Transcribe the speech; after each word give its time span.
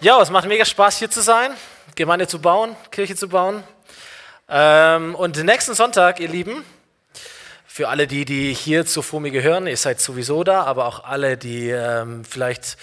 Ja, 0.00 0.20
es 0.20 0.30
macht 0.30 0.48
mega 0.48 0.64
Spaß 0.64 0.98
hier 0.98 1.10
zu 1.10 1.20
sein, 1.20 1.52
Gemeinde 1.94 2.26
zu 2.26 2.40
bauen, 2.40 2.74
Kirche 2.90 3.14
zu 3.14 3.28
bauen. 3.28 3.62
Ähm, 4.48 5.14
und 5.14 5.42
nächsten 5.44 5.74
Sonntag, 5.74 6.18
ihr 6.18 6.28
Lieben, 6.28 6.64
für 7.66 7.88
alle 7.88 8.06
die, 8.06 8.24
die 8.24 8.52
hier 8.52 8.84
zur 8.84 9.02
FOMI 9.02 9.30
gehören, 9.30 9.66
ihr 9.66 9.76
seid 9.76 10.00
sowieso 10.00 10.42
da, 10.42 10.64
aber 10.64 10.86
auch 10.86 11.04
alle, 11.04 11.36
die 11.36 11.70
ähm, 11.70 12.24
vielleicht 12.24 12.76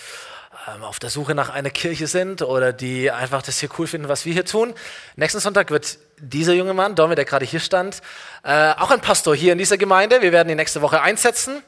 ähm, 0.67 0.83
auf 0.83 0.99
der 0.99 1.09
Suche 1.09 1.35
nach 1.35 1.49
einer 1.49 1.71
Kirche 1.71 2.07
sind 2.07 2.41
oder 2.41 2.71
die 2.71 3.11
einfach 3.11 3.41
das 3.41 3.59
hier 3.59 3.69
cool 3.77 3.87
finden, 3.87 4.07
was 4.07 4.25
wir 4.25 4.33
hier 4.33 4.45
tun. 4.45 4.73
Nächsten 5.17 5.41
Sonntag 5.41 5.71
wird 5.71 5.97
dieser 6.17 6.53
junge 6.53 6.73
Mann, 6.73 6.95
Domi, 6.95 7.15
der 7.15 7.25
gerade 7.25 7.45
hier 7.45 7.59
stand, 7.59 8.01
äh, 8.43 8.71
auch 8.77 8.91
ein 8.91 9.01
Pastor 9.01 9.35
hier 9.35 9.51
in 9.51 9.57
dieser 9.57 9.77
Gemeinde. 9.77 10.21
Wir 10.21 10.31
werden 10.31 10.49
ihn 10.49 10.57
nächste 10.57 10.81
Woche 10.81 11.01
einsetzen. 11.01 11.61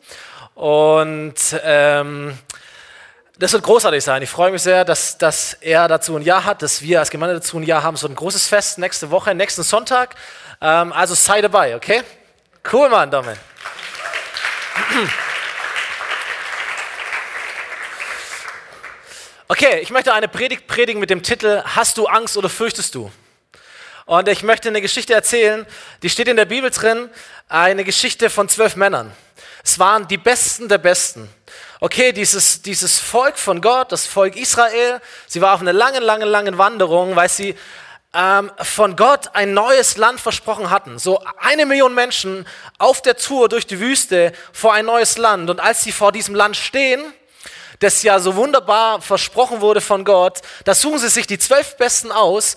Und 0.56 1.36
ähm, 1.64 2.38
das 3.42 3.54
wird 3.54 3.64
großartig 3.64 4.04
sein. 4.04 4.22
Ich 4.22 4.30
freue 4.30 4.52
mich 4.52 4.62
sehr, 4.62 4.86
dass, 4.86 5.18
dass 5.18 5.56
er 5.56 5.88
dazu 5.88 6.16
ein 6.16 6.22
Jahr 6.22 6.46
hat, 6.46 6.62
dass 6.62 6.84
wir 6.84 7.00
als 7.00 7.10
Gemeinde 7.10 7.34
dazu 7.34 7.58
ein 7.58 7.64
Jahr 7.64 7.82
haben. 7.82 7.98
So 7.98 8.08
ein 8.08 8.14
großes 8.14 8.46
Fest 8.46 8.78
nächste 8.78 9.10
Woche, 9.10 9.34
nächsten 9.34 9.64
Sonntag. 9.64 10.14
Ähm, 10.62 10.94
also 10.94 11.16
sei 11.16 11.42
dabei, 11.42 11.76
okay? 11.76 12.04
Cool, 12.72 12.88
Mann, 12.90 13.10
Domin. 13.10 13.36
Okay, 19.48 19.80
ich 19.82 19.90
möchte 19.90 20.14
eine 20.14 20.30
Predigt 20.30 20.66
predigen 20.66 21.02
mit 21.02 21.10
dem 21.10 21.24
Titel 21.24 21.62
Hast 21.66 21.98
du 21.98 22.06
Angst 22.06 22.38
oder 22.38 22.48
fürchtest 22.48 22.96
du? 22.96 23.12
Und 24.06 24.30
ich 24.30 24.44
möchte 24.44 24.70
eine 24.70 24.80
Geschichte 24.80 25.14
erzählen, 25.14 25.68
die 26.04 26.10
steht 26.10 26.30
in 26.30 26.38
der 26.38 26.46
Bibel 26.46 26.70
drin, 26.70 27.10
eine 27.50 27.84
Geschichte 27.84 28.30
von 28.30 28.48
zwölf 28.48 28.78
Männern. 28.78 29.12
Es 29.62 29.78
waren 29.78 30.08
die 30.08 30.18
Besten 30.18 30.70
der 30.70 30.78
Besten. 30.78 31.28
Okay, 31.84 32.12
dieses, 32.12 32.62
dieses 32.62 33.00
Volk 33.00 33.40
von 33.40 33.60
Gott, 33.60 33.92
das 33.92 34.06
Volk 34.06 34.36
Israel, 34.36 35.02
sie 35.26 35.42
war 35.42 35.56
auf 35.56 35.62
einer 35.62 35.74
langen, 35.74 36.04
langen, 36.04 36.28
langen 36.28 36.60
Wanderung, 36.60 37.16
weil 37.16 37.28
sie 37.28 37.56
ähm, 38.14 38.52
von 38.62 38.96
Gott 38.96 39.32
ein 39.34 39.56
neues 39.56 39.98
Land 39.98 40.20
versprochen 40.20 40.70
hatten. 40.70 41.00
So 41.00 41.24
eine 41.40 41.66
Million 41.66 41.96
Menschen 41.96 42.46
auf 42.78 43.02
der 43.02 43.18
Tour 43.18 43.50
durch 43.50 43.66
die 43.66 43.80
Wüste 43.80 44.32
vor 44.54 44.74
ein 44.74 44.86
neues 44.86 45.18
Land. 45.18 45.50
Und 45.50 45.60
als 45.60 45.82
sie 45.82 45.92
vor 45.92 46.12
diesem 46.12 46.36
Land 46.36 46.56
stehen, 46.56 47.02
das 47.82 48.04
ja 48.04 48.20
so 48.20 48.36
wunderbar 48.36 49.02
versprochen 49.02 49.60
wurde 49.60 49.82
von 49.82 50.06
Gott, 50.06 50.42
da 50.66 50.76
suchen 50.76 51.00
sie 51.00 51.10
sich 51.10 51.26
die 51.26 51.40
zwölf 51.40 51.78
Besten 51.78 52.12
aus 52.12 52.56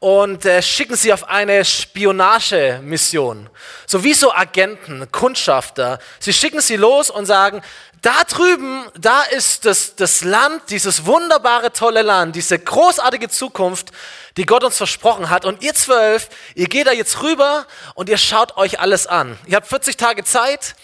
und 0.00 0.44
äh, 0.44 0.60
schicken 0.60 0.96
sie 0.96 1.14
auf 1.14 1.28
eine 1.28 1.64
Spionagemission. 1.64 3.48
So 3.86 4.04
wie 4.04 4.12
so 4.12 4.32
Agenten, 4.32 5.10
Kundschafter. 5.10 5.98
Sie 6.20 6.34
schicken 6.34 6.60
sie 6.60 6.76
los 6.76 7.08
und 7.08 7.24
sagen, 7.24 7.62
da 8.02 8.22
drüben, 8.24 8.84
da 8.98 9.22
ist 9.22 9.64
das, 9.64 9.96
das 9.96 10.22
Land, 10.22 10.64
dieses 10.68 11.06
wunderbare, 11.06 11.72
tolle 11.72 12.02
Land, 12.02 12.36
diese 12.36 12.58
großartige 12.58 13.30
Zukunft, 13.30 13.88
die 14.36 14.44
Gott 14.44 14.62
uns 14.62 14.76
versprochen 14.76 15.30
hat. 15.30 15.46
Und 15.46 15.62
ihr 15.62 15.74
zwölf, 15.74 16.28
ihr 16.54 16.68
geht 16.68 16.86
da 16.86 16.92
jetzt 16.92 17.22
rüber 17.22 17.66
und 17.94 18.10
ihr 18.10 18.18
schaut 18.18 18.58
euch 18.58 18.78
alles 18.78 19.06
an. 19.06 19.38
Ihr 19.46 19.56
habt 19.56 19.68
40 19.68 19.96
Tage 19.96 20.22
Zeit 20.22 20.76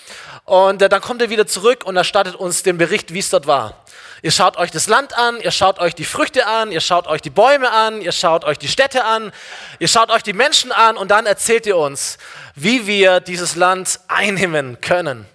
und 0.45 0.83
äh, 0.83 0.89
dann 0.89 1.01
kommt 1.01 1.23
ihr 1.23 1.31
wieder 1.31 1.47
zurück 1.47 1.85
und 1.85 1.97
erstattet 1.97 2.35
uns 2.35 2.63
den 2.63 2.79
Bericht, 2.79 3.15
wie 3.15 3.21
es 3.21 3.31
dort 3.31 3.47
war. 3.47 3.85
Ihr 4.23 4.31
schaut 4.31 4.57
euch 4.57 4.71
das 4.71 4.87
Land 4.87 5.17
an, 5.19 5.41
ihr 5.41 5.51
schaut 5.51 5.81
euch 5.81 5.95
die 5.95 6.05
Früchte 6.05 6.47
an, 6.47 6.71
ihr 6.71 6.81
schaut 6.81 7.09
euch 7.09 7.23
die 7.23 7.31
Bäume 7.31 7.71
an, 7.71 8.01
ihr 8.01 8.13
schaut 8.13 8.45
euch 8.45 8.57
die 8.57 8.69
Städte 8.69 9.05
an, 9.05 9.33
ihr 9.81 9.89
schaut 9.89 10.11
euch 10.11 10.23
die 10.23 10.33
Menschen 10.33 10.71
an 10.71 10.97
und 10.97 11.11
dann 11.11 11.27
erzählt 11.27 11.67
ihr 11.67 11.77
uns, 11.77 12.19
wie 12.55 12.87
wir 12.87 13.21
dieses 13.21 13.57
Land 13.57 13.99
einnehmen 14.07 14.81
können. 14.81 15.27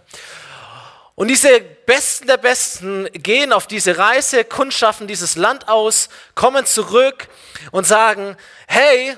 Und 1.16 1.30
diese 1.30 1.60
Besten 1.60 2.28
der 2.28 2.38
Besten 2.38 3.10
gehen 3.12 3.52
auf 3.52 3.68
diese 3.68 3.98
Reise, 3.98 4.46
kundschaften 4.46 5.08
dieses 5.08 5.36
Land 5.36 5.68
aus, 5.68 6.10
kommen 6.36 6.66
zurück 6.66 7.28
und 7.72 7.88
sagen, 7.88 8.38
hey, 8.68 9.18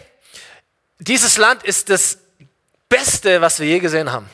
dieses 0.97 1.37
Land 1.37 1.63
ist 1.63 1.89
das 1.89 2.17
Beste, 2.87 3.41
was 3.41 3.59
wir 3.59 3.67
je 3.67 3.79
gesehen 3.79 4.11
haben. 4.11 4.29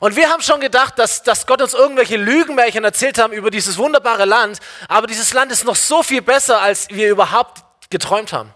Und 0.00 0.16
wir 0.16 0.30
haben 0.30 0.42
schon 0.42 0.60
gedacht, 0.60 0.98
dass, 0.98 1.22
dass 1.22 1.46
Gott 1.46 1.60
uns 1.60 1.74
irgendwelche 1.74 2.16
Lügenmärchen 2.16 2.82
erzählt 2.84 3.18
haben 3.18 3.34
über 3.34 3.50
dieses 3.50 3.76
wunderbare 3.76 4.24
Land, 4.24 4.58
aber 4.88 5.06
dieses 5.06 5.34
Land 5.34 5.52
ist 5.52 5.64
noch 5.64 5.76
so 5.76 6.02
viel 6.02 6.22
besser, 6.22 6.60
als 6.60 6.88
wir 6.88 7.10
überhaupt 7.10 7.62
geträumt 7.90 8.32
haben. 8.32 8.50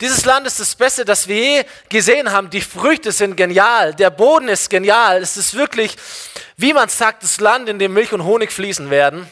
Dieses 0.00 0.24
Land 0.24 0.46
ist 0.46 0.58
das 0.58 0.74
Beste, 0.74 1.04
das 1.04 1.28
wir 1.28 1.36
je 1.36 1.64
gesehen 1.90 2.32
haben. 2.32 2.48
Die 2.48 2.62
Früchte 2.62 3.12
sind 3.12 3.36
genial, 3.36 3.94
der 3.94 4.08
Boden 4.08 4.48
ist 4.48 4.70
genial. 4.70 5.20
Es 5.20 5.36
ist 5.36 5.54
wirklich, 5.54 5.94
wie 6.56 6.72
man 6.72 6.88
sagt, 6.88 7.22
das 7.22 7.38
Land, 7.38 7.68
in 7.68 7.78
dem 7.78 7.92
Milch 7.92 8.12
und 8.14 8.24
Honig 8.24 8.50
fließen 8.50 8.88
werden. 8.88 9.30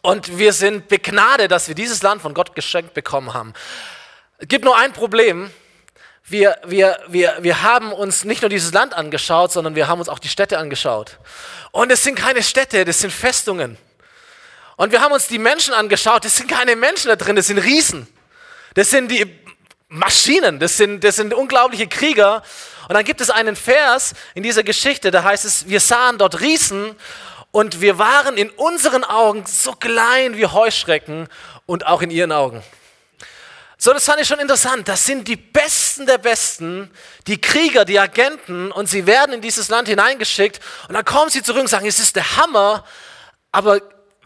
Und 0.00 0.38
wir 0.38 0.54
sind 0.54 0.88
begnadet, 0.88 1.50
dass 1.50 1.68
wir 1.68 1.74
dieses 1.74 2.02
Land 2.02 2.22
von 2.22 2.32
Gott 2.32 2.54
geschenkt 2.54 2.94
bekommen 2.94 3.34
haben. 3.34 3.52
Es 4.38 4.48
gibt 4.48 4.64
nur 4.64 4.76
ein 4.76 4.94
Problem, 4.94 5.50
wir, 6.26 6.56
wir, 6.64 6.98
wir, 7.08 7.36
wir 7.40 7.62
haben 7.62 7.92
uns 7.92 8.24
nicht 8.24 8.40
nur 8.40 8.48
dieses 8.48 8.72
Land 8.72 8.94
angeschaut, 8.94 9.52
sondern 9.52 9.74
wir 9.74 9.88
haben 9.88 9.98
uns 9.98 10.08
auch 10.08 10.18
die 10.18 10.28
Städte 10.28 10.58
angeschaut. 10.58 11.18
Und 11.70 11.92
es 11.92 12.02
sind 12.02 12.14
keine 12.14 12.42
Städte, 12.42 12.84
das 12.84 13.00
sind 13.00 13.12
Festungen. 13.12 13.76
Und 14.76 14.90
wir 14.90 15.02
haben 15.02 15.12
uns 15.12 15.28
die 15.28 15.38
Menschen 15.38 15.74
angeschaut, 15.74 16.24
das 16.24 16.36
sind 16.36 16.48
keine 16.48 16.76
Menschen 16.76 17.08
da 17.08 17.16
drin, 17.16 17.36
das 17.36 17.48
sind 17.48 17.58
Riesen. 17.58 18.08
Das 18.74 18.90
sind 18.90 19.10
die 19.10 19.38
Maschinen, 19.88 20.58
das 20.58 20.76
sind, 20.76 21.04
das 21.04 21.16
sind 21.16 21.34
unglaubliche 21.34 21.86
Krieger. 21.86 22.42
Und 22.88 22.94
dann 22.94 23.04
gibt 23.04 23.20
es 23.20 23.30
einen 23.30 23.54
Vers 23.54 24.14
in 24.34 24.42
dieser 24.42 24.62
Geschichte, 24.62 25.10
da 25.10 25.22
heißt 25.22 25.44
es, 25.44 25.68
wir 25.68 25.80
sahen 25.80 26.18
dort 26.18 26.40
Riesen 26.40 26.96
und 27.50 27.80
wir 27.80 27.98
waren 27.98 28.36
in 28.36 28.50
unseren 28.50 29.04
Augen 29.04 29.44
so 29.46 29.72
klein 29.72 30.36
wie 30.36 30.46
Heuschrecken 30.46 31.28
und 31.66 31.86
auch 31.86 32.02
in 32.02 32.10
ihren 32.10 32.32
Augen. 32.32 32.62
So, 33.76 33.92
das 33.92 34.04
fand 34.04 34.20
ich 34.20 34.28
schon 34.28 34.38
interessant. 34.38 34.88
Das 34.88 35.04
sind 35.04 35.26
die 35.26 35.36
Besten 35.36 36.06
der 36.06 36.18
Besten, 36.18 36.90
die 37.26 37.40
Krieger, 37.40 37.84
die 37.84 37.98
Agenten, 37.98 38.70
und 38.70 38.88
sie 38.88 39.06
werden 39.06 39.34
in 39.34 39.40
dieses 39.40 39.68
Land 39.68 39.88
hineingeschickt. 39.88 40.60
Und 40.88 40.94
dann 40.94 41.04
kommen 41.04 41.30
sie 41.30 41.42
zurück 41.42 41.62
und 41.62 41.68
sagen, 41.68 41.86
es 41.86 41.98
ist 41.98 42.16
der 42.16 42.36
Hammer. 42.36 42.84
Aber 43.52 43.80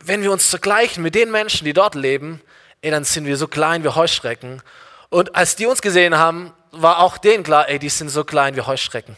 wenn 0.04 0.22
wir 0.22 0.32
uns 0.32 0.48
vergleichen 0.48 1.02
mit 1.02 1.14
den 1.14 1.30
Menschen, 1.30 1.64
die 1.64 1.72
dort 1.72 1.94
leben, 1.94 2.40
ey, 2.82 2.90
dann 2.90 3.04
sind 3.04 3.26
wir 3.26 3.36
so 3.36 3.48
klein 3.48 3.84
wie 3.84 3.88
Heuschrecken. 3.88 4.62
Und 5.08 5.34
als 5.34 5.56
die 5.56 5.66
uns 5.66 5.80
gesehen 5.80 6.16
haben, 6.16 6.52
war 6.70 6.98
auch 6.98 7.18
denen 7.18 7.42
klar, 7.42 7.68
ey, 7.68 7.78
die 7.78 7.88
sind 7.88 8.10
so 8.10 8.24
klein 8.24 8.54
wie 8.54 8.60
Heuschrecken. 8.60 9.16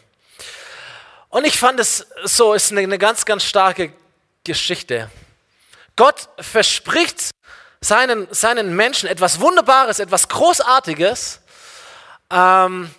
Und 1.29 1.45
ich 1.47 1.59
fand 1.59 1.81
es 1.81 2.07
so, 2.25 2.55
ist 2.55 2.71
eine, 2.71 2.81
eine 2.81 2.99
ganz, 2.99 3.25
ganz 3.25 3.45
starke 3.45 3.93
Geschichte. 4.45 5.11
Gott 5.97 6.29
verspricht 6.39 7.31
seinen, 7.81 8.29
seinen 8.31 8.77
Menschen 8.77 9.09
etwas 9.09 9.41
Wunderbares, 9.41 9.99
etwas 9.99 10.29
Großartiges. 10.29 11.41
Ähm, 12.31 12.91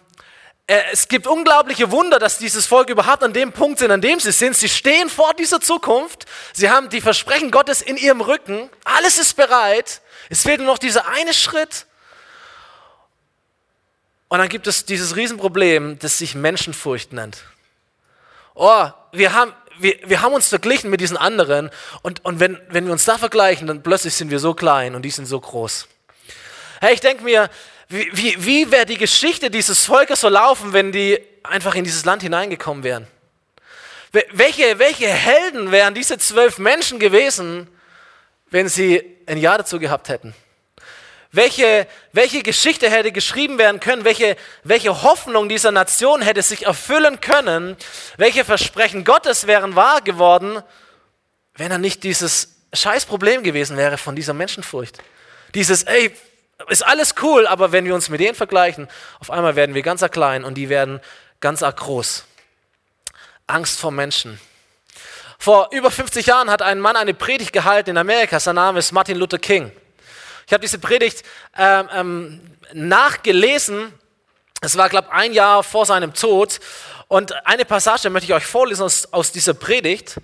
äh, 0.68 0.82
es 0.92 1.08
gibt 1.08 1.28
unglaubliche 1.28 1.92
Wunder, 1.92 2.18
dass 2.18 2.38
dieses 2.38 2.66
Volk 2.66 2.90
überhaupt 2.90 3.24
an 3.24 3.34
dem 3.34 3.52
Punkt 3.52 3.80
sind, 3.80 3.92
an 3.92 4.02
dem 4.02 4.20
sie 4.20 4.32
sind. 4.32 4.56
Sie 4.56 4.70
stehen 4.70 5.10
vor 5.10 5.34
dieser 5.34 5.62
Zukunft. 5.62 6.26
Sie 6.54 6.70
haben 6.70 6.90
die 6.90 7.02
Versprechen 7.02 7.52
Gottes 7.52 7.82
in 7.82 7.98
ihrem 7.98 8.22
Rücken. 8.22 8.70
Alles 8.84 9.20
ist 9.20 9.36
bereit. 9.36 10.02
Es 10.30 10.44
fehlt 10.44 10.60
nur 10.60 10.68
noch 10.68 10.80
dieser 10.80 11.08
eine 11.08 11.34
Schritt. 11.34 11.86
Und 14.30 14.40
dann 14.40 14.48
gibt 14.48 14.66
es 14.66 14.86
dieses 14.86 15.16
Riesenproblem, 15.18 16.00
das 16.00 16.18
sich 16.18 16.36
Menschenfurcht 16.36 17.12
nennt. 17.12 17.44
Oh, 18.54 18.88
wir 19.12 19.34
haben, 19.34 19.54
wir, 19.82 19.98
wir 20.06 20.22
haben 20.22 20.34
uns 20.34 20.48
verglichen 20.48 20.90
mit 20.90 21.02
diesen 21.02 21.18
anderen 21.18 21.70
und, 22.02 22.24
und 22.26 22.40
wenn, 22.40 22.60
wenn 22.70 22.86
wir 22.86 22.92
uns 22.92 23.06
da 23.06 23.18
vergleichen, 23.18 23.68
dann 23.68 23.84
plötzlich 23.84 24.14
sind 24.14 24.32
wir 24.32 24.40
so 24.40 24.54
klein 24.54 24.96
und 24.96 25.04
die 25.04 25.12
sind 25.12 25.26
so 25.26 25.40
groß. 25.40 25.88
Hey, 26.80 26.94
ich 26.94 27.00
denke 27.00 27.24
mir, 27.24 27.50
wie, 27.90 28.10
wie, 28.14 28.46
wie 28.46 28.72
wäre 28.72 28.86
die 28.86 28.98
Geschichte 28.98 29.52
dieses 29.52 29.86
Volkes 29.86 30.22
so 30.22 30.30
laufen, 30.30 30.74
wenn 30.74 30.92
die 30.92 31.20
einfach 31.44 31.76
in 31.76 31.84
dieses 31.84 32.06
Land 32.06 32.22
hineingekommen 32.22 32.84
wären? 32.84 33.08
Welche, 34.12 34.78
welche 34.80 35.08
Helden 35.08 35.72
wären 35.72 35.94
diese 35.94 36.18
zwölf 36.18 36.58
Menschen 36.58 37.00
gewesen, 37.00 37.68
wenn 38.50 38.68
sie 38.68 39.04
ein 39.26 39.38
Jahr 39.38 39.58
dazu 39.58 39.80
gehabt 39.80 40.10
hätten? 40.10 40.34
Welche, 41.32 41.88
welche 42.12 42.44
Geschichte 42.44 42.90
hätte 42.90 43.12
geschrieben 43.12 43.58
werden 43.58 43.80
können, 43.80 44.04
welche, 44.04 44.36
welche 44.64 45.02
Hoffnung 45.04 45.48
dieser 45.48 45.72
Nation 45.72 46.22
hätte 46.22 46.42
sich 46.42 46.66
erfüllen 46.66 47.22
können, 47.22 47.78
welche 48.18 48.44
Versprechen 48.44 49.06
Gottes 49.06 49.48
wären 49.48 49.76
wahr 49.76 50.02
geworden, 50.02 50.62
wenn 51.56 51.72
er 51.72 51.78
nicht 51.78 52.04
dieses 52.04 52.56
Scheißproblem 52.74 53.44
gewesen 53.44 53.78
wäre 53.78 53.98
von 53.98 54.16
dieser 54.16 54.34
Menschenfurcht. 54.34 54.98
Dieses, 55.54 55.84
ey, 55.84 56.14
ist 56.70 56.86
alles 56.86 57.16
cool, 57.22 57.48
aber 57.48 57.72
wenn 57.72 57.86
wir 57.86 57.96
uns 57.96 58.10
mit 58.10 58.20
denen 58.20 58.36
vergleichen, 58.36 58.88
auf 59.20 59.32
einmal 59.32 59.56
werden 59.56 59.74
wir 59.74 59.82
ganz 59.82 60.02
klein 60.12 60.44
und 60.44 60.56
die 60.56 60.70
werden 60.70 61.00
ganz 61.40 61.64
arg 61.64 61.78
groß. 61.78 62.26
Angst 63.48 63.80
vor 63.80 63.92
Menschen. 63.92 64.40
Vor 65.40 65.70
über 65.72 65.90
50 65.90 66.28
Jahren 66.28 66.52
hat 66.52 66.62
ein 66.62 66.80
Mann 66.80 66.96
eine 66.96 67.14
Predigt 67.14 67.52
gehalten 67.52 67.92
in 67.92 67.98
Amerika, 67.98 68.40
sein 68.40 68.56
Name 68.56 68.80
ist 68.80 68.92
Martin 68.92 69.18
Luther 69.18 69.40
King. 69.40 69.72
Ich 70.52 70.54
habe 70.54 70.64
diese 70.64 70.80
Predigt 70.80 71.24
ähm, 71.58 71.90
ähm, 71.94 72.42
nachgelesen. 72.74 73.94
Es 74.60 74.78
war, 74.78 74.90
glaube 74.90 75.08
ich, 75.10 75.14
ein 75.14 75.32
Jahr 75.32 75.64
vor 75.64 75.86
seinem 75.86 76.14
Tod. 76.14 76.60
Und 77.08 77.34
eine 77.48 77.64
Passage 77.64 78.10
möchte 78.10 78.26
ich 78.26 78.34
euch 78.34 78.46
vorlesen 78.46 78.84
aus, 78.84 79.14
aus 79.14 79.32
dieser 79.32 79.54
Predigt. 79.54 80.20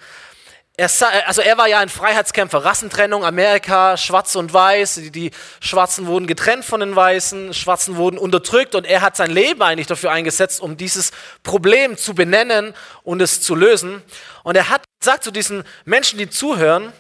er, 0.76 0.90
also 1.28 1.42
er 1.42 1.58
war 1.58 1.70
ja 1.70 1.80
ein 1.80 1.88
Freiheitskämpfer, 1.88 2.66
Rassentrennung, 2.66 3.24
Amerika, 3.24 3.96
Schwarz 3.96 4.36
und 4.36 4.52
Weiß, 4.52 4.96
die, 4.96 5.12
die, 5.12 5.32
Schwarzen 5.62 6.08
wurden 6.08 6.28
getrennt 6.28 6.66
von 6.66 6.82
den 6.82 6.94
Weißen, 6.94 7.54
Schwarzen 7.54 7.96
wurden 7.96 8.18
unterdrückt 8.18 8.76
und 8.76 8.86
er 8.86 9.00
hat 9.00 9.16
sein 9.16 9.32
Leben 9.32 9.62
eigentlich 9.62 9.88
dafür 9.88 10.12
eingesetzt, 10.12 10.60
um 10.60 10.76
dieses 10.76 11.12
Problem 11.44 11.96
zu 11.96 12.16
benennen 12.16 12.74
und 13.04 13.22
es 13.22 13.40
zu 13.40 13.56
lösen. 13.56 14.04
Und 14.44 14.58
er 14.58 14.68
hat 14.68 14.84
gesagt 15.00 15.24
zu 15.24 15.32
diesen 15.32 15.64
Menschen, 15.86 16.20
die 16.20 16.30
zuhören, 16.30 16.92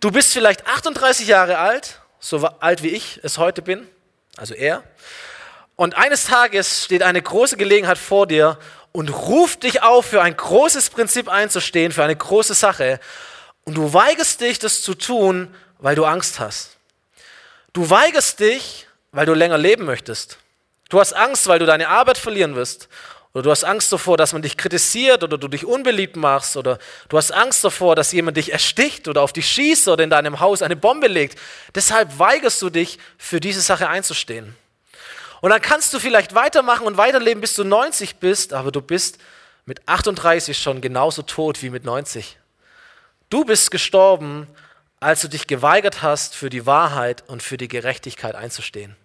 du 0.00 0.10
bist 0.10 0.32
vielleicht 0.32 0.66
38 0.66 1.28
Jahre 1.28 1.58
alt, 1.58 2.00
so 2.18 2.44
alt 2.60 2.82
wie 2.82 2.88
ich 2.88 3.20
es 3.22 3.38
heute 3.38 3.62
bin, 3.62 3.86
also 4.36 4.54
er, 4.54 4.82
und 5.76 5.96
eines 5.98 6.24
Tages 6.24 6.84
steht 6.84 7.02
eine 7.02 7.20
große 7.20 7.58
Gelegenheit 7.58 7.98
vor 7.98 8.26
dir 8.26 8.58
und 8.92 9.10
ruft 9.10 9.62
dich 9.62 9.82
auf, 9.82 10.06
für 10.06 10.22
ein 10.22 10.34
großes 10.34 10.88
Prinzip 10.88 11.28
einzustehen, 11.28 11.92
für 11.92 12.02
eine 12.02 12.16
große 12.16 12.54
Sache. 12.54 12.98
Und 13.64 13.74
du 13.74 13.92
weigerst 13.92 14.40
dich, 14.40 14.58
das 14.58 14.80
zu 14.80 14.94
tun, 14.94 15.54
weil 15.78 15.94
du 15.94 16.06
Angst 16.06 16.40
hast. 16.40 16.78
Du 17.74 17.90
weigerst 17.90 18.40
dich, 18.40 18.86
weil 19.12 19.26
du 19.26 19.34
länger 19.34 19.58
leben 19.58 19.84
möchtest. 19.84 20.38
Du 20.88 20.98
hast 20.98 21.12
Angst, 21.12 21.46
weil 21.46 21.58
du 21.58 21.66
deine 21.66 21.88
Arbeit 21.88 22.16
verlieren 22.16 22.54
wirst. 22.54 22.88
Oder 23.36 23.42
du 23.42 23.50
hast 23.50 23.64
Angst 23.64 23.92
davor, 23.92 24.16
dass 24.16 24.32
man 24.32 24.40
dich 24.40 24.56
kritisiert 24.56 25.22
oder 25.22 25.36
du 25.36 25.46
dich 25.46 25.66
unbeliebt 25.66 26.16
machst. 26.16 26.56
Oder 26.56 26.78
du 27.10 27.18
hast 27.18 27.32
Angst 27.32 27.62
davor, 27.62 27.94
dass 27.94 28.10
jemand 28.12 28.38
dich 28.38 28.50
ersticht 28.50 29.08
oder 29.08 29.20
auf 29.20 29.34
dich 29.34 29.46
schießt 29.46 29.88
oder 29.88 30.02
in 30.02 30.08
deinem 30.08 30.40
Haus 30.40 30.62
eine 30.62 30.74
Bombe 30.74 31.06
legt. 31.06 31.38
Deshalb 31.74 32.18
weigerst 32.18 32.62
du 32.62 32.70
dich, 32.70 32.98
für 33.18 33.38
diese 33.38 33.60
Sache 33.60 33.90
einzustehen. 33.90 34.56
Und 35.42 35.50
dann 35.50 35.60
kannst 35.60 35.92
du 35.92 35.98
vielleicht 35.98 36.34
weitermachen 36.34 36.86
und 36.86 36.96
weiterleben, 36.96 37.42
bis 37.42 37.52
du 37.52 37.64
90 37.64 38.16
bist, 38.16 38.54
aber 38.54 38.72
du 38.72 38.80
bist 38.80 39.18
mit 39.66 39.86
38 39.86 40.56
schon 40.56 40.80
genauso 40.80 41.20
tot 41.20 41.62
wie 41.62 41.68
mit 41.68 41.84
90. 41.84 42.38
Du 43.28 43.44
bist 43.44 43.70
gestorben, 43.70 44.46
als 44.98 45.20
du 45.20 45.28
dich 45.28 45.46
geweigert 45.46 46.00
hast, 46.00 46.34
für 46.34 46.48
die 46.48 46.64
Wahrheit 46.64 47.22
und 47.26 47.42
für 47.42 47.58
die 47.58 47.68
Gerechtigkeit 47.68 48.34
einzustehen. 48.34 48.96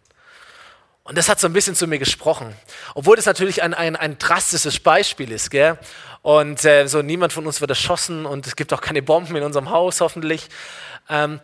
Und 1.03 1.17
das 1.17 1.29
hat 1.29 1.39
so 1.39 1.47
ein 1.47 1.53
bisschen 1.53 1.75
zu 1.75 1.87
mir 1.87 1.99
gesprochen. 1.99 2.55
Obwohl 2.93 3.15
das 3.15 3.25
natürlich 3.25 3.63
ein, 3.63 3.73
ein, 3.73 3.95
ein 3.95 4.17
drastisches 4.19 4.79
Beispiel 4.79 5.31
ist. 5.31 5.49
Gell? 5.49 5.77
Und 6.21 6.63
äh, 6.63 6.87
so 6.87 7.01
niemand 7.01 7.33
von 7.33 7.47
uns 7.47 7.59
wird 7.59 7.71
erschossen 7.71 8.25
und 8.25 8.45
es 8.45 8.55
gibt 8.55 8.71
auch 8.73 8.81
keine 8.81 9.01
Bomben 9.01 9.35
in 9.35 9.43
unserem 9.43 9.71
Haus 9.71 10.01
hoffentlich. 10.01 10.47
Ähm, 11.09 11.39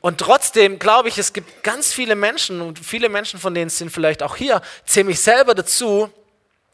und 0.00 0.18
trotzdem 0.18 0.78
glaube 0.78 1.08
ich, 1.08 1.18
es 1.18 1.32
gibt 1.32 1.62
ganz 1.62 1.92
viele 1.92 2.16
Menschen 2.16 2.60
und 2.60 2.78
viele 2.78 3.08
Menschen 3.08 3.38
von 3.38 3.54
denen 3.54 3.70
sind 3.70 3.90
vielleicht 3.90 4.22
auch 4.22 4.36
hier, 4.36 4.62
zähle 4.86 5.04
mich 5.04 5.20
selber 5.20 5.54
dazu. 5.54 6.10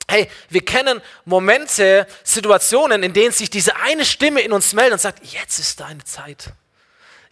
Hey, 0.06 0.31
wir 0.49 0.64
kennen 0.64 1.02
Momente, 1.26 2.06
Situationen, 2.23 3.02
in 3.02 3.12
denen 3.12 3.32
sich 3.32 3.50
diese 3.50 3.76
eine 3.76 4.06
Stimme 4.06 4.40
in 4.40 4.52
uns 4.52 4.73
meldet 4.73 4.94
und 4.94 5.00
sagt, 5.00 5.26
jetzt 5.26 5.58
ist 5.58 5.81
deine 5.81 6.02
Zeit. 6.05 6.52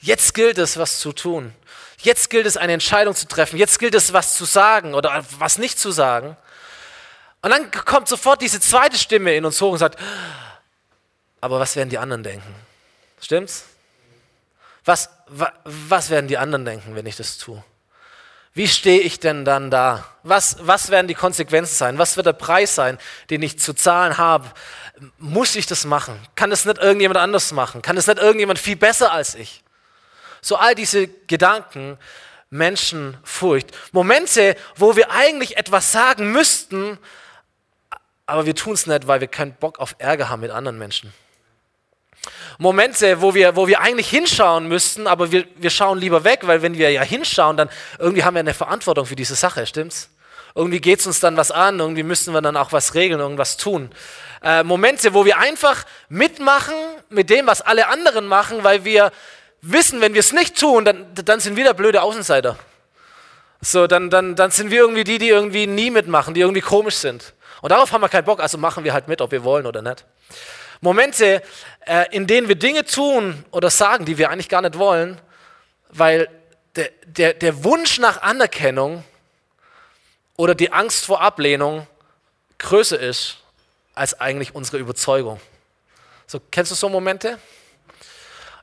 Jetzt 0.00 0.34
gilt 0.34 0.58
es, 0.58 0.76
was 0.76 0.98
zu 0.98 1.12
tun. 1.12 1.54
Jetzt 2.06 2.30
gilt 2.30 2.46
es, 2.46 2.56
eine 2.56 2.72
Entscheidung 2.72 3.16
zu 3.16 3.26
treffen. 3.26 3.56
Jetzt 3.56 3.80
gilt 3.80 3.92
es, 3.96 4.12
was 4.12 4.36
zu 4.36 4.44
sagen 4.44 4.94
oder 4.94 5.24
was 5.40 5.58
nicht 5.58 5.76
zu 5.76 5.90
sagen. 5.90 6.36
Und 7.42 7.50
dann 7.50 7.68
kommt 7.72 8.06
sofort 8.06 8.40
diese 8.40 8.60
zweite 8.60 8.96
Stimme 8.96 9.34
in 9.34 9.44
uns 9.44 9.60
hoch 9.60 9.72
und 9.72 9.78
sagt, 9.78 9.98
aber 11.40 11.58
was 11.58 11.74
werden 11.74 11.88
die 11.90 11.98
anderen 11.98 12.22
denken? 12.22 12.54
Stimmt's? 13.20 13.64
Was, 14.84 15.10
was 15.64 16.08
werden 16.08 16.28
die 16.28 16.38
anderen 16.38 16.64
denken, 16.64 16.94
wenn 16.94 17.06
ich 17.06 17.16
das 17.16 17.38
tue? 17.38 17.60
Wie 18.54 18.68
stehe 18.68 19.00
ich 19.00 19.18
denn 19.18 19.44
dann 19.44 19.72
da? 19.72 20.04
Was, 20.22 20.58
was 20.60 20.90
werden 20.90 21.08
die 21.08 21.14
Konsequenzen 21.14 21.74
sein? 21.74 21.98
Was 21.98 22.16
wird 22.16 22.28
der 22.28 22.34
Preis 22.34 22.76
sein, 22.76 22.98
den 23.30 23.42
ich 23.42 23.58
zu 23.58 23.74
zahlen 23.74 24.16
habe? 24.16 24.48
Muss 25.18 25.56
ich 25.56 25.66
das 25.66 25.84
machen? 25.84 26.24
Kann 26.36 26.52
es 26.52 26.66
nicht 26.66 26.78
irgendjemand 26.78 27.18
anders 27.18 27.50
machen? 27.50 27.82
Kann 27.82 27.96
es 27.96 28.06
nicht 28.06 28.20
irgendjemand 28.20 28.60
viel 28.60 28.76
besser 28.76 29.10
als 29.10 29.34
ich? 29.34 29.64
So 30.46 30.54
all 30.54 30.76
diese 30.76 31.08
Gedanken, 31.08 31.98
Menschenfurcht. 32.50 33.66
Momente, 33.90 34.54
wo 34.76 34.94
wir 34.94 35.10
eigentlich 35.10 35.56
etwas 35.56 35.90
sagen 35.90 36.31
müssten, 36.31 36.98
aber 38.26 38.46
wir 38.46 38.54
tun 38.54 38.75
es 38.75 38.87
nicht, 38.87 39.08
weil 39.08 39.20
wir 39.20 39.26
keinen 39.26 39.54
Bock 39.54 39.81
auf 39.81 39.96
Ärger 39.98 40.28
haben 40.28 40.43
mit 40.43 40.52
anderen 40.52 40.78
Menschen. 40.78 41.12
Momente, 42.58 43.20
wo 43.20 43.34
wir, 43.34 43.56
wo 43.56 43.66
wir 43.66 43.81
eigentlich 43.81 44.08
hinschauen 44.08 44.69
müssten, 44.69 45.08
aber 45.08 45.32
wir, 45.32 45.48
wir 45.56 45.70
schauen 45.70 45.98
lieber 45.98 46.22
weg, 46.22 46.43
weil 46.44 46.62
wenn 46.62 46.78
wir 46.78 46.92
ja 46.92 47.02
hinschauen, 47.02 47.56
dann 47.56 47.69
irgendwie 47.99 48.22
haben 48.22 48.34
wir 48.34 48.40
eine 48.40 48.54
Verantwortung 48.54 49.04
für 49.04 49.16
diese 49.16 49.34
Sache, 49.34 49.66
stimmt's? 49.66 50.10
Irgendwie 50.54 50.81
geht 50.81 51.00
es 51.00 51.08
uns 51.08 51.19
dann 51.19 51.37
was 51.37 51.50
an, 51.50 51.81
irgendwie 51.81 52.04
müssen 52.04 52.32
wir 52.32 52.40
dann 52.40 52.56
auch 52.56 52.70
was 52.70 52.94
regeln, 52.94 53.19
irgendwas 53.19 53.56
tun. 53.56 53.90
Äh, 54.44 54.62
Momente, 54.62 55.12
wo 55.12 55.25
wir 55.25 55.38
einfach 55.38 55.84
mitmachen 56.08 56.75
mit 57.08 57.31
dem, 57.31 57.49
was 57.49 57.62
alle 57.62 57.88
anderen 57.88 58.28
machen, 58.28 58.62
weil 58.62 58.84
wir 58.84 59.10
wissen, 59.72 60.00
wenn 60.00 60.14
wir 60.14 60.20
es 60.20 60.32
nicht 60.32 60.58
tun, 60.58 60.84
dann, 60.84 61.06
dann 61.14 61.40
sind 61.40 61.56
wir 61.56 61.64
der 61.64 61.74
blöde 61.74 62.02
Außenseiter. 62.02 62.56
So, 63.60 63.86
dann, 63.86 64.10
dann, 64.10 64.36
dann 64.36 64.50
sind 64.50 64.70
wir 64.70 64.80
irgendwie 64.80 65.04
die, 65.04 65.18
die 65.18 65.28
irgendwie 65.28 65.66
nie 65.66 65.90
mitmachen, 65.90 66.34
die 66.34 66.40
irgendwie 66.40 66.60
komisch 66.60 66.96
sind. 66.96 67.32
Und 67.62 67.70
darauf 67.70 67.92
haben 67.92 68.02
wir 68.02 68.08
keinen 68.08 68.24
Bock, 68.24 68.40
also 68.40 68.58
machen 68.58 68.84
wir 68.84 68.92
halt 68.92 69.08
mit, 69.08 69.20
ob 69.20 69.30
wir 69.30 69.42
wollen 69.44 69.66
oder 69.66 69.82
nicht. 69.82 70.04
Momente, 70.80 71.42
äh, 71.86 72.04
in 72.10 72.26
denen 72.26 72.48
wir 72.48 72.54
Dinge 72.56 72.84
tun 72.84 73.44
oder 73.50 73.70
sagen, 73.70 74.04
die 74.04 74.18
wir 74.18 74.30
eigentlich 74.30 74.48
gar 74.48 74.62
nicht 74.62 74.78
wollen, 74.78 75.20
weil 75.88 76.28
der, 76.76 76.90
der, 77.06 77.34
der 77.34 77.64
Wunsch 77.64 77.98
nach 77.98 78.20
Anerkennung 78.22 79.02
oder 80.36 80.54
die 80.54 80.72
Angst 80.72 81.06
vor 81.06 81.22
Ablehnung 81.22 81.86
größer 82.58 83.00
ist 83.00 83.38
als 83.94 84.20
eigentlich 84.20 84.54
unsere 84.54 84.76
Überzeugung. 84.76 85.40
So, 86.26 86.40
kennst 86.50 86.70
du 86.70 86.74
so 86.74 86.88
Momente? 86.88 87.38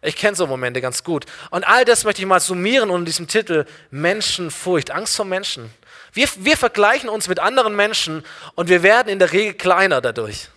Ich 0.04 0.18
kenne 0.18 0.36
so 0.36 0.46
Momente 0.46 0.82
ganz 0.82 1.04
gut. 1.04 1.26
Und 1.50 1.66
all 1.66 1.86
das 1.86 2.04
möchte 2.04 2.22
ich 2.22 2.28
mal 2.28 2.42
summieren 2.42 2.90
unter 2.90 3.06
diesem 3.06 3.28
Titel 3.28 3.66
Menschenfurcht, 3.90 4.92
Angst 4.92 5.16
vor 5.16 5.26
Menschen. 5.26 5.74
Wir, 6.12 6.28
wir 6.38 6.58
vergleichen 6.58 7.10
uns 7.10 7.28
mit 7.28 7.40
anderen 7.40 7.76
Menschen 7.76 8.24
und 8.56 8.70
wir 8.70 8.84
werden 8.84 9.08
in 9.08 9.18
der 9.18 9.32
Regel 9.32 9.54
kleiner 9.54 10.02
dadurch. 10.02 10.50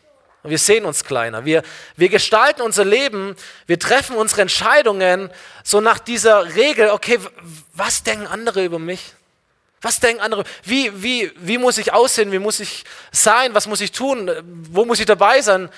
Und 0.42 0.50
wir 0.50 0.58
sehen 0.58 0.84
uns 0.84 1.04
kleiner. 1.04 1.44
Wir, 1.44 1.62
wir 1.96 2.08
gestalten 2.08 2.60
unser 2.60 2.84
Leben, 2.84 3.36
wir 3.66 3.78
treffen 3.78 4.16
unsere 4.16 4.42
Entscheidungen 4.42 5.30
so 5.62 5.80
nach 5.80 5.98
dieser 5.98 6.56
Regel, 6.56 6.90
okay, 6.90 7.18
was 7.72 8.02
denken 8.02 8.26
andere 8.26 8.64
über 8.64 8.78
mich? 8.78 9.14
Was 9.80 10.00
denken 10.00 10.22
andere? 10.22 10.44
Wie, 10.64 11.02
wie, 11.02 11.32
wie 11.36 11.58
muss 11.58 11.78
ich 11.78 11.92
aussehen? 11.92 12.32
Wie 12.32 12.38
muss 12.38 12.60
ich 12.60 12.84
sein? 13.12 13.54
Was 13.54 13.66
muss 13.66 13.80
ich 13.80 13.92
tun? 13.92 14.30
Wo 14.70 14.84
muss 14.84 14.98
ich 14.98 15.06
dabei 15.06 15.40
sein? 15.40 15.68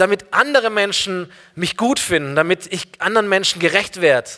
Damit 0.00 0.24
andere 0.30 0.70
Menschen 0.70 1.30
mich 1.54 1.76
gut 1.76 2.00
finden, 2.00 2.34
damit 2.34 2.72
ich 2.72 2.88
anderen 2.98 3.28
Menschen 3.28 3.60
gerecht 3.60 4.00
werde. 4.00 4.30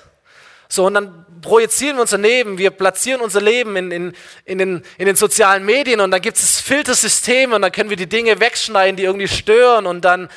So, 0.69 0.87
und 0.87 0.94
dann 0.94 1.26
projizieren 1.43 1.97
wir 1.97 2.03
unser 2.03 2.19
Leben, 2.19 2.56
wir 2.59 2.70
platzieren 2.70 3.20
unser 3.20 3.41
Leben 3.41 3.76
in, 3.76 3.91
in, 3.91 4.12
in, 4.44 4.58
den, 4.58 4.82
in 4.96 5.06
den 5.06 5.17
sozialen 5.17 5.65
Medien 5.65 6.01
und 6.01 6.10
dann 6.10 6.22
gibt 6.22 6.39
es 6.39 6.60
Filtersysteme 6.60 7.55
und 7.55 7.63
dann 7.63 7.70
können 7.70 7.91
wir 7.91 7.96
die 7.96 8.08
Dinge 8.08 8.41
wegschneiden, 8.41 8.96
die 8.96 9.05
irgendwie 9.05 9.29
stören 9.29 9.86
und 9.86 10.05
dann 10.05 10.31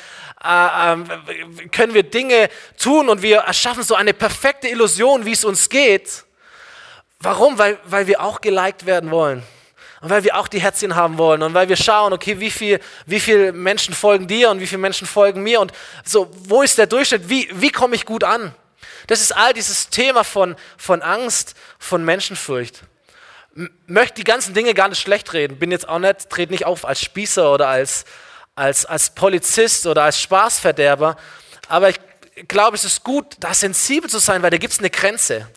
äh, 0.44 0.92
äh, 0.92 1.68
können 1.72 1.94
wir 1.94 2.02
Dinge 2.02 2.50
tun 2.78 3.08
und 3.08 3.22
wir 3.22 3.38
erschaffen 3.38 3.82
so 3.82 3.94
eine 3.94 4.12
perfekte 4.12 4.68
Illusion, 4.68 5.24
wie 5.24 5.32
es 5.32 5.44
uns 5.44 5.68
geht. 5.68 6.24
Warum? 7.18 7.58
Weil, 7.58 7.78
weil 7.84 8.06
wir 8.06 8.20
auch 8.20 8.40
geliked 8.40 8.86
werden 8.86 9.10
wollen. 9.10 9.42
Und 10.00 10.10
weil 10.10 10.24
wir 10.24 10.36
auch 10.36 10.48
die 10.48 10.60
Herzchen 10.60 10.94
haben 10.94 11.16
wollen 11.18 11.42
und 11.42 11.54
weil 11.54 11.68
wir 11.68 11.76
schauen, 11.76 12.12
okay, 12.12 12.38
wie 12.38 12.50
viel, 12.50 12.80
wie 13.06 13.20
viele 13.20 13.52
Menschen 13.52 13.94
folgen 13.94 14.26
dir 14.26 14.50
und 14.50 14.60
wie 14.60 14.66
viele 14.66 14.80
Menschen 14.80 15.06
folgen 15.06 15.42
mir 15.42 15.60
und 15.60 15.72
so, 16.04 16.30
wo 16.48 16.62
ist 16.62 16.76
der 16.76 16.86
Durchschnitt? 16.86 17.28
Wie, 17.28 17.48
wie 17.52 17.70
komme 17.70 17.94
ich 17.96 18.04
gut 18.04 18.22
an? 18.22 18.54
Das 19.06 19.20
ist 19.20 19.34
all 19.34 19.54
dieses 19.54 19.88
Thema 19.88 20.24
von, 20.24 20.56
von 20.76 21.00
Angst, 21.02 21.54
von 21.78 22.04
Menschenfurcht. 22.04 22.82
M 23.56 23.70
möchte 23.86 24.16
die 24.16 24.24
ganzen 24.24 24.52
Dinge 24.52 24.74
gar 24.74 24.88
nicht 24.88 25.00
schlecht 25.00 25.32
reden. 25.32 25.58
Bin 25.58 25.70
jetzt 25.70 25.88
auch 25.88 25.98
nicht, 25.98 26.28
trete 26.28 26.52
nicht 26.52 26.66
auf 26.66 26.84
als 26.84 27.00
Spießer 27.00 27.52
oder 27.52 27.68
als, 27.68 28.04
als, 28.54 28.84
als 28.84 29.10
Polizist 29.10 29.86
oder 29.86 30.02
als 30.02 30.20
Spaßverderber. 30.20 31.16
Aber 31.68 31.88
ich 31.88 32.00
glaube, 32.48 32.76
es 32.76 32.84
ist 32.84 33.02
gut, 33.02 33.36
da 33.40 33.54
sensibel 33.54 34.10
zu 34.10 34.18
sein, 34.18 34.42
weil 34.42 34.50
da 34.50 34.58
gibt 34.58 34.74
es 34.74 34.78
eine 34.78 34.90
Grenze. 34.90 35.48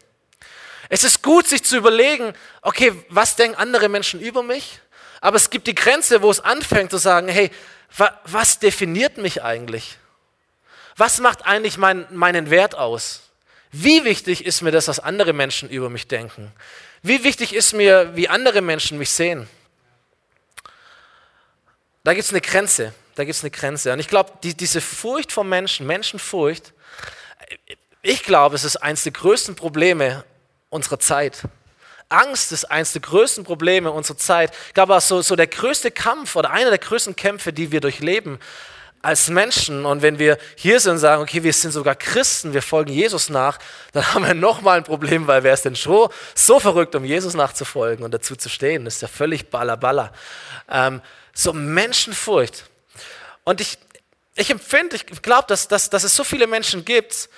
Es 0.90 1.04
ist 1.04 1.22
gut, 1.22 1.48
sich 1.48 1.64
zu 1.64 1.78
überlegen, 1.78 2.34
okay, 2.64 2.92
was 3.10 3.36
denken 3.36 3.56
andere 3.56 3.90
Menschen 3.90 4.20
über 4.20 4.42
mich? 4.42 4.82
Aber 5.22 5.38
es 5.38 5.50
gibt 5.50 5.68
die 5.68 5.76
Grenze, 5.76 6.22
wo 6.24 6.32
es 6.32 6.40
anfängt 6.40 6.92
zu 6.92 6.98
sagen, 6.98 7.28
hey, 7.28 7.52
wa 7.96 8.12
was 8.26 8.60
definiert 8.60 9.18
mich 9.18 9.44
eigentlich? 9.44 9.98
Was 10.98 11.20
macht 11.20 11.46
eigentlich 11.46 11.78
mein, 11.78 12.08
meinen 12.10 12.50
Wert 12.50 12.76
aus? 12.76 13.22
Wie 13.72 14.04
wichtig 14.04 14.46
ist 14.46 14.62
mir 14.62 14.72
das, 14.72 14.88
was 14.88 15.00
andere 15.00 15.32
Menschen 15.32 15.70
über 15.70 15.90
mich 15.90 16.08
denken? 16.08 16.52
Wie 17.04 17.24
wichtig 17.24 17.54
ist 17.54 17.74
mir, 17.74 18.16
wie 18.16 18.28
andere 18.28 18.62
Menschen 18.62 18.98
mich 18.98 19.12
sehen? 19.12 19.48
Da 22.04 22.14
gibt 22.14 22.26
es 22.26 22.32
eine 22.32 22.42
Grenze. 22.42 22.94
Da 23.16 23.24
gibt 23.26 23.36
es 23.36 23.44
eine 23.44 23.52
Grenze. 23.52 23.94
Und 23.94 24.00
ich 24.00 24.08
glaube, 24.08 24.32
die, 24.44 24.56
diese 24.56 24.82
Furcht 24.82 25.32
vor 25.32 25.44
Menschen, 25.44 25.86
Menschenfurcht, 25.86 26.74
ich 28.02 28.24
glaube, 28.24 28.56
es 28.56 28.64
ist 28.64 28.78
eines 28.78 29.04
der 29.04 29.12
größten 29.12 29.56
Probleme 29.56 30.24
unserer 30.70 31.00
Zeit. 31.00 31.44
Angst 32.10 32.52
ist 32.52 32.66
eines 32.66 32.94
der 32.94 33.02
größten 33.02 33.44
Probleme 33.44 33.92
unserer 33.92 34.18
Zeit. 34.18 34.52
Ich 34.68 34.74
glaube, 34.74 35.00
so, 35.00 35.22
so 35.22 35.36
der 35.36 35.48
größte 35.48 35.92
Kampf 35.92 36.36
oder 36.36 36.50
einer 36.50 36.70
der 36.70 36.80
größten 36.80 37.16
Kämpfe, 37.16 37.54
die 37.54 37.72
wir 37.72 37.82
durchleben, 37.82 38.40
als 39.02 39.30
Menschen 39.30 39.86
und 39.86 40.02
wenn 40.02 40.20
wir 40.20 40.38
hier 40.56 40.80
sind 40.80 40.94
und 40.94 40.98
sagen, 40.98 41.22
okay, 41.22 41.42
wir 41.44 41.54
sind 41.54 41.72
sogar 41.72 41.96
Christen, 41.96 42.54
wir 42.54 42.62
folgen 42.62 42.92
Jesus 42.92 43.30
nach, 43.30 43.58
dann 43.94 44.14
haben 44.14 44.26
wir 44.26 44.34
nochmal 44.34 44.78
ein 44.78 44.84
Problem, 44.84 45.26
weil 45.26 45.44
wer 45.44 45.54
ist 45.54 45.64
denn 45.64 45.76
schon 45.76 46.10
so 46.36 46.60
verrückt, 46.60 46.96
um 46.96 47.06
Jesus 47.06 47.34
nachzufolgen 47.34 48.04
und 48.04 48.14
dazu 48.14 48.36
zu 48.36 48.50
stehen? 48.50 48.84
Das 48.84 48.96
ist 48.96 49.02
ja 49.02 49.08
völlig 49.08 49.50
ballerballer. 49.50 50.12
Ähm, 50.70 51.02
so 51.34 51.54
Menschenfurcht. 51.54 52.66
Und 53.46 53.62
ich, 53.62 53.78
ich 54.36 54.50
empfinde, 54.50 54.98
ich 54.98 55.22
glaube, 55.22 55.46
dass, 55.48 55.70
dass, 55.70 55.90
dass 55.90 56.04
es 56.04 56.16
so 56.16 56.26
viele 56.26 56.48
Menschen 56.48 56.84
gibt, 56.84 57.30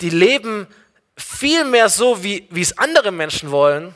die 0.00 0.10
leben 0.10 0.68
viel 1.20 1.64
mehr 1.64 1.88
so, 1.88 2.22
wie, 2.22 2.46
wie 2.50 2.62
es 2.62 2.76
andere 2.78 3.10
Menschen 3.10 3.50
wollen, 3.50 3.94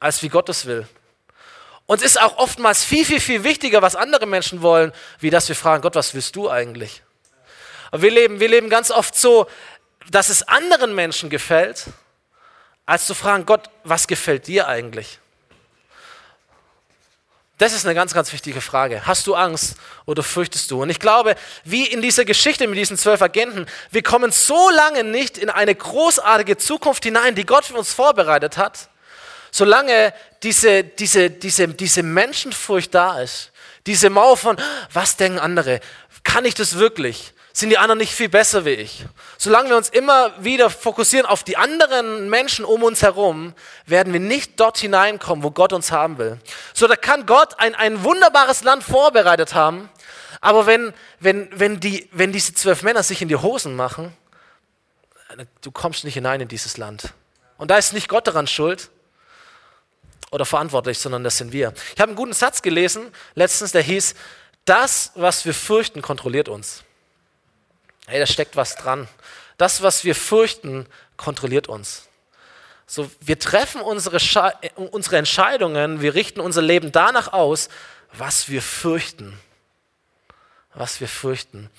als 0.00 0.22
wie 0.22 0.28
Gott 0.28 0.48
es 0.48 0.66
will. 0.66 0.86
Uns 1.86 2.02
ist 2.02 2.20
auch 2.20 2.38
oftmals 2.38 2.82
viel, 2.82 3.04
viel, 3.04 3.20
viel 3.20 3.44
wichtiger, 3.44 3.82
was 3.82 3.96
andere 3.96 4.26
Menschen 4.26 4.62
wollen, 4.62 4.92
wie 5.20 5.30
dass 5.30 5.48
wir 5.48 5.56
fragen, 5.56 5.82
Gott, 5.82 5.94
was 5.94 6.14
willst 6.14 6.34
du 6.36 6.50
eigentlich? 6.50 7.02
Und 7.90 8.02
wir 8.02 8.10
leben, 8.10 8.40
wir 8.40 8.48
leben 8.48 8.70
ganz 8.70 8.90
oft 8.90 9.14
so, 9.14 9.46
dass 10.10 10.28
es 10.28 10.46
anderen 10.48 10.94
Menschen 10.94 11.30
gefällt, 11.30 11.86
als 12.86 13.06
zu 13.06 13.14
fragen, 13.14 13.46
Gott, 13.46 13.70
was 13.82 14.06
gefällt 14.06 14.46
dir 14.46 14.68
eigentlich? 14.68 15.18
Das 17.58 17.72
ist 17.72 17.84
eine 17.84 17.94
ganz, 17.94 18.12
ganz 18.12 18.32
wichtige 18.32 18.60
Frage. 18.60 19.06
Hast 19.06 19.28
du 19.28 19.36
Angst 19.36 19.76
oder 20.06 20.24
fürchtest 20.24 20.70
du? 20.72 20.82
Und 20.82 20.90
ich 20.90 20.98
glaube, 20.98 21.36
wie 21.62 21.86
in 21.86 22.02
dieser 22.02 22.24
Geschichte 22.24 22.66
mit 22.66 22.76
diesen 22.76 22.98
zwölf 22.98 23.22
Agenten, 23.22 23.66
wir 23.92 24.02
kommen 24.02 24.32
so 24.32 24.70
lange 24.70 25.04
nicht 25.04 25.38
in 25.38 25.50
eine 25.50 25.74
großartige 25.74 26.56
Zukunft 26.56 27.04
hinein, 27.04 27.36
die 27.36 27.46
Gott 27.46 27.64
für 27.64 27.74
uns 27.74 27.92
vorbereitet 27.92 28.56
hat, 28.56 28.88
solange 29.52 30.12
diese, 30.42 30.82
diese, 30.82 31.30
diese, 31.30 31.68
diese 31.68 32.02
Menschenfurcht 32.02 32.92
da 32.92 33.20
ist, 33.20 33.52
diese 33.86 34.10
Mauer 34.10 34.36
von, 34.36 34.56
was 34.92 35.16
denken 35.16 35.38
andere? 35.38 35.78
Kann 36.24 36.44
ich 36.44 36.54
das 36.54 36.76
wirklich? 36.76 37.33
Sind 37.56 37.70
die 37.70 37.78
anderen 37.78 37.98
nicht 37.98 38.12
viel 38.12 38.28
besser 38.28 38.64
wie 38.64 38.70
ich? 38.70 39.06
Solange 39.38 39.68
wir 39.68 39.76
uns 39.76 39.88
immer 39.88 40.32
wieder 40.42 40.70
fokussieren 40.70 41.24
auf 41.24 41.44
die 41.44 41.56
anderen 41.56 42.28
Menschen 42.28 42.64
um 42.64 42.82
uns 42.82 43.00
herum, 43.00 43.54
werden 43.86 44.12
wir 44.12 44.18
nicht 44.18 44.58
dort 44.58 44.76
hineinkommen, 44.76 45.44
wo 45.44 45.52
Gott 45.52 45.72
uns 45.72 45.92
haben 45.92 46.18
will. 46.18 46.40
So, 46.72 46.88
da 46.88 46.96
kann 46.96 47.26
Gott 47.26 47.60
ein, 47.60 47.76
ein 47.76 48.02
wunderbares 48.02 48.64
Land 48.64 48.82
vorbereitet 48.82 49.54
haben, 49.54 49.88
aber 50.40 50.66
wenn, 50.66 50.92
wenn, 51.20 51.48
wenn, 51.52 51.78
die, 51.78 52.08
wenn 52.10 52.32
diese 52.32 52.54
zwölf 52.54 52.82
Männer 52.82 53.04
sich 53.04 53.22
in 53.22 53.28
die 53.28 53.36
Hosen 53.36 53.76
machen, 53.76 54.12
du 55.60 55.70
kommst 55.70 56.02
nicht 56.04 56.14
hinein 56.14 56.40
in 56.40 56.48
dieses 56.48 56.76
Land. 56.76 57.14
Und 57.56 57.70
da 57.70 57.78
ist 57.78 57.92
nicht 57.92 58.08
Gott 58.08 58.26
daran 58.26 58.48
schuld, 58.48 58.90
oder 60.32 60.44
verantwortlich, 60.44 60.98
sondern 60.98 61.22
das 61.22 61.38
sind 61.38 61.52
wir. 61.52 61.72
Ich 61.94 62.00
habe 62.00 62.10
einen 62.10 62.16
guten 62.16 62.32
Satz 62.32 62.60
gelesen 62.60 63.12
letztens, 63.36 63.70
der 63.70 63.82
hieß, 63.82 64.16
das, 64.64 65.12
was 65.14 65.44
wir 65.44 65.54
fürchten, 65.54 66.02
kontrolliert 66.02 66.48
uns. 66.48 66.82
Hey, 68.06 68.20
da 68.20 68.26
steckt 68.26 68.54
was 68.56 68.76
dran. 68.76 69.08
Das, 69.56 69.82
was 69.82 70.04
wir 70.04 70.14
fürchten, 70.14 70.86
kontrolliert 71.16 71.68
uns. 71.68 72.08
So, 72.86 73.10
wir 73.20 73.38
treffen 73.38 73.80
unsere, 73.80 74.18
unsere 74.76 75.16
Entscheidungen, 75.16 76.02
wir 76.02 76.14
richten 76.14 76.40
unser 76.40 76.60
Leben 76.60 76.92
danach 76.92 77.32
aus, 77.32 77.70
was 78.12 78.50
wir 78.50 78.60
fürchten. 78.60 79.38
Was 80.74 81.00
wir 81.00 81.08
fürchten. 81.08 81.70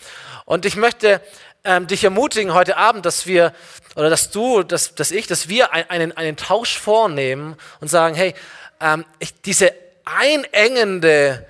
Und 0.46 0.66
ich 0.66 0.78
möchte 0.78 1.22
ähm, 1.64 1.86
dich 1.86 2.04
ermutigen 2.04 2.54
heute 2.54 2.78
Abend, 2.78 3.06
dass 3.06 3.28
wir, 3.28 3.54
oder 3.96 4.10
dass 4.10 4.32
du, 4.32 4.64
dass, 4.64 4.96
dass 4.96 5.12
ich, 5.12 5.28
dass 5.28 5.48
wir 5.48 5.74
einen, 5.74 6.12
einen 6.12 6.38
Tausch 6.38 6.78
vornehmen 6.78 7.56
und 7.82 7.88
sagen, 7.88 8.16
hey, 8.16 8.34
ähm, 8.80 9.06
ich, 9.20 9.40
diese 9.42 9.74
einengende, 10.06 11.46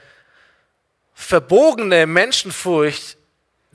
verbogene 1.13 2.07
Menschenfurcht, 2.07 3.14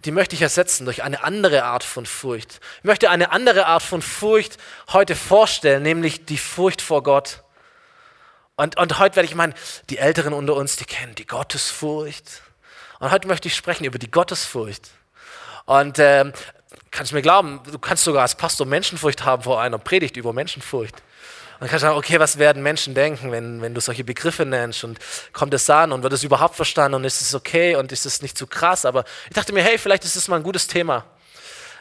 die 0.05 0.11
möchte 0.11 0.35
ich 0.35 0.43
ersetzen 0.43 0.85
durch 0.85 1.03
eine 1.03 1.23
andere 1.23 1.65
Art 1.65 1.85
von 1.85 2.07
Furcht. 2.07 2.61
Ich 2.79 2.85
möchte 2.85 3.11
eine 3.11 3.33
andere 3.33 3.67
Art 3.67 3.83
von 3.83 4.03
Furcht 4.03 4.57
heute 4.93 5.15
vorstellen, 5.15 5.83
nämlich 5.83 6.25
die 6.25 6.39
Furcht 6.39 6.81
vor 6.81 7.03
Gott. 7.03 7.43
Und, 8.57 8.79
und 8.79 8.99
heute 8.99 9.17
werde 9.17 9.27
ich 9.27 9.35
meinen, 9.35 9.55
die 9.91 9.99
Älteren 9.99 10.33
unter 10.33 10.55
uns, 10.55 10.77
die 10.77 10.85
kennen 10.85 11.15
die 11.15 11.27
Gottesfurcht. 11.27 12.43
Und 12.99 13.11
heute 13.11 13.29
möchte 13.29 13.49
ich 13.49 13.57
sprechen 13.57 13.85
über 13.85 13.99
die 13.99 14.11
Gottesfurcht. 14.11 14.91
Und 15.67 15.99
ähm, 15.99 16.33
kannst 16.91 17.13
du 17.13 17.17
mir 17.17 17.23
glauben, 17.23 17.61
du 17.71 17.79
kannst 17.79 18.05
sogar 18.05 18.23
als 18.23 18.35
Pastor 18.35 18.67
Menschenfurcht 18.67 19.25
haben 19.25 19.43
vor 19.43 19.61
einer 19.61 19.79
Predigt 19.79 20.17
über 20.17 20.33
Menschenfurcht. 20.33 21.03
Kannst 21.61 21.75
du 21.75 21.79
sagen, 21.81 21.99
okay, 21.99 22.19
was 22.19 22.39
werden 22.39 22.63
Menschen 22.63 22.95
denken, 22.95 23.31
wenn, 23.33 23.61
wenn 23.61 23.75
du 23.75 23.83
solche 23.83 24.03
Begriffe 24.03 24.47
nennst 24.47 24.83
und 24.83 24.99
kommt 25.35 25.53
es 25.53 25.69
an 25.69 25.93
und 25.93 26.03
wird 26.03 26.15
es 26.15 26.23
überhaupt 26.23 26.57
verstanden 26.57 26.95
und 26.95 27.05
ist 27.05 27.21
es 27.21 27.35
okay 27.35 27.77
und 27.77 27.93
ist 27.93 28.07
es 28.07 28.23
nicht 28.23 28.39
zu 28.39 28.47
krass? 28.47 28.87
Aber 28.87 29.05
ich 29.29 29.35
dachte 29.35 29.53
mir, 29.53 29.63
hey, 29.63 29.77
vielleicht 29.77 30.05
ist 30.05 30.17
es 30.17 30.27
mal 30.27 30.37
ein 30.37 30.43
gutes 30.43 30.67
Thema. 30.67 31.05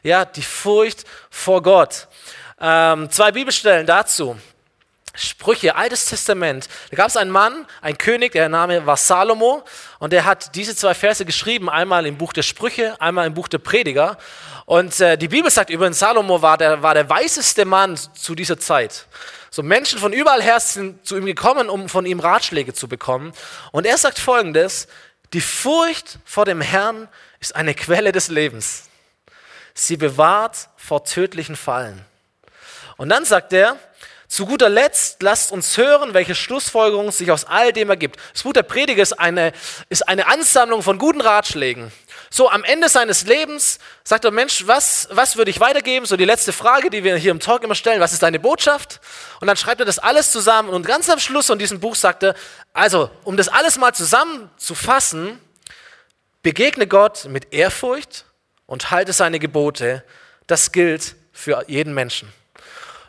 Ja, 0.03 0.25
die 0.25 0.41
Furcht 0.41 1.05
vor 1.29 1.63
Gott. 1.63 2.09
Ähm, 2.59 3.09
zwei 3.09 3.31
Bibelstellen 3.31 3.87
dazu. 3.87 4.37
Sprüche, 5.15 5.75
Altes 5.75 6.05
Testament. 6.05 6.67
Da 6.91 6.97
gab 6.97 7.07
es 7.07 7.17
einen 7.17 7.31
Mann, 7.31 7.65
ein 7.81 7.97
König, 7.97 8.33
der 8.33 8.47
Name 8.47 8.85
war 8.85 8.95
Salomo 8.95 9.63
und 9.99 10.13
der 10.13 10.25
hat 10.25 10.55
diese 10.55 10.75
zwei 10.75 10.93
Verse 10.93 11.25
geschrieben, 11.25 11.69
einmal 11.69 12.05
im 12.05 12.17
Buch 12.17 12.31
der 12.31 12.43
Sprüche, 12.43 12.99
einmal 13.01 13.27
im 13.27 13.33
Buch 13.33 13.47
der 13.47 13.57
Prediger. 13.57 14.17
Und 14.65 14.99
äh, 14.99 15.17
die 15.17 15.27
Bibel 15.27 15.49
sagt 15.49 15.69
übrigens, 15.69 15.99
Salomo 15.99 16.41
war 16.41 16.57
der, 16.57 16.83
war 16.83 16.93
der 16.93 17.09
weiseste 17.09 17.65
Mann 17.65 17.97
zu 17.97 18.35
dieser 18.35 18.59
Zeit. 18.59 19.07
So 19.51 19.63
Menschen 19.63 19.99
von 19.99 20.13
überall 20.13 20.41
her 20.41 20.59
sind 20.59 21.05
zu 21.05 21.17
ihm 21.17 21.25
gekommen, 21.25 21.69
um 21.69 21.89
von 21.89 22.05
ihm 22.05 22.19
Ratschläge 22.19 22.73
zu 22.73 22.87
bekommen. 22.87 23.33
Und 23.71 23.85
er 23.85 23.97
sagt 23.97 24.19
folgendes, 24.19 24.87
die 25.33 25.41
Furcht 25.41 26.19
vor 26.25 26.45
dem 26.45 26.61
Herrn 26.61 27.07
ist 27.39 27.55
eine 27.55 27.73
Quelle 27.73 28.11
des 28.11 28.29
Lebens. 28.29 28.89
Sie 29.73 29.97
bewahrt 29.97 30.69
vor 30.77 31.03
tödlichen 31.03 31.55
Fallen. 31.55 32.05
Und 32.97 33.09
dann 33.09 33.25
sagt 33.25 33.53
er, 33.53 33.77
zu 34.27 34.45
guter 34.45 34.69
Letzt, 34.69 35.23
lasst 35.23 35.51
uns 35.51 35.75
hören, 35.77 36.13
welche 36.13 36.35
Schlussfolgerung 36.35 37.11
sich 37.11 37.31
aus 37.31 37.45
all 37.45 37.73
dem 37.73 37.89
ergibt. 37.89 38.19
Das 38.33 38.43
Buch 38.43 38.53
der 38.53 38.61
Prediger 38.61 39.01
ist 39.01 39.13
eine, 39.13 39.53
ist 39.89 40.07
eine 40.07 40.27
Ansammlung 40.27 40.83
von 40.83 40.99
guten 40.99 41.21
Ratschlägen. 41.21 41.91
So 42.31 42.49
am 42.49 42.63
Ende 42.63 42.89
seines 42.89 43.25
Lebens 43.25 43.79
sagt 44.03 44.23
der 44.23 44.31
Mensch, 44.31 44.67
was, 44.67 45.07
was 45.11 45.35
würde 45.35 45.49
ich 45.49 45.59
weitergeben? 45.59 46.05
So 46.05 46.15
die 46.15 46.25
letzte 46.25 46.53
Frage, 46.53 46.89
die 46.89 47.03
wir 47.03 47.15
hier 47.17 47.31
im 47.31 47.39
Talk 47.39 47.63
immer 47.63 47.75
stellen, 47.75 48.01
was 48.01 48.13
ist 48.13 48.21
deine 48.21 48.39
Botschaft? 48.39 48.99
Und 49.41 49.47
dann 49.47 49.57
schreibt 49.57 49.79
er 49.79 49.85
das 49.85 49.97
alles 49.97 50.31
zusammen 50.31 50.69
und 50.69 50.85
ganz 50.85 51.09
am 51.09 51.19
Schluss 51.19 51.47
von 51.47 51.57
diesem 51.57 51.79
Buch 51.79 51.95
sagt 51.95 52.23
er, 52.23 52.35
also 52.73 53.09
um 53.23 53.35
das 53.35 53.47
alles 53.47 53.77
mal 53.77 53.93
zusammenzufassen, 53.93 55.39
begegne 56.43 56.87
Gott 56.87 57.25
mit 57.25 57.51
Ehrfurcht 57.51 58.25
und 58.67 58.91
halte 58.91 59.13
seine 59.13 59.39
Gebote. 59.39 60.03
Das 60.45 60.71
gilt 60.71 61.15
für 61.33 61.63
jeden 61.67 61.93
Menschen. 61.93 62.31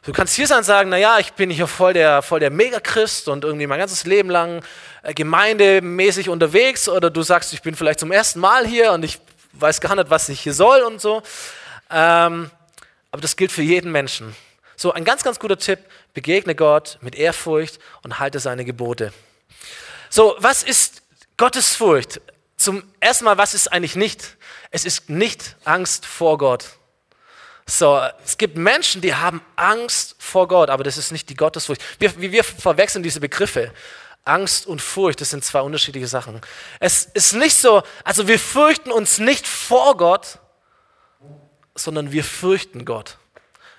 Du 0.02 0.12
kannst 0.12 0.34
hier 0.34 0.46
sein 0.46 0.58
und 0.58 0.64
sagen, 0.64 0.88
naja, 0.88 1.18
ich 1.18 1.34
bin 1.34 1.50
hier 1.50 1.66
voll 1.66 1.92
der, 1.92 2.22
voll 2.22 2.40
der 2.40 2.50
Megachrist 2.50 3.28
und 3.28 3.44
irgendwie 3.44 3.66
mein 3.66 3.78
ganzes 3.78 4.04
Leben 4.04 4.30
lang 4.30 4.64
äh, 5.02 5.12
gemeindemäßig 5.12 6.30
unterwegs 6.30 6.88
oder 6.88 7.10
du 7.10 7.22
sagst, 7.22 7.52
ich 7.52 7.60
bin 7.60 7.74
vielleicht 7.74 8.00
zum 8.00 8.10
ersten 8.10 8.40
Mal 8.40 8.66
hier 8.66 8.92
und 8.92 9.04
ich 9.04 9.20
weiß 9.52 9.82
gar 9.82 9.94
nicht, 9.96 10.08
was 10.08 10.30
ich 10.30 10.40
hier 10.40 10.54
soll 10.54 10.80
und 10.82 11.02
so. 11.02 11.22
Ähm, 11.90 12.50
aber 13.10 13.20
das 13.20 13.36
gilt 13.36 13.52
für 13.52 13.62
jeden 13.62 13.92
Menschen. 13.92 14.34
So, 14.74 14.90
ein 14.92 15.04
ganz, 15.04 15.22
ganz 15.22 15.38
guter 15.38 15.58
Tipp, 15.58 15.80
begegne 16.14 16.54
Gott 16.54 16.96
mit 17.02 17.14
Ehrfurcht 17.14 17.78
und 18.02 18.18
halte 18.18 18.40
seine 18.40 18.64
Gebote. 18.64 19.12
So, 20.08 20.34
was 20.38 20.62
ist 20.62 21.02
Gottesfurcht? 21.36 22.22
Zum 22.56 22.82
ersten 23.00 23.26
Mal, 23.26 23.36
was 23.36 23.52
ist 23.52 23.70
eigentlich 23.70 23.96
nicht? 23.96 24.38
Es 24.70 24.86
ist 24.86 25.10
nicht 25.10 25.56
Angst 25.64 26.06
vor 26.06 26.38
Gott. 26.38 26.79
So, 27.66 28.00
es 28.24 28.36
gibt 28.36 28.56
Menschen, 28.56 29.00
die 29.00 29.14
haben 29.14 29.42
Angst 29.56 30.16
vor 30.18 30.48
Gott, 30.48 30.70
aber 30.70 30.84
das 30.84 30.98
ist 30.98 31.12
nicht 31.12 31.28
die 31.28 31.36
Gottesfurcht. 31.36 31.82
Wir, 31.98 32.18
wir 32.20 32.44
verwechseln 32.44 33.02
diese 33.02 33.20
Begriffe. 33.20 33.72
Angst 34.24 34.66
und 34.66 34.82
Furcht, 34.82 35.20
das 35.20 35.30
sind 35.30 35.44
zwei 35.44 35.60
unterschiedliche 35.60 36.06
Sachen. 36.06 36.40
Es 36.78 37.04
ist 37.04 37.32
nicht 37.32 37.56
so, 37.56 37.82
also 38.04 38.28
wir 38.28 38.38
fürchten 38.38 38.92
uns 38.92 39.18
nicht 39.18 39.46
vor 39.46 39.96
Gott, 39.96 40.38
sondern 41.74 42.12
wir 42.12 42.24
fürchten 42.24 42.84
Gott. 42.84 43.16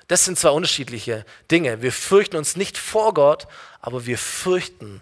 Das 0.08 0.26
sind 0.26 0.38
zwei 0.38 0.50
unterschiedliche 0.50 1.26
Dinge. 1.50 1.82
Wir 1.82 1.92
fürchten 1.94 2.36
uns 2.36 2.56
nicht 2.56 2.78
vor 2.78 3.14
Gott, 3.14 3.48
aber 3.80 4.06
wir 4.06 4.18
fürchten 4.18 5.02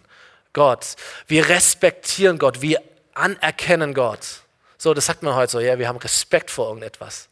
Gott. 0.53 0.95
Wir 1.27 1.49
respektieren 1.49 2.37
Gott, 2.37 2.61
wir 2.61 2.81
anerkennen 3.13 3.93
Gott. 3.93 4.41
So, 4.77 4.93
das 4.93 5.07
sagt 5.07 5.23
man 5.23 5.35
heute 5.35 5.51
so, 5.51 5.59
ja, 5.59 5.79
wir 5.79 5.87
haben 5.87 5.97
Respekt 5.97 6.51
vor 6.51 6.67
irgendetwas. 6.67 7.29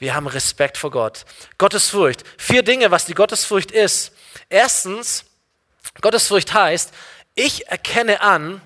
Wir 0.00 0.14
haben 0.14 0.26
Respekt 0.26 0.78
vor 0.78 0.90
Gott. 0.90 1.26
Gottesfurcht. 1.58 2.24
Vier 2.38 2.62
Dinge, 2.62 2.90
was 2.90 3.04
die 3.04 3.12
Gottesfurcht 3.12 3.70
ist. 3.70 4.12
Erstens, 4.48 5.26
Gottesfurcht 6.00 6.54
heißt, 6.54 6.92
ich 7.34 7.68
erkenne 7.68 8.22
an, 8.22 8.62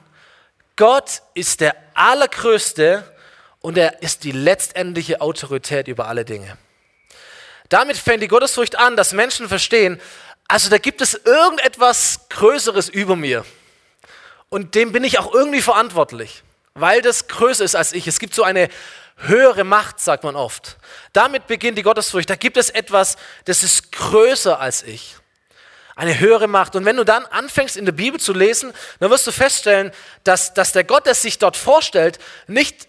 Gott 0.76 1.22
ist 1.34 1.60
der 1.60 1.74
Allergrößte 1.94 3.04
und 3.60 3.76
er 3.76 4.00
ist 4.00 4.22
die 4.22 4.30
letztendliche 4.30 5.20
Autorität 5.20 5.88
über 5.88 6.06
alle 6.06 6.24
Dinge. 6.24 6.56
Damit 7.68 7.96
fängt 7.96 8.22
die 8.22 8.28
Gottesfurcht 8.28 8.78
an, 8.78 8.96
dass 8.96 9.12
Menschen 9.12 9.48
verstehen, 9.48 10.00
also 10.46 10.70
da 10.70 10.78
gibt 10.78 11.00
es 11.00 11.14
irgendetwas 11.14 12.28
Größeres 12.28 12.88
über 12.88 13.16
mir 13.16 13.44
und 14.50 14.76
dem 14.76 14.92
bin 14.92 15.02
ich 15.02 15.18
auch 15.18 15.34
irgendwie 15.34 15.62
verantwortlich. 15.62 16.44
weil 16.74 17.02
das 17.02 17.28
größer 17.28 17.64
ist 17.64 17.76
als 17.76 17.92
ich. 17.92 18.08
Es 18.08 18.18
gibt 18.18 18.34
so 18.34 18.42
eine 18.42 18.68
höhere 19.16 19.64
Macht, 19.64 20.00
sagt 20.00 20.24
man 20.24 20.36
oft. 20.36 20.76
Damit 21.12 21.46
beginnt 21.46 21.78
die 21.78 21.82
Gottesfurcht. 21.82 22.28
Da 22.28 22.36
gibt 22.36 22.56
es 22.56 22.70
etwas, 22.70 23.16
das 23.44 23.62
ist 23.62 23.92
größer 23.92 24.60
als 24.60 24.82
ich. 24.82 25.16
Eine 25.96 26.18
höhere 26.18 26.48
Macht. 26.48 26.74
Und 26.74 26.84
wenn 26.84 26.96
du 26.96 27.04
dann 27.04 27.24
anfängst 27.26 27.76
in 27.76 27.84
der 27.84 27.92
Bibel 27.92 28.18
zu 28.18 28.32
lesen, 28.32 28.72
dann 28.98 29.10
wirst 29.10 29.26
du 29.26 29.32
feststellen, 29.32 29.92
dass, 30.24 30.52
dass 30.52 30.72
der 30.72 30.84
Gott, 30.84 31.06
der 31.06 31.14
sich 31.14 31.38
dort 31.38 31.56
vorstellt, 31.56 32.18
nicht, 32.48 32.88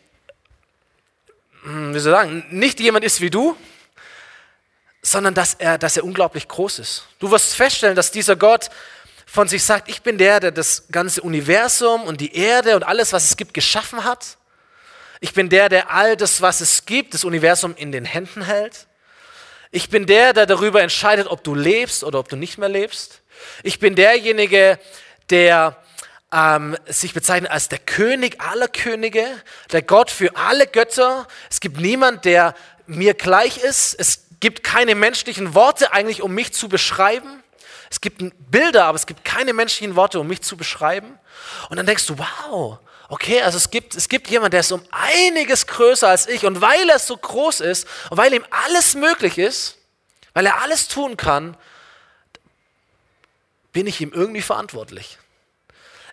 hm, 1.63 1.94
wie 1.94 2.00
soll 2.00 2.13
ich 2.13 2.17
sagen, 2.17 2.46
nicht 2.50 2.79
jemand 2.79 3.05
ist 3.05 3.22
wie 3.22 3.29
du, 3.29 3.55
sondern 5.03 5.36
dass 5.36 5.53
er, 5.53 5.77
dass 5.77 5.98
er 5.98 6.03
unglaublich 6.03 6.48
groß 6.48 6.79
ist. 6.79 7.05
Du 7.20 7.29
wirst 7.29 7.53
feststellen, 7.53 7.96
dass 7.96 8.10
dieser 8.10 8.36
Gott 8.36 8.70
von 9.27 9.48
sich 9.48 9.63
sagt, 9.63 9.88
ich 9.88 10.01
bin 10.01 10.17
der, 10.17 10.39
der 10.39 10.51
das 10.51 10.86
ganze 10.91 11.22
Universum 11.22 12.03
und 12.03 12.22
die 12.22 12.36
Erde 12.36 12.75
und 12.75 12.84
alles, 12.84 13.13
was 13.13 13.25
es 13.25 13.38
gibt, 13.38 13.53
geschaffen 13.53 14.03
hat. 14.03 14.38
Ich 15.25 15.34
bin 15.34 15.50
der, 15.50 15.70
der 15.70 15.89
all 15.89 16.15
das, 16.15 16.44
was 16.44 16.62
es 16.62 16.86
gibt, 16.86 17.15
das 17.15 17.24
Universum 17.24 17.74
in 17.75 17.91
den 17.91 18.05
Händen 18.05 18.44
hält. 18.44 18.86
Ich 19.72 19.89
bin 19.89 20.05
der, 20.05 20.34
der 20.34 20.46
darüber 20.46 20.84
entscheidet, 20.84 21.25
ob 21.25 21.44
du 21.44 21.55
lebst 21.55 22.03
oder 22.03 22.20
ob 22.20 22.29
du 22.29 22.36
nicht 22.36 22.60
mehr 22.60 22.70
lebst. 22.70 23.22
Ich 23.63 23.79
bin 23.79 23.96
derjenige, 23.96 24.77
der 25.32 25.82
ähm, 26.32 26.77
sich 26.86 27.15
bezeichnet 27.15 27.50
als 27.50 27.70
der 27.70 27.79
König 27.79 28.39
aller 28.39 28.67
Könige, 28.67 29.25
der 29.72 29.82
Gott 29.82 30.12
für 30.12 30.36
alle 30.36 30.67
Götter. 30.67 31.27
Es 31.50 31.60
gibt 31.60 31.79
niemand, 31.79 32.24
der 32.25 32.53
mir 32.86 33.15
gleich 33.15 33.58
ist. 33.58 33.96
Es 33.96 34.25
gibt 34.39 34.63
keine 34.63 34.94
menschlichen 34.94 35.55
Worte 35.55 35.91
eigentlich, 35.91 36.22
um 36.22 36.36
mich 36.36 36.53
zu 36.53 36.70
beschreiben. 36.70 37.41
Es 37.89 38.00
gibt 38.00 38.22
Bilder, 38.51 38.86
aber 38.86 38.96
es 38.96 39.08
gibt 39.08 39.25
keine 39.25 39.53
menschlichen 39.53 39.96
Worte, 39.96 40.20
um 40.20 40.27
mich 40.27 40.44
zu 40.44 40.55
beschreiben. 40.55 41.17
Und 41.72 41.77
dann 41.77 41.88
denkst 41.88 42.05
du, 42.05 42.15
wow, 42.20 42.77
okay, 43.10 43.42
also 43.42 43.58
es 43.58 43.70
gibt, 43.70 43.96
es 43.96 44.10
gibt 44.10 44.30
jemanden, 44.30 44.52
der 44.52 44.62
ist 44.62 44.72
um 44.72 44.84
einiges 44.92 45.68
größer 45.68 46.08
als 46.08 46.28
ich. 46.28 46.46
Und 46.46 46.62
weil 46.62 46.90
er 46.90 47.00
so 47.00 47.16
groß 47.16 47.62
ist 47.62 47.88
und 48.10 48.18
weil 48.18 48.34
ihm 48.34 48.46
alles 48.50 48.96
möglich 48.96 49.38
ist, 49.38 49.78
weil 50.34 50.46
er 50.46 50.62
alles 50.62 50.88
tun 50.88 51.18
kann, 51.18 51.58
bin 53.72 53.88
ich 53.88 54.00
ihm 54.02 54.12
irgendwie 54.14 54.42
verantwortlich. 54.42 55.18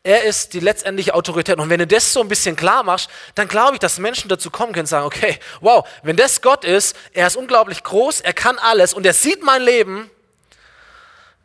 Er 0.05 0.25
ist 0.25 0.53
die 0.53 0.61
letztendliche 0.61 1.15
Autorität. 1.15 1.59
Und 1.59 1.71
wenn 1.71 1.79
du 1.79 1.87
das 1.87 2.13
so 2.13 2.21
ein 2.21 2.29
bisschen 2.29 2.57
klar 2.57 2.83
machst, 2.83 3.09
dann 3.37 3.47
glaube 3.47 3.75
ich, 3.75 3.79
dass 3.79 3.99
Menschen 3.99 4.29
dazu 4.29 4.51
kommen 4.51 4.73
können 4.73 4.83
und 4.83 4.89
sagen, 4.89 5.07
okay, 5.07 5.39
wow, 5.61 5.89
wenn 6.03 6.17
das 6.17 6.43
Gott 6.43 6.65
ist, 6.65 6.97
er 7.13 7.29
ist 7.29 7.37
unglaublich 7.37 7.85
groß, 7.85 8.21
er 8.21 8.33
kann 8.33 8.59
alles 8.59 8.95
und 8.95 9.07
er 9.07 9.13
sieht 9.13 9.45
mein 9.45 9.63
Leben, 9.63 10.11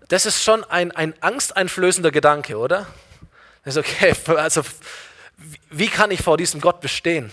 das 0.07 0.25
ist 0.25 0.43
schon 0.43 0.63
ein, 0.63 0.91
ein 0.91 1.13
angsteinflößender 1.21 2.11
Gedanke, 2.11 2.57
oder? 2.57 2.87
Das 3.63 3.75
ist 3.75 3.85
okay, 3.85 4.15
also 4.37 4.63
wie 5.69 5.87
kann 5.87 6.11
ich 6.11 6.21
vor 6.21 6.37
diesem 6.37 6.61
Gott 6.61 6.81
bestehen? 6.81 7.31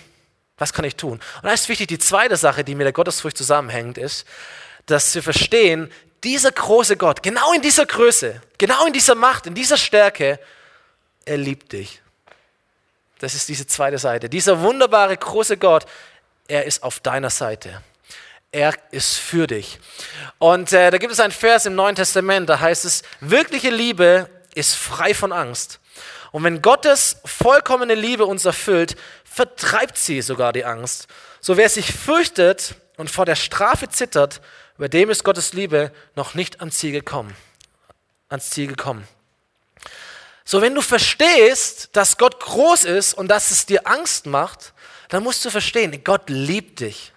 Was 0.59 0.73
kann 0.73 0.85
ich 0.85 0.97
tun? 0.97 1.13
Und 1.13 1.45
da 1.45 1.53
ist 1.53 1.69
wichtig, 1.69 1.89
die 1.89 1.99
zweite 1.99 2.37
Sache, 2.37 2.65
die 2.65 2.75
mit 2.75 2.85
der 2.85 2.93
Gottesfurcht 2.93 3.37
zusammenhängt, 3.37 3.99
ist, 3.99 4.27
dass 4.87 5.15
wir 5.15 5.23
verstehen, 5.23 5.91
dieser 6.23 6.53
große 6.53 6.97
Gott, 6.97 7.23
genau 7.23 7.53
in 7.53 7.63
dieser 7.63 7.87
Größe, 7.87 8.41
genau 8.57 8.87
in 8.87 8.93
dieser 8.93 9.15
Macht, 9.15 9.47
in 9.47 9.55
dieser 9.55 9.77
Stärke, 9.77 10.39
er 11.25 11.37
liebt 11.37 11.73
dich. 11.73 12.01
Das 13.19 13.35
ist 13.35 13.49
diese 13.49 13.67
zweite 13.67 13.99
Seite. 13.99 14.29
Dieser 14.29 14.61
wunderbare 14.61 15.17
große 15.17 15.57
Gott, 15.57 15.87
er 16.49 16.65
ist 16.65 16.83
auf 16.83 17.01
deiner 17.01 17.31
Seite. 17.31 17.83
Er 18.53 18.75
ist 18.91 19.17
für 19.17 19.47
dich. 19.47 19.81
Und 20.39 20.73
äh, 20.73 20.91
da 20.91 20.99
gibt 20.99 21.13
es 21.13 21.21
einen 21.21 21.33
Vers 21.33 21.67
im 21.67 21.75
Neuen 21.75 21.97
Testament, 21.97 22.49
da 22.49 22.61
heißt 22.61 22.85
es, 22.85 23.03
wirkliche 23.21 23.71
Liebe 23.71 24.29
ist 24.55 24.75
frei 24.75 25.15
von 25.15 25.33
Angst. 25.33 25.81
Und 26.35 26.43
wenn 26.43 26.63
Gottes 26.63 27.19
vollkommene 27.25 27.95
Liebe 27.95 28.27
uns 28.27 28.45
erfüllt, 28.45 28.97
vertreibt 29.25 29.97
sie 29.97 30.21
sogar 30.21 30.53
die 30.53 30.65
Angst. 30.65 31.07
So 31.41 31.57
wer 31.57 31.69
sich 31.69 31.95
fürchtet 31.95 32.75
und 32.97 33.09
vor 33.09 33.25
der 33.25 33.37
Strafe 33.37 33.89
zittert, 33.89 34.41
über 34.77 34.89
dem 34.89 35.11
ist 35.11 35.23
Gottes 35.23 35.53
Liebe 35.53 35.93
noch 36.17 36.35
nicht 36.35 36.59
ans 36.59 36.79
Ziel 36.79 36.91
gekommen. 36.91 37.37
Ans 38.31 38.51
Ziel 38.51 38.67
gekommen. 38.67 39.07
So, 40.45 40.61
wenn 40.61 40.75
du 40.75 40.81
verstehst, 40.81 41.91
dass 41.93 42.19
Gott 42.19 42.41
groß 42.41 42.85
ist 42.85 43.15
und 43.15 43.29
dass 43.29 43.53
es 43.53 43.67
dir 43.67 43.87
Angst 43.87 44.27
macht, 44.27 44.73
dann 45.11 45.23
musst 45.23 45.45
du 45.45 45.51
verstehen, 45.51 46.03
Gott 46.03 46.29
liebt 46.31 46.81
dich. 46.81 47.13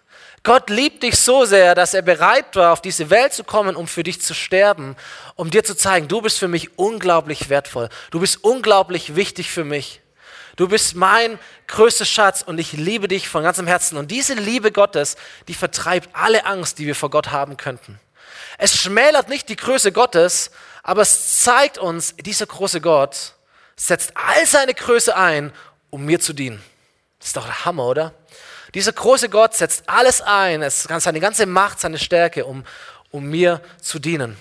Gott 0.48 0.70
liebt 0.70 1.04
dich 1.04 1.20
so 1.20 1.44
sehr, 1.44 1.76
dass 1.76 1.94
er 1.94 2.02
bereit 2.02 2.56
war, 2.56 2.72
auf 2.72 2.80
diese 2.80 3.10
Welt 3.10 3.34
zu 3.34 3.44
kommen, 3.44 3.76
um 3.76 3.86
für 3.86 4.04
dich 4.04 4.22
zu 4.22 4.34
sterben, 4.34 4.96
um 5.36 5.52
dir 5.52 5.62
zu 5.62 5.76
zeigen, 5.76 6.08
du 6.08 6.22
bist 6.22 6.40
für 6.40 6.48
mich 6.48 6.80
unglaublich 6.80 7.50
wertvoll. 7.50 7.90
Du 8.12 8.22
bist 8.22 8.46
unglaublich 8.46 9.18
wichtig 9.18 9.52
für 9.52 9.66
mich. 9.66 10.00
Du 10.56 10.70
bist 10.70 10.96
mein 10.96 11.38
größter 11.68 12.06
Schatz 12.06 12.44
und 12.44 12.60
ich 12.60 12.72
liebe 12.72 13.10
dich 13.10 13.28
von 13.28 13.44
ganzem 13.44 13.68
Herzen. 13.68 13.98
Und 13.98 14.10
diese 14.10 14.36
Liebe 14.36 14.72
Gottes, 14.72 15.18
die 15.50 15.54
vertreibt 15.54 16.08
alle 16.14 16.46
Angst, 16.46 16.80
die 16.80 16.86
wir 16.86 16.96
vor 16.96 17.10
Gott 17.10 17.32
haben 17.32 17.58
könnten. 17.58 18.00
Es 18.58 18.74
schmälert 18.74 19.28
nicht 19.28 19.50
die 19.50 19.58
Größe 19.58 19.92
Gottes, 19.92 20.52
aber 20.82 21.02
es 21.02 21.44
zeigt 21.44 21.78
uns, 21.78 22.16
dieser 22.16 22.46
große 22.46 22.80
Gott 22.80 23.34
setzt 23.76 24.14
all 24.16 24.46
seine 24.46 24.74
Größe 24.74 25.14
ein, 25.14 25.52
um 25.90 26.06
mir 26.06 26.22
zu 26.22 26.32
dienen. 26.32 26.64
Das 27.20 27.28
ist 27.28 27.36
doch 27.36 27.46
der 27.46 27.66
Hammer, 27.66 27.88
oder? 27.88 28.14
Dieser 28.74 28.92
große 28.92 29.30
Gott 29.30 29.56
setzt 29.56 29.88
alles 29.88 30.22
ein, 30.22 30.62
es 30.62 30.88
kann 30.88 31.00
seine 31.00 31.20
ganze 31.20 31.46
Macht, 31.46 31.80
seine 31.80 31.98
Stärke, 31.98 32.46
um, 32.46 32.66
um 33.12 33.26
mir 33.26 33.62
zu 33.82 34.00
dienen. 34.00 34.38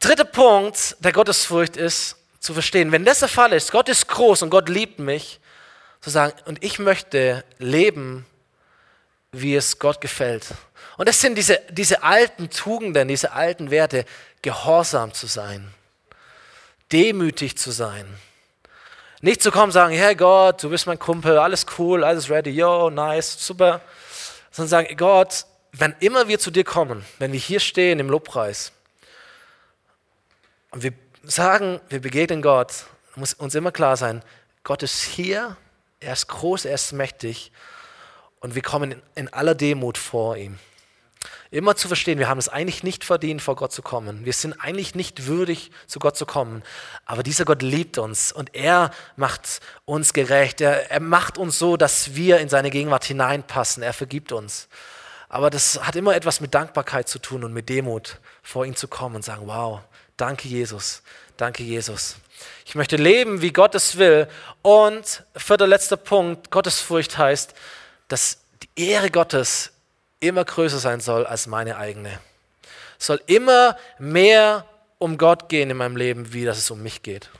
Dritter 0.00 0.24
Punkt 0.24 0.96
der 1.00 1.12
Gottesfurcht 1.12 1.76
ist 1.76 2.16
zu 2.40 2.54
verstehen, 2.54 2.90
wenn 2.90 3.04
das 3.04 3.20
der 3.20 3.28
Fall 3.28 3.52
ist, 3.52 3.70
Gott 3.70 3.88
ist 3.88 4.08
groß 4.08 4.42
und 4.42 4.50
Gott 4.50 4.68
liebt 4.68 4.98
mich, 4.98 5.38
zu 6.00 6.10
sagen, 6.10 6.34
und 6.46 6.64
ich 6.64 6.80
möchte 6.80 7.44
leben, 7.58 8.26
wie 9.30 9.54
es 9.54 9.78
Gott 9.78 10.00
gefällt. 10.00 10.46
Und 10.98 11.08
das 11.08 11.20
sind 11.20 11.36
diese, 11.36 11.60
diese 11.70 12.02
alten 12.02 12.50
Tugenden, 12.50 13.08
diese 13.08 13.32
alten 13.32 13.70
Werte, 13.70 14.04
gehorsam 14.42 15.14
zu 15.14 15.28
sein, 15.28 15.72
demütig 16.90 17.56
zu 17.56 17.70
sein. 17.70 18.06
Nicht 19.24 19.40
zu 19.40 19.52
kommen 19.52 19.66
und 19.66 19.70
sagen, 19.70 19.94
hey 19.94 20.16
Gott, 20.16 20.64
du 20.64 20.68
bist 20.68 20.88
mein 20.88 20.98
Kumpel, 20.98 21.38
alles 21.38 21.64
cool, 21.78 22.02
alles 22.02 22.28
ready, 22.28 22.50
yo, 22.50 22.90
nice, 22.90 23.36
super. 23.38 23.80
Sondern 24.50 24.68
sagen, 24.68 24.96
Gott, 24.96 25.46
wenn 25.70 25.94
immer 26.00 26.26
wir 26.26 26.40
zu 26.40 26.50
dir 26.50 26.64
kommen, 26.64 27.04
wenn 27.20 27.30
wir 27.30 27.38
hier 27.38 27.60
stehen 27.60 28.00
im 28.00 28.10
Lobpreis 28.10 28.72
und 30.72 30.82
wir 30.82 30.92
sagen, 31.22 31.80
wir 31.88 32.00
begegnen 32.00 32.42
Gott, 32.42 32.86
muss 33.14 33.32
uns 33.32 33.54
immer 33.54 33.70
klar 33.70 33.96
sein, 33.96 34.24
Gott 34.64 34.82
ist 34.82 35.00
hier, 35.00 35.56
er 36.00 36.14
ist 36.14 36.26
groß, 36.26 36.64
er 36.64 36.74
ist 36.74 36.90
mächtig 36.90 37.52
und 38.40 38.56
wir 38.56 38.62
kommen 38.62 39.00
in 39.14 39.32
aller 39.32 39.54
Demut 39.54 39.98
vor 39.98 40.36
ihm. 40.36 40.58
Immer 41.52 41.76
zu 41.76 41.86
verstehen, 41.86 42.18
wir 42.18 42.30
haben 42.30 42.38
es 42.38 42.48
eigentlich 42.48 42.82
nicht 42.82 43.04
verdient, 43.04 43.42
vor 43.42 43.56
Gott 43.56 43.72
zu 43.72 43.82
kommen. 43.82 44.24
Wir 44.24 44.32
sind 44.32 44.54
eigentlich 44.54 44.94
nicht 44.94 45.26
würdig, 45.26 45.70
zu 45.86 45.98
Gott 45.98 46.16
zu 46.16 46.24
kommen. 46.24 46.62
Aber 47.04 47.22
dieser 47.22 47.44
Gott 47.44 47.60
liebt 47.60 47.98
uns 47.98 48.32
und 48.32 48.54
er 48.54 48.90
macht 49.16 49.60
uns 49.84 50.14
gerecht. 50.14 50.62
Er, 50.62 50.90
er 50.90 51.00
macht 51.00 51.36
uns 51.36 51.58
so, 51.58 51.76
dass 51.76 52.14
wir 52.14 52.38
in 52.38 52.48
seine 52.48 52.70
Gegenwart 52.70 53.04
hineinpassen. 53.04 53.82
Er 53.82 53.92
vergibt 53.92 54.32
uns. 54.32 54.66
Aber 55.28 55.50
das 55.50 55.78
hat 55.86 55.94
immer 55.94 56.16
etwas 56.16 56.40
mit 56.40 56.54
Dankbarkeit 56.54 57.06
zu 57.06 57.18
tun 57.18 57.44
und 57.44 57.52
mit 57.52 57.68
Demut, 57.68 58.18
vor 58.42 58.64
ihn 58.64 58.74
zu 58.74 58.88
kommen 58.88 59.16
und 59.16 59.22
sagen, 59.22 59.42
wow, 59.44 59.80
danke 60.16 60.48
Jesus, 60.48 61.02
danke 61.36 61.62
Jesus. 61.62 62.16
Ich 62.64 62.76
möchte 62.76 62.96
leben, 62.96 63.42
wie 63.42 63.52
Gott 63.52 63.74
es 63.74 63.98
will. 63.98 64.26
Und 64.62 65.22
vierter 65.36 65.66
letzter 65.66 65.98
Punkt, 65.98 66.50
Gottesfurcht 66.50 67.18
heißt, 67.18 67.52
dass 68.08 68.38
die 68.62 68.88
Ehre 68.88 69.10
Gottes 69.10 69.72
immer 70.22 70.44
größer 70.44 70.78
sein 70.78 71.00
soll 71.00 71.26
als 71.26 71.46
meine 71.46 71.76
eigene. 71.76 72.18
Es 72.98 73.06
soll 73.06 73.20
immer 73.26 73.76
mehr 73.98 74.64
um 74.98 75.18
Gott 75.18 75.48
gehen 75.48 75.70
in 75.70 75.76
meinem 75.76 75.96
Leben, 75.96 76.32
wie 76.32 76.44
dass 76.44 76.58
es 76.58 76.70
um 76.70 76.82
mich 76.82 77.02
geht. 77.02 77.30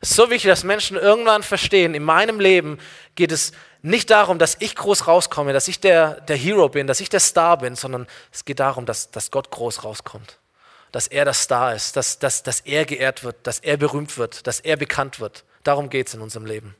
Es 0.00 0.10
ist 0.10 0.16
so 0.16 0.30
wichtig, 0.30 0.48
dass 0.48 0.64
Menschen 0.64 0.96
irgendwann 0.96 1.42
verstehen, 1.42 1.94
in 1.94 2.04
meinem 2.04 2.40
Leben 2.40 2.78
geht 3.16 3.32
es 3.32 3.52
nicht 3.82 4.10
darum, 4.10 4.38
dass 4.38 4.56
ich 4.60 4.74
groß 4.74 5.06
rauskomme, 5.06 5.52
dass 5.52 5.68
ich 5.68 5.80
der, 5.80 6.20
der 6.22 6.36
Hero 6.36 6.68
bin, 6.68 6.86
dass 6.86 7.00
ich 7.00 7.08
der 7.08 7.20
Star 7.20 7.58
bin, 7.58 7.76
sondern 7.76 8.06
es 8.32 8.44
geht 8.44 8.60
darum, 8.60 8.86
dass, 8.86 9.10
dass 9.10 9.30
Gott 9.30 9.50
groß 9.50 9.84
rauskommt. 9.84 10.38
Dass 10.92 11.06
er 11.06 11.24
der 11.24 11.34
Star 11.34 11.74
ist, 11.74 11.96
dass, 11.96 12.18
dass, 12.18 12.42
dass 12.42 12.60
er 12.60 12.84
geehrt 12.84 13.24
wird, 13.24 13.36
dass 13.42 13.58
er 13.58 13.76
berühmt 13.76 14.16
wird, 14.16 14.46
dass 14.46 14.60
er 14.60 14.76
bekannt 14.76 15.20
wird. 15.20 15.44
Darum 15.64 15.90
geht 15.90 16.08
es 16.08 16.14
in 16.14 16.20
unserem 16.20 16.46
Leben. 16.46 16.74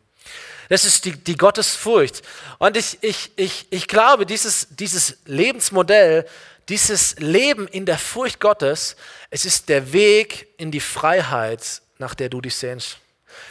Das 0.71 0.85
ist 0.85 1.05
die, 1.05 1.13
die 1.13 1.37
Gottesfurcht. 1.37 2.23
Und 2.59 2.77
ich, 2.77 2.99
ich, 3.03 3.33
ich, 3.35 3.67
ich 3.71 3.89
glaube, 3.89 4.25
dieses, 4.25 4.69
dieses 4.71 5.19
Lebensmodell, 5.25 6.25
dieses 6.69 7.19
Leben 7.19 7.67
in 7.67 7.87
der 7.87 7.99
Furcht 7.99 8.39
Gottes, 8.39 8.95
es 9.31 9.45
ist 9.45 9.69
der 9.69 9.93
Weg 9.93 10.47
in 10.59 10.71
die 10.71 10.79
Freiheit, 10.79 11.83
nach 11.99 12.15
der 12.15 12.29
du 12.29 12.41
dich 12.41 12.55
sehnst. 12.55 12.99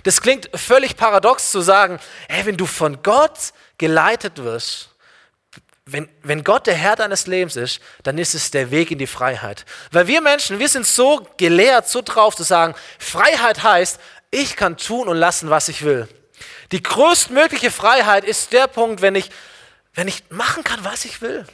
Das 0.03 0.21
klingt 0.21 0.49
völlig 0.57 0.95
paradox 0.95 1.51
zu 1.51 1.59
sagen, 1.59 1.99
hey, 2.29 2.45
wenn 2.45 2.55
du 2.55 2.65
von 2.65 3.03
Gott 3.03 3.51
geleitet 3.77 4.41
wirst, 4.41 4.89
wenn, 5.85 6.07
wenn 6.23 6.45
Gott 6.45 6.67
der 6.67 6.75
Herr 6.75 6.95
deines 6.95 7.27
Lebens 7.27 7.57
ist, 7.57 7.81
dann 8.03 8.17
ist 8.17 8.33
es 8.33 8.49
der 8.49 8.71
Weg 8.71 8.91
in 8.91 8.97
die 8.97 9.07
Freiheit. 9.07 9.65
Weil 9.91 10.07
wir 10.07 10.21
Menschen, 10.21 10.59
wir 10.59 10.69
sind 10.69 10.87
so 10.87 11.27
gelehrt, 11.35 11.89
so 11.89 12.01
drauf 12.01 12.37
zu 12.37 12.43
sagen, 12.43 12.75
Freiheit 12.97 13.61
heißt, 13.61 13.99
ich 14.31 14.55
kann 14.55 14.77
tun 14.77 15.09
und 15.09 15.17
lassen, 15.17 15.49
was 15.49 15.67
ich 15.67 15.83
will. 15.83 16.07
Die 16.71 16.83
größtmögliche 16.83 17.71
Freiheit 17.71 18.23
ist 18.23 18.53
der 18.53 18.67
Punkt, 18.67 19.01
wenn 19.01 19.15
ich, 19.15 19.31
wenn 19.93 20.07
ich 20.07 20.23
machen 20.29 20.63
kann, 20.63 20.83
was 20.83 21.05
ich 21.05 21.21
will. 21.21 21.45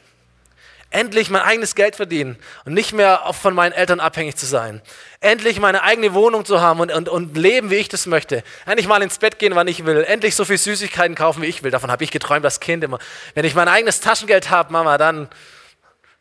Endlich 0.91 1.29
mein 1.29 1.41
eigenes 1.41 1.75
Geld 1.75 1.95
verdienen 1.95 2.37
und 2.63 2.73
nicht 2.73 2.93
mehr 2.93 3.21
von 3.33 3.53
meinen 3.53 3.73
Eltern 3.73 3.99
abhängig 3.99 4.37
zu 4.37 4.45
sein. 4.45 4.81
Endlich 5.19 5.59
meine 5.59 5.83
eigene 5.83 6.13
Wohnung 6.13 6.45
zu 6.45 6.61
haben 6.61 6.79
und, 6.79 6.91
und, 6.91 7.09
und 7.09 7.35
leben, 7.35 7.69
wie 7.69 7.75
ich 7.75 7.89
das 7.89 8.05
möchte. 8.05 8.43
Endlich 8.65 8.87
mal 8.87 9.01
ins 9.01 9.17
Bett 9.17 9.39
gehen, 9.39 9.55
wann 9.55 9.67
ich 9.67 9.85
will. 9.85 10.03
Endlich 10.03 10.35
so 10.35 10.45
viel 10.45 10.57
Süßigkeiten 10.57 11.15
kaufen, 11.15 11.41
wie 11.41 11.47
ich 11.47 11.63
will. 11.63 11.71
Davon 11.71 11.91
habe 11.91 12.03
ich 12.03 12.11
geträumt 12.11 12.45
als 12.45 12.59
Kind 12.59 12.83
immer. 12.83 12.99
Wenn 13.33 13.45
ich 13.45 13.55
mein 13.55 13.67
eigenes 13.67 13.99
Taschengeld 13.99 14.49
habe, 14.49 14.71
Mama, 14.71 14.97
dann 14.97 15.27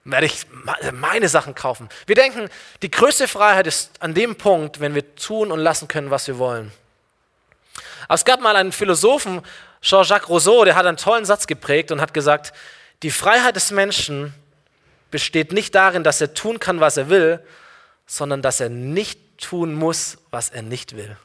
werde 0.04 0.26
ich 0.26 0.46
meine 0.92 1.28
Sachen 1.28 1.54
kaufen. 1.54 1.88
Wir 2.06 2.14
denken, 2.14 2.48
die 2.82 2.90
größte 2.90 3.28
Freiheit 3.28 3.66
ist 3.66 3.90
an 4.00 4.14
dem 4.14 4.36
Punkt, 4.36 4.80
wenn 4.80 4.94
wir 4.94 5.14
tun 5.14 5.52
und 5.52 5.60
lassen 5.60 5.88
können, 5.88 6.10
was 6.10 6.26
wir 6.26 6.38
wollen. 6.38 6.72
Aber 8.08 8.14
es 8.14 8.24
gab 8.24 8.40
mal 8.40 8.56
einen 8.56 8.72
Philosophen, 8.72 9.42
Jean-Jacques 9.80 10.28
Rousseau, 10.28 10.64
der 10.64 10.76
hat 10.76 10.86
einen 10.86 10.96
tollen 10.96 11.24
Satz 11.24 11.46
geprägt 11.46 11.92
und 11.92 12.00
hat 12.00 12.14
gesagt, 12.14 12.52
die 13.02 13.10
Freiheit 13.10 13.56
des 13.56 13.70
Menschen 13.70 14.34
besteht 15.10 15.52
nicht 15.52 15.74
darin, 15.74 16.04
dass 16.04 16.20
er 16.20 16.34
tun 16.34 16.58
kann, 16.58 16.80
was 16.80 16.96
er 16.96 17.08
will, 17.08 17.40
sondern 18.06 18.42
dass 18.42 18.60
er 18.60 18.68
nicht 18.68 19.38
tun 19.38 19.74
muss, 19.74 20.18
was 20.30 20.48
er 20.48 20.62
nicht 20.62 20.96
will. 20.96 21.16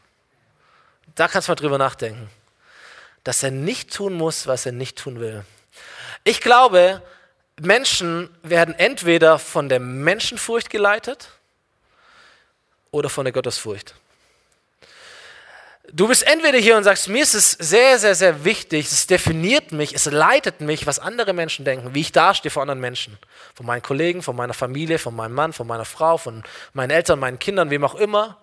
Da 1.16 1.28
kannst 1.28 1.48
du 1.48 1.52
mal 1.52 1.56
drüber 1.56 1.78
nachdenken. 1.78 2.30
Dass 3.24 3.44
er 3.44 3.52
nicht 3.52 3.94
tun 3.94 4.14
muss, 4.14 4.48
was 4.48 4.66
er 4.66 4.72
nicht 4.72 4.98
tun 4.98 5.20
will. 5.20 5.44
Ich 6.24 6.42
glaube, 6.42 7.02
Menschen 7.60 8.30
werden 8.42 8.74
entweder 8.76 9.40
von 9.40 9.70
der 9.70 9.80
Menschenfurcht 9.80 10.70
geleitet 10.70 11.30
oder 12.92 13.10
von 13.10 13.26
der 13.26 13.34
Gottesfurcht. 13.34 13.96
Du 15.94 16.08
bist 16.08 16.26
entweder 16.28 16.58
hier 16.58 16.78
und 16.78 16.84
sagst, 16.84 17.08
mir 17.08 17.24
ist 17.24 17.34
es 17.34 17.52
sehr, 17.52 17.98
sehr, 17.98 18.14
sehr 18.14 18.44
wichtig, 18.44 18.92
es 18.92 19.08
definiert 19.08 19.72
mich, 19.72 19.96
es 19.96 20.06
leitet 20.06 20.62
mich, 20.62 20.86
was 20.86 21.00
andere 21.00 21.34
Menschen 21.34 21.66
denken, 21.66 21.96
wie 21.96 22.02
ich 22.02 22.12
dastehe 22.12 22.52
vor 22.52 22.62
anderen 22.62 22.80
Menschen. 22.80 23.18
Von 23.56 23.66
meinen 23.66 23.82
Kollegen, 23.82 24.22
von 24.22 24.36
meiner 24.36 24.54
Familie, 24.54 25.00
von 25.00 25.16
meinem 25.16 25.34
Mann, 25.34 25.54
von 25.54 25.66
meiner 25.66 25.86
Frau, 25.86 26.18
von 26.18 26.44
meinen 26.74 26.92
Eltern, 26.92 27.20
meinen 27.20 27.40
Kindern, 27.40 27.70
wem 27.70 27.84
auch 27.84 27.96
immer. 27.96 28.38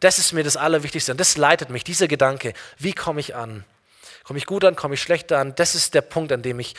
Das 0.00 0.18
ist 0.18 0.32
mir 0.32 0.42
das 0.42 0.56
Allerwichtigste 0.56 1.12
und 1.12 1.20
das 1.20 1.36
leitet 1.36 1.70
mich, 1.70 1.84
dieser 1.84 2.08
Gedanke. 2.08 2.54
Wie 2.78 2.92
komme 2.92 3.20
ich 3.20 3.34
an? 3.34 3.64
Komme 4.24 4.38
ich 4.38 4.46
gut 4.46 4.64
an, 4.64 4.76
komme 4.76 4.94
ich 4.94 5.02
schlecht 5.02 5.32
an? 5.32 5.54
Das 5.54 5.74
ist 5.74 5.94
der 5.94 6.02
Punkt, 6.02 6.32
an 6.32 6.42
dem 6.42 6.60
ich, 6.60 6.74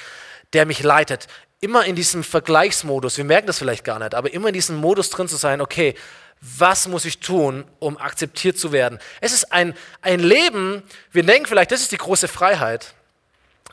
der 0.53 0.65
mich 0.65 0.83
leitet. 0.83 1.27
Immer 1.61 1.85
in 1.85 1.95
diesem 1.95 2.23
Vergleichsmodus, 2.23 3.17
wir 3.17 3.25
merken 3.25 3.47
das 3.47 3.59
vielleicht 3.59 3.83
gar 3.83 3.99
nicht, 3.99 4.15
aber 4.15 4.33
immer 4.33 4.49
in 4.49 4.53
diesem 4.53 4.75
Modus 4.77 5.09
drin 5.09 5.27
zu 5.27 5.35
sein, 5.35 5.61
okay, 5.61 5.95
was 6.41 6.87
muss 6.87 7.05
ich 7.05 7.19
tun, 7.19 7.65
um 7.79 7.97
akzeptiert 7.97 8.57
zu 8.57 8.71
werden? 8.71 8.99
Es 9.21 9.31
ist 9.31 9.53
ein, 9.53 9.75
ein 10.01 10.19
Leben, 10.19 10.81
wir 11.11 11.23
denken 11.23 11.45
vielleicht, 11.45 11.71
das 11.71 11.81
ist 11.81 11.91
die 11.91 11.97
große 11.97 12.27
Freiheit. 12.27 12.95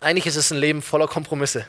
Eigentlich 0.00 0.26
ist 0.26 0.36
es 0.36 0.50
ein 0.50 0.58
Leben 0.58 0.82
voller 0.82 1.08
Kompromisse, 1.08 1.66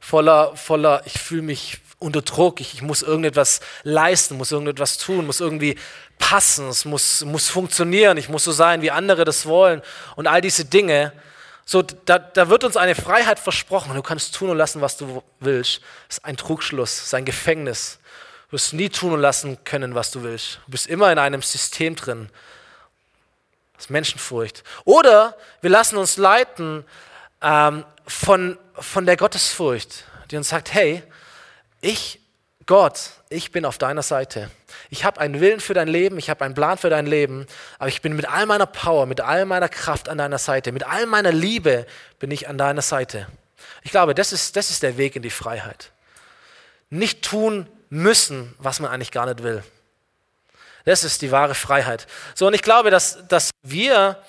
voller, 0.00 0.56
voller 0.56 1.02
ich 1.06 1.12
fühle 1.12 1.42
mich 1.42 1.80
unter 1.98 2.22
Druck, 2.22 2.60
ich, 2.60 2.74
ich, 2.74 2.82
muss 2.82 3.02
irgendetwas 3.02 3.60
leisten, 3.84 4.36
muss 4.36 4.52
irgendetwas 4.52 4.98
tun, 4.98 5.26
muss 5.26 5.40
irgendwie 5.40 5.78
passen, 6.18 6.68
es 6.68 6.84
muss, 6.84 7.24
muss 7.24 7.48
funktionieren, 7.48 8.18
ich 8.18 8.28
muss 8.28 8.44
so 8.44 8.52
sein, 8.52 8.82
wie 8.82 8.90
andere 8.90 9.24
das 9.24 9.46
wollen 9.46 9.80
und 10.16 10.26
all 10.26 10.40
diese 10.40 10.64
Dinge. 10.64 11.12
So, 11.64 11.82
da, 11.82 12.18
da 12.18 12.48
wird 12.48 12.64
uns 12.64 12.76
eine 12.76 12.94
Freiheit 12.94 13.38
versprochen, 13.38 13.94
du 13.94 14.02
kannst 14.02 14.34
tun 14.34 14.50
und 14.50 14.58
lassen, 14.58 14.80
was 14.80 14.96
du 14.96 15.22
willst. 15.40 15.80
Das 16.08 16.18
ist 16.18 16.24
ein 16.24 16.36
Trugschluss, 16.36 16.96
das 16.96 17.06
ist 17.06 17.14
ein 17.14 17.24
Gefängnis. 17.24 17.98
Du 18.48 18.52
wirst 18.52 18.74
nie 18.74 18.88
tun 18.88 19.12
und 19.12 19.20
lassen 19.20 19.62
können, 19.64 19.94
was 19.94 20.10
du 20.10 20.22
willst. 20.22 20.60
Du 20.66 20.72
bist 20.72 20.86
immer 20.86 21.10
in 21.10 21.18
einem 21.18 21.42
System 21.42 21.96
drin. 21.96 22.28
Das 23.74 23.86
ist 23.86 23.90
Menschenfurcht. 23.90 24.62
Oder 24.84 25.36
wir 25.60 25.70
lassen 25.70 25.96
uns 25.96 26.16
leiten 26.16 26.84
ähm, 27.42 27.84
von, 28.06 28.58
von 28.74 29.04
der 29.04 29.16
Gottesfurcht, 29.16 30.04
die 30.30 30.36
uns 30.36 30.48
sagt, 30.48 30.72
hey, 30.72 31.02
ich, 31.80 32.20
Gott, 32.66 33.10
ich 33.28 33.52
bin 33.52 33.64
auf 33.64 33.78
deiner 33.78 34.02
Seite. 34.02 34.50
Ich 34.90 35.04
habe 35.04 35.20
einen 35.20 35.40
Willen 35.40 35.60
für 35.60 35.74
dein 35.74 35.88
Leben, 35.88 36.16
ich 36.18 36.30
habe 36.30 36.44
einen 36.44 36.54
Plan 36.54 36.78
für 36.78 36.90
dein 36.90 37.06
Leben, 37.06 37.46
aber 37.78 37.88
ich 37.88 38.02
bin 38.02 38.14
mit 38.14 38.28
all 38.28 38.46
meiner 38.46 38.66
Power, 38.66 39.06
mit 39.06 39.20
all 39.20 39.44
meiner 39.44 39.68
Kraft 39.68 40.08
an 40.08 40.18
deiner 40.18 40.38
Seite, 40.38 40.70
mit 40.72 40.86
all 40.86 41.06
meiner 41.06 41.32
Liebe 41.32 41.86
bin 42.18 42.30
ich 42.30 42.48
an 42.48 42.58
deiner 42.58 42.82
Seite. 42.82 43.26
Ich 43.82 43.90
glaube, 43.90 44.14
das 44.14 44.32
ist, 44.32 44.56
das 44.56 44.70
ist 44.70 44.82
der 44.82 44.96
Weg 44.96 45.16
in 45.16 45.22
die 45.22 45.30
Freiheit. 45.30 45.90
Nicht 46.90 47.22
tun, 47.22 47.68
müssen, 47.88 48.54
was 48.58 48.80
man 48.80 48.90
eigentlich 48.90 49.10
gar 49.10 49.26
nicht 49.26 49.42
will. 49.42 49.62
Das 50.84 51.02
ist 51.02 51.22
die 51.22 51.32
wahre 51.32 51.54
Freiheit. 51.54 52.06
So, 52.34 52.46
und 52.46 52.54
ich 52.54 52.62
glaube, 52.62 52.90
dass, 52.90 53.26
dass 53.28 53.50
wir 53.62 54.22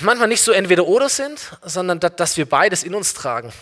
manchmal 0.00 0.28
nicht 0.28 0.42
so 0.42 0.52
entweder 0.52 0.86
oder 0.86 1.08
sind, 1.08 1.40
sondern 1.62 1.98
dass, 2.00 2.16
dass 2.16 2.36
wir 2.36 2.48
beides 2.48 2.84
in 2.84 2.94
uns 2.94 3.12
tragen. 3.12 3.52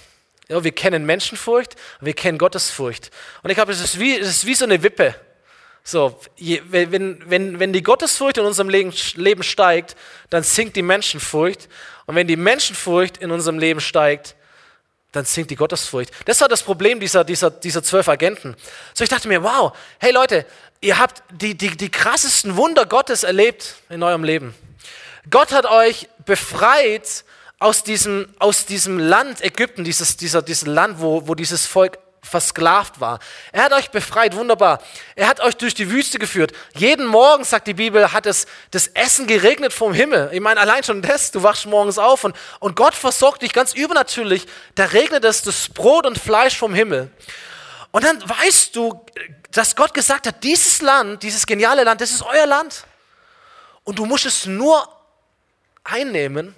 Ja, 0.48 0.62
wir 0.62 0.72
kennen 0.72 1.06
Menschenfurcht, 1.06 1.76
wir 2.00 2.12
kennen 2.12 2.36
Gottesfurcht. 2.36 3.10
Und 3.42 3.50
ich 3.50 3.56
glaube, 3.56 3.72
es 3.72 3.80
ist 3.80 3.98
wie, 3.98 4.18
es 4.18 4.28
ist 4.28 4.46
wie 4.46 4.54
so 4.54 4.64
eine 4.64 4.82
Wippe. 4.82 5.14
So, 5.82 6.20
je, 6.36 6.60
wenn, 6.68 7.30
wenn, 7.30 7.58
wenn 7.58 7.72
die 7.72 7.82
Gottesfurcht 7.82 8.36
in 8.36 8.44
unserem 8.44 8.68
Leben, 8.68 8.92
Leben 9.14 9.42
steigt, 9.42 9.96
dann 10.28 10.42
sinkt 10.42 10.76
die 10.76 10.82
Menschenfurcht. 10.82 11.68
Und 12.06 12.16
wenn 12.16 12.26
die 12.26 12.36
Menschenfurcht 12.36 13.16
in 13.16 13.30
unserem 13.30 13.58
Leben 13.58 13.80
steigt, 13.80 14.34
dann 15.12 15.24
sinkt 15.24 15.50
die 15.50 15.56
Gottesfurcht. 15.56 16.10
Das 16.26 16.40
war 16.40 16.48
das 16.48 16.62
Problem 16.62 17.00
dieser, 17.00 17.24
dieser, 17.24 17.50
dieser 17.50 17.82
zwölf 17.82 18.08
Agenten. 18.08 18.56
So, 18.94 19.02
ich 19.04 19.10
dachte 19.10 19.28
mir, 19.28 19.42
wow, 19.42 19.72
hey 19.98 20.12
Leute, 20.12 20.46
ihr 20.80 20.98
habt 20.98 21.22
die, 21.32 21.56
die, 21.56 21.76
die 21.76 21.90
krassesten 21.90 22.56
Wunder 22.56 22.86
Gottes 22.86 23.22
erlebt 23.22 23.76
in 23.88 24.02
eurem 24.02 24.24
Leben. 24.24 24.54
Gott 25.28 25.52
hat 25.52 25.66
euch 25.66 26.08
befreit 26.24 27.24
aus 27.58 27.82
diesem, 27.82 28.28
aus 28.38 28.66
diesem 28.66 28.98
Land 28.98 29.42
Ägypten, 29.42 29.84
dieses, 29.84 30.16
dieser, 30.16 30.42
dieses 30.42 30.66
Land, 30.66 31.00
wo, 31.00 31.26
wo 31.28 31.34
dieses 31.34 31.66
Volk 31.66 31.98
versklavt 32.22 33.00
war. 33.00 33.18
Er 33.52 33.64
hat 33.64 33.72
euch 33.72 33.90
befreit, 33.90 34.36
wunderbar. 34.36 34.80
Er 35.16 35.28
hat 35.28 35.40
euch 35.40 35.56
durch 35.56 35.74
die 35.74 35.90
Wüste 35.90 36.18
geführt. 36.18 36.52
Jeden 36.74 37.06
Morgen, 37.06 37.44
sagt 37.44 37.66
die 37.66 37.74
Bibel, 37.74 38.12
hat 38.12 38.26
es 38.26 38.46
das 38.70 38.88
Essen 38.88 39.26
geregnet 39.26 39.72
vom 39.72 39.94
Himmel. 39.94 40.30
Ich 40.32 40.40
meine, 40.40 40.60
allein 40.60 40.84
schon 40.84 41.02
das, 41.02 41.30
du 41.30 41.42
wachst 41.42 41.66
morgens 41.66 41.98
auf 41.98 42.24
und, 42.24 42.36
und 42.58 42.76
Gott 42.76 42.94
versorgt 42.94 43.42
dich 43.42 43.52
ganz 43.52 43.72
übernatürlich. 43.72 44.46
Da 44.74 44.84
regnet 44.86 45.24
es 45.24 45.42
das 45.42 45.68
Brot 45.68 46.06
und 46.06 46.18
Fleisch 46.18 46.56
vom 46.56 46.74
Himmel. 46.74 47.10
Und 47.90 48.04
dann 48.04 48.22
weißt 48.28 48.76
du, 48.76 49.04
dass 49.50 49.74
Gott 49.74 49.94
gesagt 49.94 50.26
hat, 50.26 50.44
dieses 50.44 50.80
Land, 50.80 51.22
dieses 51.22 51.46
geniale 51.46 51.84
Land, 51.84 52.00
das 52.00 52.12
ist 52.12 52.22
euer 52.22 52.46
Land. 52.46 52.84
Und 53.82 53.98
du 53.98 54.04
musst 54.04 54.26
es 54.26 54.46
nur 54.46 54.88
einnehmen. 55.82 56.54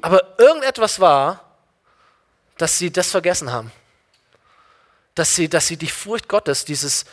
Aber 0.00 0.34
irgendetwas 0.38 0.98
war, 0.98 1.45
dass 2.58 2.78
sie 2.78 2.90
das 2.90 3.10
vergessen 3.10 3.52
haben. 3.52 3.72
Dass 5.14 5.34
sie, 5.34 5.48
dass 5.48 5.66
sie 5.66 5.76
die 5.76 5.88
Furcht 5.88 6.28
Gottes, 6.28 6.64
dieses, 6.64 7.04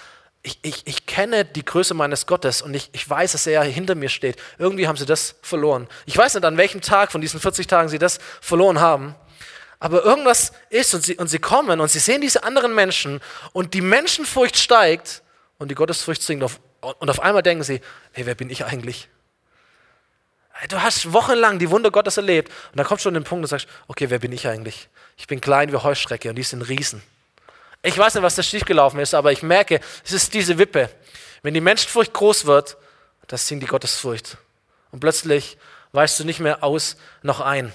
ich, 0.41 0.59
ich, 0.61 0.85
ich 0.85 1.05
kenne 1.05 1.45
die 1.45 1.63
Größe 1.63 1.93
meines 1.93 2.25
Gottes 2.25 2.61
und 2.61 2.73
ich, 2.73 2.89
ich 2.91 3.09
weiß, 3.09 3.31
dass 3.31 3.47
er 3.47 3.63
hinter 3.63 3.95
mir 3.95 4.09
steht. 4.09 4.37
Irgendwie 4.57 4.87
haben 4.87 4.97
sie 4.97 5.05
das 5.05 5.35
verloren. 5.41 5.87
Ich 6.05 6.17
weiß 6.17 6.33
nicht, 6.35 6.45
an 6.45 6.57
welchem 6.57 6.81
Tag 6.81 7.11
von 7.11 7.21
diesen 7.21 7.39
40 7.39 7.65
Tagen 7.67 7.89
sie 7.89 7.99
das 7.99 8.19
verloren 8.41 8.81
haben. 8.81 9.15
Aber 9.79 10.03
irgendwas 10.03 10.53
ist 10.69 10.93
und 10.93 11.03
sie, 11.03 11.15
und 11.15 11.27
sie 11.27 11.39
kommen 11.39 11.79
und 11.79 11.89
sie 11.89 11.99
sehen 11.99 12.21
diese 12.21 12.43
anderen 12.43 12.73
Menschen 12.75 13.21
und 13.51 13.73
die 13.73 13.81
Menschenfurcht 13.81 14.57
steigt 14.57 15.23
und 15.57 15.71
die 15.71 15.75
Gottesfurcht 15.75 16.21
sinkt. 16.21 16.43
Auf, 16.43 16.59
und 16.99 17.09
auf 17.09 17.21
einmal 17.21 17.43
denken 17.43 17.63
sie, 17.63 17.81
hey, 18.11 18.25
wer 18.25 18.35
bin 18.35 18.49
ich 18.49 18.65
eigentlich? 18.65 19.09
Du 20.69 20.81
hast 20.81 21.11
wochenlang 21.11 21.59
die 21.59 21.69
Wunder 21.69 21.91
Gottes 21.91 22.17
erlebt 22.17 22.51
und 22.71 22.77
dann 22.77 22.85
kommt 22.85 23.01
schon 23.01 23.13
den 23.13 23.23
Punkt, 23.23 23.39
und 23.39 23.41
du 23.43 23.47
sagst, 23.47 23.67
okay, 23.87 24.09
wer 24.09 24.19
bin 24.19 24.31
ich 24.31 24.47
eigentlich? 24.47 24.87
Ich 25.17 25.27
bin 25.27 25.41
klein 25.41 25.71
wie 25.71 25.77
Heuschrecke 25.77 26.29
und 26.29 26.35
die 26.35 26.43
sind 26.43 26.61
Riesen. 26.61 27.01
Ich 27.81 27.97
weiß 27.97 28.13
nicht, 28.15 28.23
was 28.23 28.35
da 28.35 28.43
schiefgelaufen 28.43 28.99
ist, 28.99 29.13
aber 29.13 29.31
ich 29.31 29.43
merke, 29.43 29.81
es 30.05 30.13
ist 30.13 30.33
diese 30.33 30.57
Wippe. 30.57 30.89
Wenn 31.41 31.53
die 31.53 31.61
Menschenfurcht 31.61 32.13
groß 32.13 32.45
wird, 32.45 32.77
das 33.27 33.45
sinkt 33.47 33.63
die 33.63 33.67
Gottesfurcht. 33.67 34.37
Und 34.91 35.01
plötzlich 35.01 35.57
weißt 35.91 36.19
du 36.19 36.23
nicht 36.23 36.39
mehr 36.39 36.63
aus 36.63 36.95
noch 37.21 37.41
ein. 37.41 37.73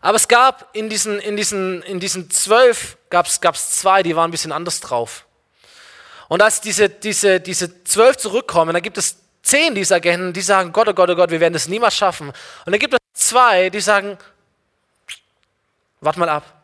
Aber 0.00 0.16
es 0.16 0.28
gab 0.28 0.74
in 0.74 0.88
diesen, 0.88 1.18
in 1.18 1.36
diesen, 1.36 1.82
in 1.82 1.98
diesen 1.98 2.30
zwölf, 2.30 2.96
gab 3.10 3.26
es 3.26 3.70
zwei, 3.70 4.02
die 4.02 4.14
waren 4.14 4.28
ein 4.28 4.30
bisschen 4.30 4.52
anders 4.52 4.80
drauf. 4.80 5.26
Und 6.28 6.42
als 6.42 6.60
diese, 6.60 6.88
diese, 6.88 7.40
diese 7.40 7.82
zwölf 7.82 8.16
zurückkommen, 8.16 8.72
dann 8.72 8.82
gibt 8.82 8.98
es 8.98 9.16
zehn 9.42 9.74
dieser 9.74 9.96
Agenten, 9.96 10.32
die 10.32 10.42
sagen, 10.42 10.72
Gott, 10.72 10.88
oh 10.88 10.94
Gott, 10.94 11.10
oh 11.10 11.16
Gott, 11.16 11.30
wir 11.30 11.40
werden 11.40 11.54
das 11.54 11.68
niemals 11.68 11.96
schaffen. 11.96 12.28
Und 12.28 12.72
dann 12.72 12.78
gibt 12.78 12.94
es 12.94 13.00
zwei, 13.12 13.70
die 13.70 13.80
sagen, 13.80 14.18
warte 16.00 16.18
mal 16.18 16.28
ab. 16.28 16.60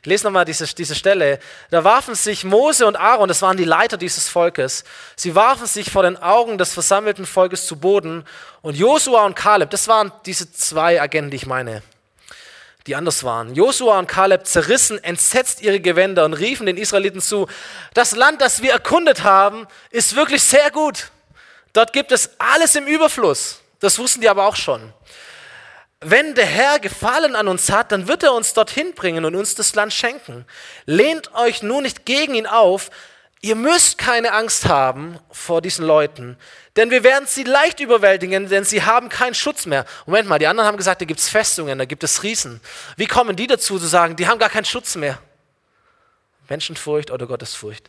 Ich 0.00 0.06
lese 0.06 0.24
nochmal 0.24 0.44
diese, 0.44 0.66
diese 0.74 0.94
Stelle. 0.94 1.40
Da 1.70 1.82
warfen 1.82 2.14
sich 2.14 2.44
Mose 2.44 2.86
und 2.86 2.96
Aaron, 2.96 3.28
das 3.28 3.42
waren 3.42 3.56
die 3.56 3.64
Leiter 3.64 3.96
dieses 3.96 4.28
Volkes, 4.28 4.84
sie 5.16 5.34
warfen 5.34 5.66
sich 5.66 5.90
vor 5.90 6.04
den 6.04 6.16
Augen 6.16 6.56
des 6.56 6.72
versammelten 6.72 7.26
Volkes 7.26 7.66
zu 7.66 7.76
Boden. 7.76 8.24
Und 8.62 8.76
Josua 8.76 9.24
und 9.24 9.34
Kaleb, 9.34 9.70
das 9.70 9.88
waren 9.88 10.12
diese 10.24 10.52
zwei 10.52 11.00
Agenten, 11.00 11.30
die 11.30 11.36
ich 11.36 11.46
meine, 11.46 11.82
die 12.86 12.94
anders 12.94 13.24
waren. 13.24 13.54
Josua 13.54 13.98
und 13.98 14.06
Kaleb 14.06 14.46
zerrissen 14.46 15.02
entsetzt 15.02 15.62
ihre 15.62 15.80
Gewänder 15.80 16.24
und 16.24 16.34
riefen 16.34 16.66
den 16.66 16.76
Israeliten 16.76 17.20
zu, 17.20 17.48
das 17.92 18.14
Land, 18.14 18.40
das 18.40 18.62
wir 18.62 18.72
erkundet 18.72 19.24
haben, 19.24 19.66
ist 19.90 20.14
wirklich 20.14 20.42
sehr 20.44 20.70
gut. 20.70 21.10
Dort 21.78 21.92
gibt 21.92 22.10
es 22.10 22.30
alles 22.38 22.74
im 22.74 22.88
Überfluss. 22.88 23.60
Das 23.78 24.00
wussten 24.00 24.20
die 24.20 24.28
aber 24.28 24.46
auch 24.46 24.56
schon. 24.56 24.92
Wenn 26.00 26.34
der 26.34 26.44
Herr 26.44 26.80
Gefallen 26.80 27.36
an 27.36 27.46
uns 27.46 27.70
hat, 27.70 27.92
dann 27.92 28.08
wird 28.08 28.24
er 28.24 28.32
uns 28.32 28.52
dorthin 28.52 28.94
bringen 28.96 29.24
und 29.24 29.36
uns 29.36 29.54
das 29.54 29.76
Land 29.76 29.92
schenken. 29.92 30.44
Lehnt 30.86 31.32
euch 31.36 31.62
nur 31.62 31.80
nicht 31.80 32.04
gegen 32.04 32.34
ihn 32.34 32.48
auf. 32.48 32.90
Ihr 33.42 33.54
müsst 33.54 33.96
keine 33.96 34.32
Angst 34.32 34.66
haben 34.66 35.20
vor 35.30 35.62
diesen 35.62 35.86
Leuten, 35.86 36.36
denn 36.74 36.90
wir 36.90 37.04
werden 37.04 37.28
sie 37.28 37.44
leicht 37.44 37.78
überwältigen, 37.78 38.48
denn 38.48 38.64
sie 38.64 38.82
haben 38.82 39.08
keinen 39.08 39.34
Schutz 39.34 39.64
mehr. 39.64 39.84
Moment 40.04 40.28
mal, 40.28 40.40
die 40.40 40.48
anderen 40.48 40.66
haben 40.66 40.78
gesagt, 40.78 41.00
da 41.00 41.04
gibt 41.04 41.20
es 41.20 41.28
Festungen, 41.28 41.78
da 41.78 41.84
gibt 41.84 42.02
es 42.02 42.24
Riesen. 42.24 42.60
Wie 42.96 43.06
kommen 43.06 43.36
die 43.36 43.46
dazu 43.46 43.78
zu 43.78 43.86
sagen, 43.86 44.16
die 44.16 44.26
haben 44.26 44.40
gar 44.40 44.50
keinen 44.50 44.64
Schutz 44.64 44.96
mehr? 44.96 45.20
Menschenfurcht 46.48 47.12
oder 47.12 47.28
Gottesfurcht. 47.28 47.88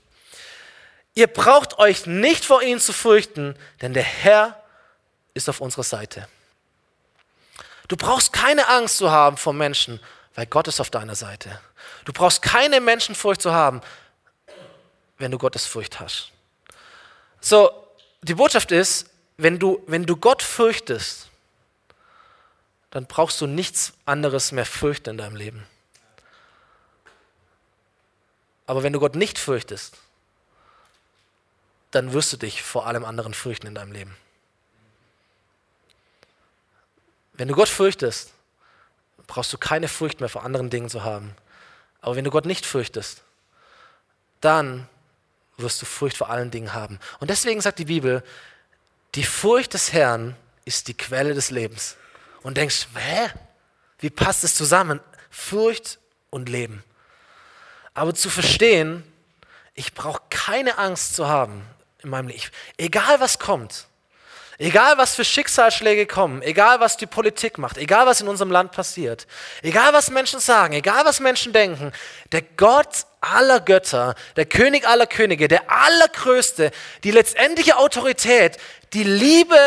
Ihr 1.19 1.27
braucht 1.27 1.79
euch 1.79 2.05
nicht 2.05 2.45
vor 2.45 2.63
ihnen 2.63 2.79
zu 2.79 2.93
fürchten, 2.93 3.53
denn 3.81 3.93
der 3.93 4.03
Herr 4.03 4.57
ist 5.33 5.49
auf 5.49 5.59
unserer 5.59 5.83
Seite. 5.83 6.29
Du 7.89 7.97
brauchst 7.97 8.31
keine 8.31 8.69
Angst 8.69 8.95
zu 8.95 9.11
haben 9.11 9.35
vor 9.35 9.51
Menschen, 9.51 9.99
weil 10.35 10.45
Gott 10.45 10.69
ist 10.69 10.79
auf 10.79 10.89
deiner 10.89 11.15
Seite. 11.15 11.59
Du 12.05 12.13
brauchst 12.13 12.41
keine 12.41 12.79
Menschenfurcht 12.79 13.41
zu 13.41 13.51
haben, 13.51 13.81
wenn 15.17 15.29
du 15.29 15.37
Gottesfurcht 15.37 15.99
hast. 15.99 16.31
So, 17.41 17.69
die 18.21 18.35
Botschaft 18.35 18.71
ist, 18.71 19.09
wenn 19.35 19.59
du, 19.59 19.83
wenn 19.87 20.05
du 20.05 20.15
Gott 20.15 20.41
fürchtest, 20.41 21.27
dann 22.91 23.07
brauchst 23.07 23.41
du 23.41 23.45
nichts 23.45 23.91
anderes 24.05 24.53
mehr 24.53 24.65
fürchten 24.65 25.09
in 25.09 25.17
deinem 25.17 25.35
Leben. 25.35 25.67
Aber 28.67 28.83
wenn 28.83 28.93
du 28.93 29.01
Gott 29.01 29.15
nicht 29.15 29.37
fürchtest, 29.37 29.97
dann 31.91 32.13
wirst 32.13 32.31
du 32.33 32.37
dich 32.37 32.61
vor 32.61 32.87
allem 32.87 33.03
anderen 33.03 33.33
fürchten 33.33 33.67
in 33.67 33.75
deinem 33.75 33.91
Leben. 33.91 34.15
Wenn 37.33 37.47
du 37.47 37.55
Gott 37.55 37.69
fürchtest, 37.69 38.33
brauchst 39.27 39.53
du 39.53 39.57
keine 39.57 39.87
Furcht 39.87 40.19
mehr 40.19 40.29
vor 40.29 40.43
anderen 40.43 40.69
Dingen 40.69 40.89
zu 40.89 41.03
haben. 41.03 41.35
Aber 42.01 42.15
wenn 42.15 42.25
du 42.25 42.31
Gott 42.31 42.45
nicht 42.45 42.65
fürchtest, 42.65 43.23
dann 44.41 44.87
wirst 45.57 45.81
du 45.81 45.85
Furcht 45.85 46.17
vor 46.17 46.29
allen 46.29 46.51
Dingen 46.51 46.73
haben. 46.73 46.99
Und 47.19 47.29
deswegen 47.29 47.61
sagt 47.61 47.79
die 47.79 47.85
Bibel, 47.85 48.23
die 49.15 49.23
Furcht 49.23 49.73
des 49.73 49.93
Herrn 49.93 50.35
ist 50.65 50.87
die 50.87 50.95
Quelle 50.95 51.33
des 51.33 51.49
Lebens. 51.49 51.95
Und 52.41 52.57
denkst, 52.57 52.87
hä? 52.95 53.29
Wie 53.99 54.09
passt 54.09 54.43
es 54.43 54.55
zusammen? 54.55 55.01
Furcht 55.29 55.99
und 56.29 56.47
Leben. 56.47 56.83
Aber 57.93 58.13
zu 58.13 58.29
verstehen, 58.29 59.03
ich 59.73 59.93
brauche 59.93 60.21
keine 60.29 60.77
Angst 60.77 61.15
zu 61.15 61.27
haben 61.27 61.65
in 62.03 62.09
meinem 62.09 62.27
Leben. 62.27 62.43
Egal 62.77 63.19
was 63.19 63.39
kommt, 63.39 63.87
Egal 64.61 64.97
was 64.97 65.15
für 65.15 65.23
Schicksalsschläge 65.23 66.05
kommen, 66.05 66.41
egal 66.41 66.81
was 66.81 66.97
die 66.97 67.05
Politik 67.05 67.57
macht, 67.57 67.77
egal 67.77 68.05
was 68.05 68.19
in 68.19 68.27
unserem 68.27 68.51
Land 68.51 68.73
passiert, 68.73 69.25
egal 69.61 69.93
was 69.93 70.09
Menschen 70.09 70.41
sagen, 70.41 70.73
egal 70.73 71.05
was 71.05 71.21
Menschen 71.21 71.53
denken, 71.53 71.93
der 72.33 72.41
Gott 72.41 73.05
aller 73.21 73.61
Götter, 73.61 74.15
der 74.35 74.45
König 74.45 74.85
aller 74.85 75.07
Könige, 75.07 75.47
der 75.47 75.71
allergrößte, 75.71 76.71
die 77.05 77.11
letztendliche 77.11 77.77
Autorität, 77.77 78.57
die 78.91 79.05
Liebe 79.05 79.57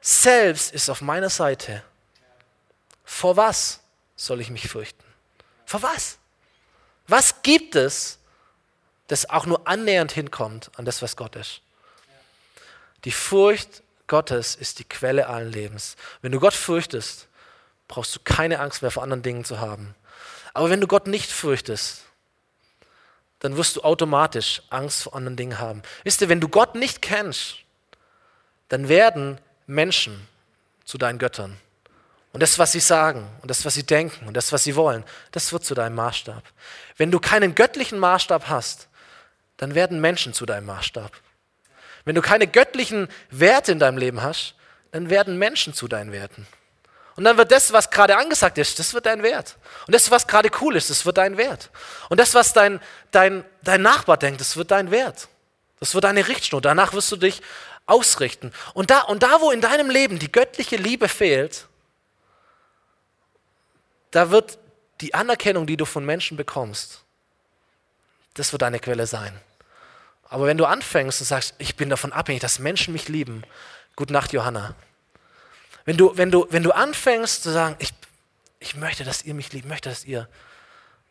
selbst 0.00 0.72
ist 0.72 0.88
auf 0.88 1.02
meiner 1.02 1.28
Seite. 1.28 1.82
Vor 3.04 3.36
was 3.36 3.80
soll 4.16 4.40
ich 4.40 4.48
mich 4.48 4.66
fürchten? 4.66 5.04
Vor 5.66 5.82
was? 5.82 6.16
Was 7.06 7.42
gibt 7.42 7.76
es, 7.76 8.18
das 9.08 9.28
auch 9.28 9.44
nur 9.44 9.68
annähernd 9.68 10.12
hinkommt 10.12 10.70
an 10.76 10.86
das, 10.86 11.02
was 11.02 11.16
Gott 11.16 11.36
ist? 11.36 11.60
Die 13.04 13.12
Furcht 13.12 13.82
Gottes 14.06 14.54
ist 14.54 14.78
die 14.78 14.84
Quelle 14.84 15.28
allen 15.28 15.52
Lebens. 15.52 15.96
Wenn 16.22 16.32
du 16.32 16.40
Gott 16.40 16.54
fürchtest, 16.54 17.28
brauchst 17.86 18.16
du 18.16 18.20
keine 18.24 18.60
Angst 18.60 18.82
mehr 18.82 18.90
vor 18.90 19.02
anderen 19.02 19.22
Dingen 19.22 19.44
zu 19.44 19.60
haben. 19.60 19.94
Aber 20.54 20.70
wenn 20.70 20.80
du 20.80 20.86
Gott 20.86 21.06
nicht 21.06 21.30
fürchtest, 21.30 22.04
dann 23.40 23.56
wirst 23.56 23.76
du 23.76 23.82
automatisch 23.82 24.62
Angst 24.70 25.02
vor 25.02 25.14
anderen 25.14 25.36
Dingen 25.36 25.58
haben. 25.58 25.82
Wisst 26.04 26.20
ihr, 26.20 26.28
wenn 26.28 26.40
du 26.40 26.48
Gott 26.48 26.74
nicht 26.74 27.02
kennst, 27.02 27.58
dann 28.68 28.88
werden 28.88 29.40
Menschen 29.66 30.26
zu 30.84 30.98
deinen 30.98 31.18
Göttern. 31.18 31.58
Und 32.32 32.42
das, 32.42 32.58
was 32.58 32.72
sie 32.72 32.80
sagen 32.80 33.28
und 33.42 33.50
das, 33.50 33.64
was 33.64 33.74
sie 33.74 33.84
denken 33.84 34.26
und 34.26 34.36
das, 34.36 34.52
was 34.52 34.64
sie 34.64 34.76
wollen, 34.76 35.04
das 35.32 35.52
wird 35.52 35.64
zu 35.64 35.74
deinem 35.74 35.94
Maßstab. 35.94 36.42
Wenn 36.96 37.10
du 37.10 37.20
keinen 37.20 37.54
göttlichen 37.54 37.98
Maßstab 37.98 38.48
hast, 38.48 38.88
dann 39.56 39.74
werden 39.74 40.00
Menschen 40.00 40.34
zu 40.34 40.46
deinem 40.46 40.66
Maßstab. 40.66 41.12
Wenn 42.04 42.14
du 42.14 42.22
keine 42.22 42.46
göttlichen 42.46 43.08
Werte 43.30 43.72
in 43.72 43.78
deinem 43.78 43.98
Leben 43.98 44.22
hast, 44.22 44.54
dann 44.92 45.10
werden 45.10 45.38
Menschen 45.38 45.74
zu 45.74 45.88
deinen 45.88 46.12
Werten. 46.12 46.46
Und 47.16 47.24
dann 47.24 47.36
wird 47.36 47.50
das, 47.50 47.72
was 47.72 47.90
gerade 47.90 48.16
angesagt 48.16 48.58
ist, 48.58 48.78
das 48.78 48.94
wird 48.94 49.06
dein 49.06 49.24
Wert. 49.24 49.56
Und 49.86 49.94
das, 49.94 50.10
was 50.10 50.28
gerade 50.28 50.50
cool 50.60 50.76
ist, 50.76 50.88
das 50.88 51.04
wird 51.04 51.18
dein 51.18 51.36
Wert. 51.36 51.70
Und 52.08 52.20
das, 52.20 52.34
was 52.34 52.52
dein, 52.52 52.80
dein, 53.10 53.44
dein 53.62 53.82
Nachbar 53.82 54.16
denkt, 54.16 54.40
das 54.40 54.56
wird 54.56 54.70
dein 54.70 54.92
Wert. 54.92 55.28
Das 55.80 55.94
wird 55.94 56.04
deine 56.04 56.28
Richtschnur. 56.28 56.60
Danach 56.60 56.92
wirst 56.92 57.10
du 57.10 57.16
dich 57.16 57.42
ausrichten. 57.86 58.52
Und 58.72 58.90
da, 58.90 59.00
und 59.00 59.24
da, 59.24 59.40
wo 59.40 59.50
in 59.50 59.60
deinem 59.60 59.90
Leben 59.90 60.20
die 60.20 60.30
göttliche 60.30 60.76
Liebe 60.76 61.08
fehlt, 61.08 61.66
da 64.12 64.30
wird 64.30 64.58
die 65.00 65.14
Anerkennung, 65.14 65.66
die 65.66 65.76
du 65.76 65.84
von 65.84 66.04
Menschen 66.04 66.36
bekommst, 66.36 67.02
das 68.34 68.52
wird 68.52 68.62
deine 68.62 68.78
Quelle 68.78 69.06
sein. 69.06 69.40
Aber 70.28 70.46
wenn 70.46 70.58
du 70.58 70.66
anfängst 70.66 71.20
und 71.20 71.26
sagst, 71.26 71.54
ich 71.58 71.76
bin 71.76 71.88
davon 71.88 72.12
abhängig, 72.12 72.40
dass 72.40 72.58
Menschen 72.58 72.92
mich 72.92 73.08
lieben, 73.08 73.42
gute 73.96 74.12
Nacht, 74.12 74.32
Johanna. 74.32 74.74
Wenn 75.84 75.96
du, 75.96 76.16
wenn 76.16 76.30
du, 76.30 76.46
wenn 76.50 76.62
du 76.62 76.72
anfängst 76.72 77.42
zu 77.42 77.50
sagen, 77.50 77.76
ich, 77.78 77.94
ich 78.60 78.76
möchte, 78.76 79.04
dass 79.04 79.22
ihr 79.24 79.34
mich 79.34 79.52
liebt, 79.52 79.66
möchte, 79.66 79.88
dass 79.88 80.04
ihr, 80.04 80.28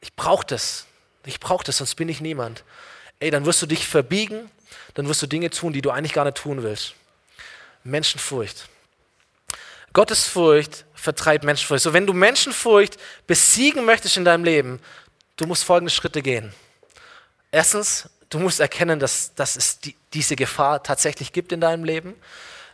ich 0.02 0.16
brauche 0.16 0.46
das, 0.46 0.86
ich 1.26 1.40
brauche 1.40 1.64
das, 1.64 1.78
sonst 1.78 1.96
bin 1.96 2.10
ich 2.10 2.22
niemand. 2.22 2.64
Ey, 3.20 3.32
dann 3.32 3.46
wirst 3.46 3.62
du 3.62 3.66
dich 3.66 3.88
verbiegen, 3.88 4.52
dann 4.94 5.08
wirst 5.08 5.22
du 5.22 5.28
Dinge 5.28 5.50
tun, 5.50 5.74
die 5.74 5.82
du 5.82 5.90
eigentlich 5.90 6.14
gar 6.14 6.26
nicht 6.26 6.38
tun 6.38 6.62
willst. 6.62 6.94
Menschenfurcht. 7.84 8.70
Gottesfurcht 9.94 10.86
vertreibt 10.94 11.44
Menschenfurcht. 11.44 11.82
So, 11.82 11.94
wenn 11.94 12.06
du 12.06 12.14
Menschenfurcht 12.14 12.98
besiegen 13.26 13.86
möchtest 13.86 14.18
in 14.18 14.26
deinem 14.26 14.44
Leben, 14.44 14.80
du 15.38 15.48
musst 15.48 15.64
folgende 15.64 15.92
Schritte 15.92 16.22
gehen. 16.22 16.54
Erstens, 17.52 18.10
du 18.30 18.40
musst 18.40 18.60
erkennen, 18.60 19.00
dass, 19.00 19.34
dass 19.36 19.56
es 19.56 19.80
die, 19.80 19.96
diese 20.14 20.36
Gefahr 20.36 20.84
tatsächlich 20.84 21.32
gibt 21.32 21.52
in 21.52 21.62
deinem 21.62 21.84
Leben, 21.84 22.16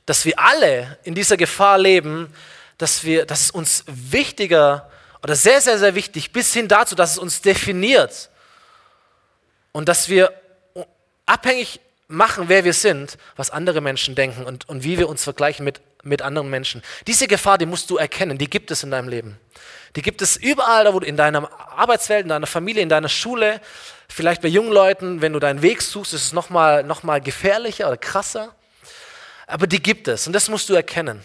dass 0.05 0.25
wir 0.25 0.37
alle 0.39 0.97
in 1.03 1.15
dieser 1.15 1.37
Gefahr 1.37 1.77
leben, 1.77 2.33
dass, 2.77 3.03
wir, 3.03 3.25
dass 3.25 3.41
es 3.41 3.51
uns 3.51 3.83
wichtiger 3.87 4.89
oder 5.21 5.35
sehr, 5.35 5.61
sehr, 5.61 5.79
sehr 5.79 5.95
wichtig, 5.95 6.31
bis 6.31 6.53
hin 6.53 6.67
dazu, 6.67 6.95
dass 6.95 7.11
es 7.11 7.17
uns 7.17 7.41
definiert 7.41 8.29
und 9.71 9.87
dass 9.87 10.09
wir 10.09 10.33
abhängig 11.25 11.79
machen, 12.13 12.47
wer 12.47 12.63
wir 12.63 12.73
sind, 12.73 13.17
was 13.35 13.49
andere 13.49 13.81
Menschen 13.81 14.15
denken 14.15 14.43
und, 14.45 14.69
und 14.69 14.83
wie 14.83 14.97
wir 14.97 15.09
uns 15.09 15.23
vergleichen 15.23 15.65
mit, 15.65 15.81
mit 16.03 16.21
anderen 16.21 16.49
Menschen. 16.49 16.81
Diese 17.07 17.27
Gefahr, 17.27 17.57
die 17.57 17.65
musst 17.65 17.89
du 17.89 17.97
erkennen, 17.97 18.37
die 18.37 18.49
gibt 18.49 18.71
es 18.71 18.83
in 18.83 18.91
deinem 18.91 19.09
Leben. 19.09 19.39
Die 19.95 20.01
gibt 20.01 20.21
es 20.21 20.37
überall, 20.37 20.87
in 21.03 21.17
deiner 21.17 21.49
Arbeitswelt, 21.75 22.23
in 22.23 22.29
deiner 22.29 22.47
Familie, 22.47 22.81
in 22.81 22.89
deiner 22.89 23.09
Schule, 23.09 23.61
vielleicht 24.07 24.41
bei 24.41 24.47
jungen 24.47 24.71
Leuten, 24.71 25.21
wenn 25.21 25.33
du 25.33 25.39
deinen 25.39 25.61
Weg 25.61 25.81
suchst, 25.81 26.13
ist 26.13 26.25
es 26.25 26.33
nochmal 26.33 26.83
noch 26.83 27.03
mal 27.03 27.21
gefährlicher 27.21 27.87
oder 27.87 27.97
krasser. 27.97 28.55
Aber 29.45 29.67
die 29.67 29.81
gibt 29.81 30.07
es 30.07 30.25
und 30.25 30.33
das 30.33 30.49
musst 30.49 30.69
du 30.69 30.73
erkennen. 30.73 31.23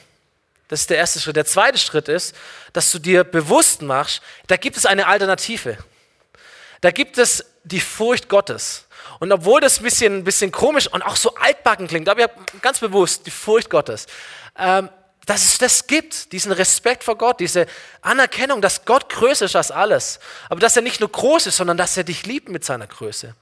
Das 0.68 0.81
ist 0.81 0.90
der 0.90 0.98
erste 0.98 1.18
Schritt. 1.18 1.37
Der 1.37 1.46
zweite 1.46 1.79
Schritt 1.79 2.09
ist, 2.09 2.37
dass 2.74 2.92
du 2.92 2.98
dir 2.98 3.24
bewusst 3.24 3.81
machst, 3.81 4.22
da 4.48 4.57
gibt 4.57 4.77
es 4.77 4.85
eine 4.85 5.07
Alternative. 5.07 5.79
Da 6.83 6.90
gibt 6.90 7.16
es 7.16 7.44
die 7.64 7.81
Furcht 7.81 8.29
Gottes. 8.29 8.87
Und 9.18 9.33
obwohl 9.33 9.61
das 9.61 9.81
ein 9.81 9.85
bisschen, 9.85 10.24
bisschen 10.24 10.52
komisch 10.52 10.87
und 10.87 11.02
auch 11.02 11.16
so 11.16 11.35
altbacken 11.35 11.88
klingt, 11.88 12.09
aber 12.09 12.24
ich 12.24 12.62
ganz 12.62 12.78
bewusst 12.78 13.26
die 13.26 13.31
Furcht 13.31 13.70
Gottes. 13.70 14.07
Ähm, 14.59 14.88
dass 15.26 15.44
es 15.44 15.59
das 15.59 15.87
gibt, 15.87 16.33
diesen 16.33 16.52
Respekt 16.52 17.04
vor 17.04 17.18
Gott, 17.18 17.38
diese 17.38 17.66
Anerkennung, 18.00 18.62
dass 18.62 18.87
Gott 18.87 19.11
größer 19.11 19.44
ist 19.44 19.57
als 19.57 19.70
alles. 19.70 20.20
Aber 20.48 20.59
dass 20.59 20.74
er 20.74 20.81
nicht 20.81 21.00
nur 21.00 21.12
groß 21.12 21.48
ist, 21.48 21.59
sondern 21.59 21.76
dass 21.76 21.98
er 21.98 22.04
dich 22.04 22.24
liebt 22.24 22.48
mit 22.48 22.64
seiner 22.64 22.87
Größe. 22.87 23.35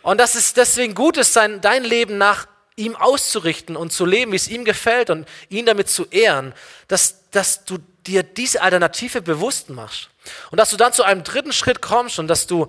Und 0.00 0.18
dass 0.18 0.34
es 0.36 0.54
deswegen 0.54 0.94
gut 0.94 1.18
ist, 1.18 1.34
sein, 1.34 1.60
dein 1.60 1.84
Leben 1.84 2.16
nach 2.16 2.46
ihm 2.76 2.96
auszurichten 2.96 3.76
und 3.76 3.92
zu 3.92 4.06
leben, 4.06 4.32
wie 4.32 4.36
es 4.36 4.48
ihm 4.48 4.64
gefällt 4.64 5.10
und 5.10 5.28
ihn 5.50 5.66
damit 5.66 5.90
zu 5.90 6.06
ehren, 6.06 6.54
dass, 6.88 7.30
dass 7.30 7.66
du 7.66 7.78
dir 8.06 8.22
diese 8.22 8.62
Alternative 8.62 9.20
bewusst 9.20 9.68
machst. 9.68 10.08
Und 10.50 10.58
dass 10.58 10.70
du 10.70 10.78
dann 10.78 10.94
zu 10.94 11.02
einem 11.02 11.24
dritten 11.24 11.52
Schritt 11.52 11.82
kommst 11.82 12.18
und 12.18 12.28
dass 12.28 12.46
du, 12.46 12.68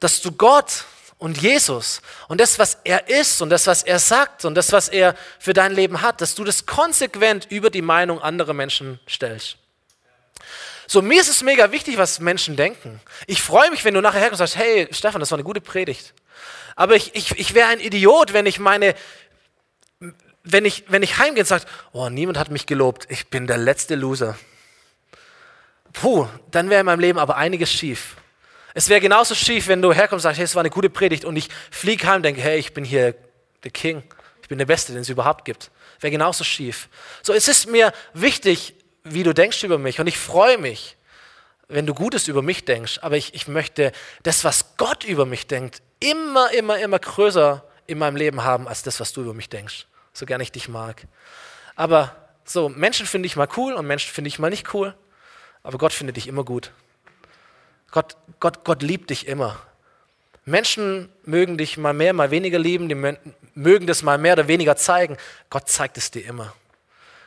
dass 0.00 0.20
du 0.20 0.32
Gott 0.32 0.84
und 1.18 1.40
Jesus 1.40 2.00
und 2.28 2.40
das, 2.40 2.58
was 2.58 2.78
er 2.84 3.08
ist 3.08 3.40
und 3.40 3.50
das, 3.50 3.66
was 3.66 3.82
er 3.82 3.98
sagt 3.98 4.44
und 4.44 4.54
das, 4.54 4.72
was 4.72 4.88
er 4.88 5.14
für 5.38 5.52
dein 5.52 5.72
Leben 5.72 6.02
hat, 6.02 6.20
dass 6.20 6.34
du 6.34 6.44
das 6.44 6.66
konsequent 6.66 7.46
über 7.50 7.70
die 7.70 7.82
Meinung 7.82 8.20
anderer 8.20 8.52
Menschen 8.52 9.00
stellst. 9.08 9.56
So, 10.86 11.00
mir 11.00 11.20
ist 11.20 11.28
es 11.28 11.42
mega 11.42 11.72
wichtig, 11.72 11.96
was 11.96 12.20
Menschen 12.20 12.56
denken. 12.56 13.00
Ich 13.26 13.42
freue 13.42 13.70
mich, 13.70 13.84
wenn 13.84 13.94
du 13.94 14.02
nachher 14.02 14.20
herkommst 14.20 14.42
und 14.42 14.48
sagst, 14.48 14.62
hey, 14.62 14.86
Stefan, 14.90 15.20
das 15.20 15.30
war 15.30 15.38
eine 15.38 15.44
gute 15.44 15.62
Predigt. 15.62 16.12
Aber 16.76 16.94
ich, 16.94 17.14
ich, 17.14 17.38
ich 17.38 17.54
wäre 17.54 17.68
ein 17.68 17.80
Idiot, 17.80 18.32
wenn 18.32 18.46
ich 18.46 18.58
meine 18.58 18.94
wenn 20.44 20.66
ich, 20.66 20.84
wenn 20.88 21.02
ich 21.02 21.18
heimgehe 21.18 21.42
und 21.42 21.46
sage, 21.46 21.64
oh, 21.92 22.10
niemand 22.10 22.38
hat 22.38 22.50
mich 22.50 22.66
gelobt, 22.66 23.06
ich 23.08 23.28
bin 23.28 23.46
der 23.46 23.56
letzte 23.56 23.94
Loser. 23.94 24.36
Puh, 25.94 26.28
dann 26.50 26.70
wäre 26.70 26.80
in 26.80 26.86
meinem 26.86 27.00
Leben 27.00 27.18
aber 27.18 27.36
einiges 27.36 27.72
schief. 27.72 28.16
Es 28.74 28.88
wäre 28.88 29.00
genauso 29.00 29.36
schief, 29.36 29.68
wenn 29.68 29.80
du 29.80 29.92
herkommst 29.92 30.24
und 30.24 30.28
sagst, 30.28 30.38
hey, 30.38 30.44
es 30.44 30.54
war 30.56 30.60
eine 30.60 30.70
gute 30.70 30.90
Predigt 30.90 31.24
und 31.24 31.36
ich 31.36 31.48
fliege 31.70 32.06
heim 32.06 32.16
und 32.16 32.22
denke, 32.24 32.40
hey, 32.40 32.58
ich 32.58 32.74
bin 32.74 32.84
hier 32.84 33.14
der 33.62 33.70
King, 33.70 34.02
ich 34.42 34.48
bin 34.48 34.58
der 34.58 34.66
Beste, 34.66 34.92
den 34.92 35.02
es 35.02 35.08
überhaupt 35.08 35.44
gibt. 35.44 35.70
Wäre 36.00 36.10
genauso 36.10 36.42
schief. 36.42 36.88
So, 37.22 37.32
es 37.32 37.46
ist 37.46 37.70
mir 37.70 37.92
wichtig, 38.12 38.74
wie 39.04 39.22
du 39.22 39.32
denkst 39.32 39.62
über 39.62 39.78
mich 39.78 40.00
und 40.00 40.08
ich 40.08 40.18
freue 40.18 40.58
mich, 40.58 40.96
wenn 41.68 41.86
du 41.86 41.94
Gutes 41.94 42.26
über 42.26 42.42
mich 42.42 42.64
denkst, 42.64 42.98
aber 43.00 43.16
ich, 43.16 43.32
ich 43.32 43.46
möchte 43.46 43.92
das, 44.24 44.44
was 44.44 44.76
Gott 44.76 45.04
über 45.04 45.24
mich 45.24 45.46
denkt, 45.46 45.80
immer, 46.00 46.52
immer, 46.52 46.78
immer 46.78 46.98
größer 46.98 47.64
in 47.86 47.98
meinem 47.98 48.16
Leben 48.16 48.42
haben, 48.42 48.66
als 48.66 48.82
das, 48.82 48.98
was 48.98 49.12
du 49.12 49.22
über 49.22 49.34
mich 49.34 49.48
denkst. 49.48 49.86
So 50.12 50.26
gern 50.26 50.40
ich 50.40 50.52
dich 50.52 50.68
mag. 50.68 51.06
Aber 51.76 52.14
so, 52.44 52.68
Menschen 52.68 53.06
finde 53.06 53.26
ich 53.26 53.36
mal 53.36 53.48
cool 53.56 53.74
und 53.74 53.86
Menschen 53.86 54.12
finde 54.12 54.28
ich 54.28 54.38
mal 54.38 54.50
nicht 54.50 54.74
cool, 54.74 54.94
aber 55.62 55.78
Gott 55.78 55.92
findet 55.92 56.16
dich 56.16 56.26
immer 56.26 56.44
gut. 56.44 56.72
Gott, 57.94 58.16
Gott, 58.40 58.64
Gott 58.64 58.82
liebt 58.82 59.10
dich 59.10 59.28
immer. 59.28 59.56
Menschen 60.44 61.08
mögen 61.24 61.56
dich 61.56 61.76
mal 61.76 61.92
mehr, 61.92 62.12
mal 62.12 62.32
weniger 62.32 62.58
lieben, 62.58 62.88
die 62.88 62.96
mögen 63.54 63.86
das 63.86 64.02
mal 64.02 64.18
mehr 64.18 64.32
oder 64.32 64.48
weniger 64.48 64.74
zeigen. 64.74 65.16
Gott 65.48 65.68
zeigt 65.68 65.96
es 65.96 66.10
dir 66.10 66.26
immer. 66.26 66.52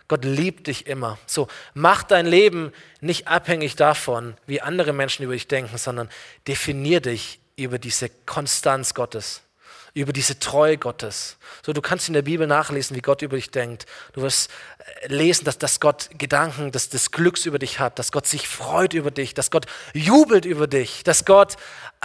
Gott 0.10 0.25
liebt 0.25 0.67
dich 0.67 0.86
immer. 0.86 1.17
So, 1.25 1.47
mach 1.73 2.03
dein 2.03 2.25
Leben 2.25 2.73
nicht 2.99 3.30
abhängig 3.30 3.77
davon, 3.77 4.36
wie 4.45 4.60
andere 4.60 4.91
Menschen 4.91 5.23
über 5.23 5.32
dich 5.32 5.47
denken, 5.47 5.77
sondern 5.77 6.10
definier 6.49 6.99
dich 6.99 7.39
über 7.56 7.80
diese 7.80 8.10
Konstanz 8.25 8.93
Gottes 8.93 9.43
über 10.01 10.13
diese 10.13 10.38
Treue 10.38 10.77
Gottes. 10.77 11.38
So, 11.65 11.73
du 11.73 11.81
kannst 11.81 12.07
in 12.07 12.13
der 12.13 12.21
Bibel 12.21 12.45
nachlesen, 12.45 12.95
wie 12.95 13.01
Gott 13.01 13.21
über 13.21 13.36
dich 13.36 13.49
denkt. 13.49 13.86
Du 14.13 14.21
wirst 14.21 14.51
äh, 15.01 15.07
lesen, 15.07 15.45
dass, 15.45 15.57
dass 15.57 15.79
Gott 15.79 16.10
Gedanken 16.17 16.71
des, 16.71 16.89
des 16.89 17.12
Glücks 17.12 17.45
über 17.45 17.57
dich 17.57 17.79
hat, 17.79 17.97
dass 17.97 18.12
Gott 18.12 18.27
sich 18.27 18.47
freut 18.47 18.93
über 18.93 19.12
dich, 19.12 19.33
dass 19.33 19.49
Gott 19.49 19.65
jubelt 19.93 20.45
über 20.45 20.67
dich, 20.67 21.03
dass 21.03 21.25
Gott 21.25 21.55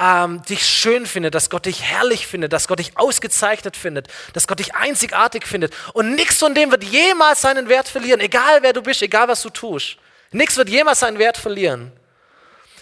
ähm, 0.00 0.42
dich 0.48 0.66
schön 0.66 1.05
findet, 1.05 1.35
dass 1.35 1.50
Gott 1.50 1.66
dich 1.66 1.83
herrlich 1.83 2.26
findet, 2.26 2.52
dass 2.52 2.66
Gott 2.66 2.78
dich 2.78 2.96
ausgezeichnet 2.96 3.76
findet, 3.76 4.09
dass 4.33 4.46
Gott 4.46 4.59
dich 4.59 4.74
einzigartig 4.74 5.46
findet. 5.46 5.74
Und 5.92 6.14
nichts 6.14 6.38
von 6.38 6.55
dem 6.55 6.70
wird 6.70 6.85
jemals 6.85 7.42
seinen 7.42 7.68
Wert 7.68 7.88
verlieren, 7.88 8.20
egal 8.20 8.62
wer 8.62 8.72
du 8.72 8.83
bist, 8.83 9.02
egal 9.02 9.28
was 9.28 9.42
du 9.42 9.50
tust. 9.50 9.96
Nichts 10.31 10.57
wird 10.57 10.70
jemals 10.70 11.00
seinen 11.00 11.18
Wert 11.18 11.37
verlieren. 11.37 11.92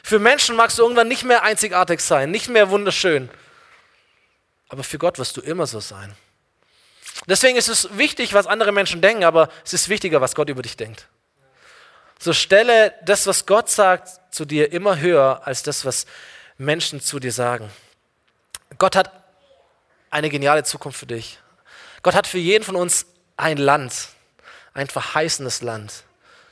Für 0.02 0.18
Menschen 0.18 0.56
magst 0.56 0.78
du 0.78 0.82
irgendwann 0.82 1.08
nicht 1.08 1.24
mehr 1.24 1.42
einzigartig 1.42 2.00
sein, 2.00 2.30
nicht 2.30 2.48
mehr 2.48 2.70
wunderschön. 2.70 3.28
Aber 4.70 4.84
für 4.84 4.98
Gott 4.98 5.18
wirst 5.18 5.36
du 5.36 5.40
immer 5.40 5.66
so 5.66 5.80
sein. 5.80 6.14
Deswegen 7.26 7.58
ist 7.58 7.68
es 7.68 7.98
wichtig, 7.98 8.32
was 8.32 8.46
andere 8.46 8.72
Menschen 8.72 9.02
denken, 9.02 9.24
aber 9.24 9.50
es 9.64 9.74
ist 9.74 9.88
wichtiger, 9.88 10.20
was 10.20 10.34
Gott 10.34 10.48
über 10.48 10.62
dich 10.62 10.76
denkt. 10.76 11.06
So 12.18 12.32
stelle 12.32 12.94
das, 13.04 13.26
was 13.26 13.46
Gott 13.46 13.68
sagt, 13.68 14.08
zu 14.32 14.44
dir 14.44 14.72
immer 14.72 14.98
höher 14.98 15.42
als 15.44 15.62
das, 15.62 15.84
was 15.84 16.06
Menschen 16.56 17.00
zu 17.00 17.18
dir 17.18 17.32
sagen. 17.32 17.70
Gott 18.78 18.94
hat 18.94 19.12
eine 20.10 20.30
geniale 20.30 20.64
Zukunft 20.64 21.00
für 21.00 21.06
dich. 21.06 21.38
Gott 22.02 22.14
hat 22.14 22.26
für 22.26 22.38
jeden 22.38 22.64
von 22.64 22.76
uns 22.76 23.06
ein 23.36 23.56
Land, 23.56 24.08
ein 24.72 24.86
verheißenes 24.86 25.62
Land. 25.62 26.04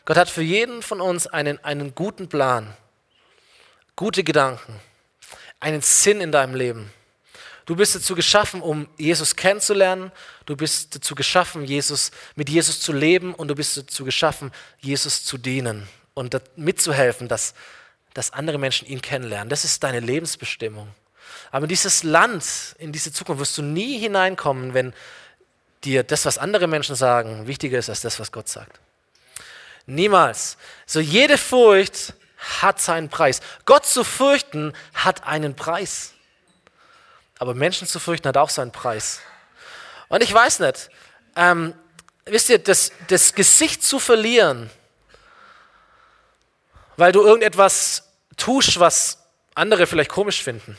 Gott 0.05 0.17
hat 0.17 0.29
für 0.29 0.43
jeden 0.43 0.83
von 0.83 1.01
uns 1.01 1.27
einen, 1.27 1.63
einen 1.65 1.95
guten 1.95 2.29
Plan, 2.29 2.75
gute 3.95 4.25
Gedanken, 4.25 4.81
einen 5.61 5.83
Sinn 5.83 6.21
in 6.21 6.33
deinem 6.33 6.55
Leben. 6.55 6.93
Du 7.69 7.77
bist 7.77 7.95
dazu 7.95 8.15
geschaffen, 8.15 8.63
um 8.63 8.89
Jesus 8.97 9.37
kennenzulernen. 9.37 10.11
Du 10.47 10.57
bist 10.57 10.95
dazu 10.97 11.15
geschaffen, 11.15 11.67
Jesus, 11.67 12.13
mit 12.35 12.49
Jesus 12.49 12.81
zu 12.81 12.95
leben 12.95 13.35
und 13.35 13.49
du 13.49 13.55
bist 13.55 13.77
dazu 13.77 14.07
geschaffen, 14.07 14.53
Jesus 14.81 15.23
zu 15.23 15.37
dienen 15.37 15.87
und 16.15 16.35
mitzuhelfen, 16.57 17.29
dass, 17.29 17.53
dass 18.15 18.33
andere 18.33 18.57
Menschen 18.57 18.89
ihn 18.89 19.03
kennenlernen. 19.03 19.51
Das 19.51 19.65
ist 19.67 19.85
deine 19.85 20.01
Lebensbestimmung. 20.01 20.89
Aber 21.51 21.65
in 21.65 21.69
dieses 21.69 22.05
Land, 22.05 22.75
in 22.79 22.91
diese 22.91 23.13
Zukunft 23.13 23.39
wirst 23.39 23.59
du 23.59 23.63
nie 23.63 23.99
hineinkommen, 23.99 24.73
wenn 24.73 24.95
dir 25.85 26.05
das, 26.05 26.25
was 26.25 26.39
andere 26.39 26.69
Menschen 26.69 26.97
sagen, 26.97 27.47
wichtiger 27.47 27.79
ist 27.79 27.91
als 27.91 28.01
das, 28.01 28.19
was 28.19 28.33
Gott 28.33 28.49
sagt. 28.49 28.81
Niemals. 29.85 30.57
So 30.87 31.01
jede 31.01 31.37
Furcht 31.37 32.15
hat 32.63 32.81
seinen 32.81 33.11
Preis. 33.11 33.43
Gott 33.67 33.85
zu 33.85 34.05
fürchten 34.05 34.73
hat 34.95 35.27
einen 35.27 35.55
Preis. 35.55 36.15
Aber 37.39 37.55
Menschen 37.55 37.87
zu 37.87 38.01
fürchten 38.01 38.29
hat 38.29 38.37
auch 38.37 38.51
seinen 38.51 38.73
Preis. 38.73 39.21
Und 40.09 40.23
ich 40.23 40.33
weiß 40.33 40.61
nicht, 40.61 40.91
ähm, 41.37 41.75
wisst 42.25 42.49
ihr, 42.51 42.59
das, 42.59 42.93
das 43.09 43.35
Gesicht 43.35 43.83
zu 43.83 43.99
verlieren, 43.99 44.71
weil 46.97 47.13
du 47.13 47.23
irgendetwas 47.23 48.05
tust, 48.37 48.81
was 48.81 49.19
andere 49.55 49.87
vielleicht 49.87 50.11
komisch 50.11 50.43
finden. 50.43 50.77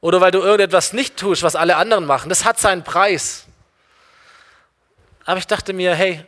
Oder 0.00 0.20
weil 0.20 0.30
du 0.30 0.40
irgendetwas 0.40 0.92
nicht 0.92 1.16
tust, 1.16 1.42
was 1.42 1.56
alle 1.56 1.76
anderen 1.76 2.06
machen, 2.06 2.28
das 2.28 2.44
hat 2.44 2.58
seinen 2.58 2.84
Preis. 2.84 3.44
Aber 5.24 5.38
ich 5.38 5.46
dachte 5.46 5.72
mir, 5.72 5.94
hey, 5.94 6.24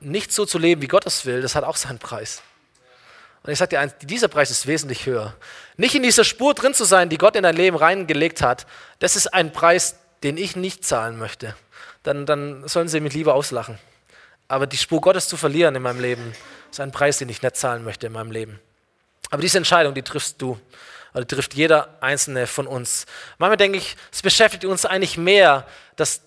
nicht 0.00 0.32
so 0.32 0.46
zu 0.46 0.58
leben, 0.58 0.82
wie 0.82 0.88
Gott 0.88 1.06
es 1.06 1.26
will, 1.26 1.42
das 1.42 1.54
hat 1.54 1.64
auch 1.64 1.76
seinen 1.76 1.98
Preis. 1.98 2.42
Und 3.42 3.52
ich 3.52 3.58
sage 3.58 3.70
dir 3.70 3.80
eins, 3.80 3.94
dieser 4.02 4.28
Preis 4.28 4.50
ist 4.50 4.66
wesentlich 4.66 5.06
höher. 5.06 5.34
Nicht 5.76 5.94
in 5.94 6.02
dieser 6.02 6.24
Spur 6.24 6.54
drin 6.54 6.74
zu 6.74 6.84
sein, 6.84 7.08
die 7.08 7.18
Gott 7.18 7.36
in 7.36 7.42
dein 7.42 7.56
Leben 7.56 7.76
reingelegt 7.76 8.42
hat, 8.42 8.66
das 8.98 9.16
ist 9.16 9.28
ein 9.28 9.52
Preis, 9.52 9.96
den 10.22 10.36
ich 10.36 10.56
nicht 10.56 10.84
zahlen 10.84 11.18
möchte. 11.18 11.54
Dann, 12.02 12.26
dann 12.26 12.68
sollen 12.68 12.88
sie 12.88 13.00
mich 13.00 13.14
lieber 13.14 13.34
auslachen. 13.34 13.78
Aber 14.48 14.66
die 14.66 14.76
Spur 14.76 15.00
Gottes 15.00 15.28
zu 15.28 15.36
verlieren 15.36 15.74
in 15.74 15.82
meinem 15.82 16.00
Leben, 16.00 16.34
ist 16.70 16.80
ein 16.80 16.92
Preis, 16.92 17.18
den 17.18 17.28
ich 17.28 17.40
nicht 17.40 17.56
zahlen 17.56 17.84
möchte 17.84 18.08
in 18.08 18.12
meinem 18.12 18.30
Leben. 18.30 18.60
Aber 19.30 19.40
diese 19.40 19.58
Entscheidung, 19.58 19.94
die 19.94 20.02
triffst 20.02 20.42
du. 20.42 20.58
Oder 21.14 21.26
trifft 21.26 21.54
jeder 21.54 21.96
einzelne 22.00 22.46
von 22.46 22.66
uns. 22.66 23.06
Manchmal 23.38 23.56
denke 23.56 23.78
ich, 23.78 23.96
es 24.12 24.22
beschäftigt 24.22 24.64
uns 24.64 24.86
eigentlich 24.86 25.16
mehr, 25.16 25.66
dass 25.96 26.20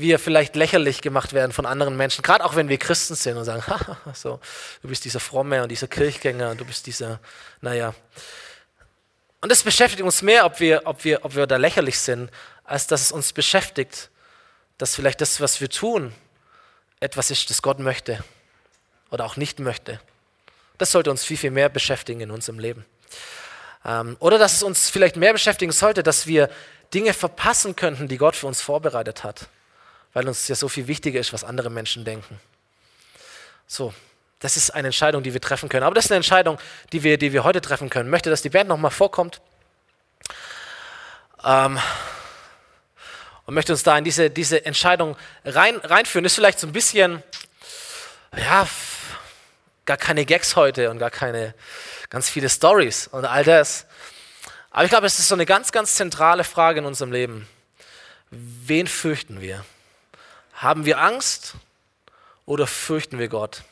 wir 0.00 0.18
vielleicht 0.18 0.56
lächerlich 0.56 1.00
gemacht 1.00 1.32
werden 1.32 1.52
von 1.52 1.66
anderen 1.66 1.96
Menschen, 1.96 2.22
gerade 2.22 2.44
auch 2.44 2.56
wenn 2.56 2.68
wir 2.68 2.78
Christen 2.78 3.14
sind 3.14 3.36
und 3.36 3.44
sagen, 3.44 3.62
so, 4.14 4.40
du 4.82 4.88
bist 4.88 5.04
dieser 5.04 5.20
Fromme 5.20 5.62
und 5.62 5.70
dieser 5.70 5.88
Kirchgänger 5.88 6.50
und 6.50 6.60
du 6.60 6.64
bist 6.64 6.86
dieser, 6.86 7.20
naja. 7.60 7.94
Und 9.40 9.50
das 9.50 9.62
beschäftigt 9.62 10.02
uns 10.02 10.22
mehr, 10.22 10.44
ob 10.44 10.60
wir, 10.60 10.82
ob, 10.84 11.04
wir, 11.04 11.24
ob 11.24 11.34
wir 11.34 11.46
da 11.46 11.56
lächerlich 11.56 11.98
sind, 11.98 12.30
als 12.64 12.86
dass 12.86 13.02
es 13.02 13.12
uns 13.12 13.32
beschäftigt, 13.32 14.10
dass 14.78 14.94
vielleicht 14.94 15.20
das, 15.20 15.40
was 15.40 15.60
wir 15.60 15.70
tun, 15.70 16.12
etwas 17.00 17.30
ist, 17.30 17.48
das 17.50 17.62
Gott 17.62 17.78
möchte 17.78 18.22
oder 19.10 19.24
auch 19.24 19.36
nicht 19.36 19.60
möchte. 19.60 20.00
Das 20.78 20.92
sollte 20.92 21.10
uns 21.10 21.24
viel, 21.24 21.36
viel 21.36 21.50
mehr 21.50 21.68
beschäftigen 21.68 22.20
in 22.20 22.30
unserem 22.30 22.58
Leben. 22.58 22.84
Ähm, 23.84 24.16
oder 24.20 24.38
dass 24.38 24.54
es 24.54 24.62
uns 24.62 24.90
vielleicht 24.90 25.16
mehr 25.16 25.32
beschäftigen 25.32 25.72
sollte, 25.72 26.02
dass 26.02 26.26
wir 26.26 26.50
Dinge 26.92 27.14
verpassen 27.14 27.76
könnten, 27.76 28.08
die 28.08 28.18
Gott 28.18 28.36
für 28.36 28.46
uns 28.46 28.60
vorbereitet 28.60 29.24
hat 29.24 29.48
weil 30.16 30.26
uns 30.28 30.48
ja 30.48 30.54
so 30.54 30.70
viel 30.70 30.86
wichtiger 30.86 31.20
ist, 31.20 31.34
was 31.34 31.44
andere 31.44 31.68
Menschen 31.68 32.06
denken. 32.06 32.40
So, 33.66 33.92
das 34.38 34.56
ist 34.56 34.70
eine 34.70 34.88
Entscheidung, 34.88 35.22
die 35.22 35.34
wir 35.34 35.42
treffen 35.42 35.68
können. 35.68 35.82
Aber 35.82 35.94
das 35.94 36.06
ist 36.06 36.10
eine 36.10 36.16
Entscheidung, 36.16 36.58
die 36.94 37.02
wir, 37.02 37.18
die 37.18 37.34
wir 37.34 37.44
heute 37.44 37.60
treffen 37.60 37.90
können. 37.90 38.08
Ich 38.08 38.10
möchte, 38.12 38.30
dass 38.30 38.40
die 38.40 38.48
Band 38.48 38.66
nochmal 38.66 38.90
vorkommt. 38.90 39.42
Ähm, 41.44 41.78
und 43.44 43.52
möchte 43.52 43.72
uns 43.74 43.82
da 43.82 43.98
in 43.98 44.04
diese, 44.04 44.30
diese 44.30 44.64
Entscheidung 44.64 45.18
rein, 45.44 45.76
reinführen. 45.76 46.24
Ist 46.24 46.36
vielleicht 46.36 46.60
so 46.60 46.66
ein 46.66 46.72
bisschen, 46.72 47.22
ja, 48.34 48.66
gar 49.84 49.98
keine 49.98 50.24
Gags 50.24 50.56
heute 50.56 50.88
und 50.88 50.98
gar 50.98 51.10
keine 51.10 51.52
ganz 52.08 52.30
viele 52.30 52.48
Stories 52.48 53.06
und 53.06 53.26
all 53.26 53.44
das. 53.44 53.84
Aber 54.70 54.84
ich 54.84 54.90
glaube, 54.90 55.08
es 55.08 55.18
ist 55.18 55.28
so 55.28 55.34
eine 55.34 55.44
ganz, 55.44 55.72
ganz 55.72 55.94
zentrale 55.94 56.42
Frage 56.42 56.78
in 56.78 56.86
unserem 56.86 57.12
Leben. 57.12 57.46
Wen 58.30 58.86
fürchten 58.86 59.42
wir? 59.42 59.62
Haben 60.56 60.86
wir 60.86 60.98
Angst 60.98 61.54
oder 62.46 62.66
fürchten 62.66 63.18
wir 63.18 63.28
Gott? 63.28 63.62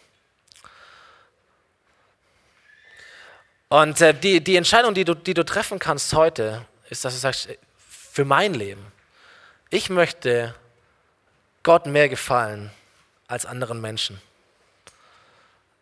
Und 3.69 4.01
äh, 4.03 4.13
die, 4.13 4.45
die 4.45 4.57
Entscheidung, 4.57 4.93
die 4.93 5.05
du, 5.05 5.15
die 5.15 5.33
du 5.33 5.45
treffen 5.45 5.79
kannst 5.79 6.13
heute, 6.13 6.67
ist, 6.91 7.05
dass 7.05 7.15
du 7.15 7.21
sagst, 7.21 7.49
für 7.79 8.27
mein 8.27 8.53
Leben, 8.53 8.85
ich 9.71 9.89
möchte 9.89 10.55
Gott 11.63 11.87
mehr 11.87 12.11
gefallen 12.11 12.71
als 13.29 13.47
anderen 13.47 13.81
Menschen. 13.81 14.21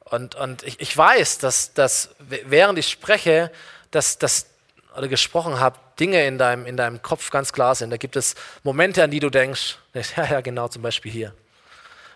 Und, 0.05 0.37
und 0.37 0.63
ich, 0.63 0.81
ich 0.81 0.97
weiß, 0.97 1.39
dass, 1.39 1.75
dass 1.75 2.15
während 2.21 2.79
ich 2.79 2.89
spreche, 2.89 3.51
dass, 3.91 4.19
dass 4.19 4.52
oder 4.97 5.09
gesprochen 5.09 5.59
habe, 5.61 5.79
Dinge 5.99 6.27
in 6.27 6.39
deinem, 6.39 6.67
in 6.67 6.77
deinem 6.77 7.03
Kopf 7.03 7.31
ganz 7.31 7.53
klar 7.53 7.75
sind. 7.75 7.91
Da 7.91 7.97
gibt 7.97 8.17
es 8.17 8.35
Momente, 8.63 9.03
an 9.03 9.11
die 9.11 9.21
du 9.21 9.31
denkst, 9.31 9.79
ja, 10.17 10.25
ja, 10.27 10.41
genau, 10.41 10.69
zum 10.69 10.83
Beispiel 10.83 11.11
hier. 11.11 11.35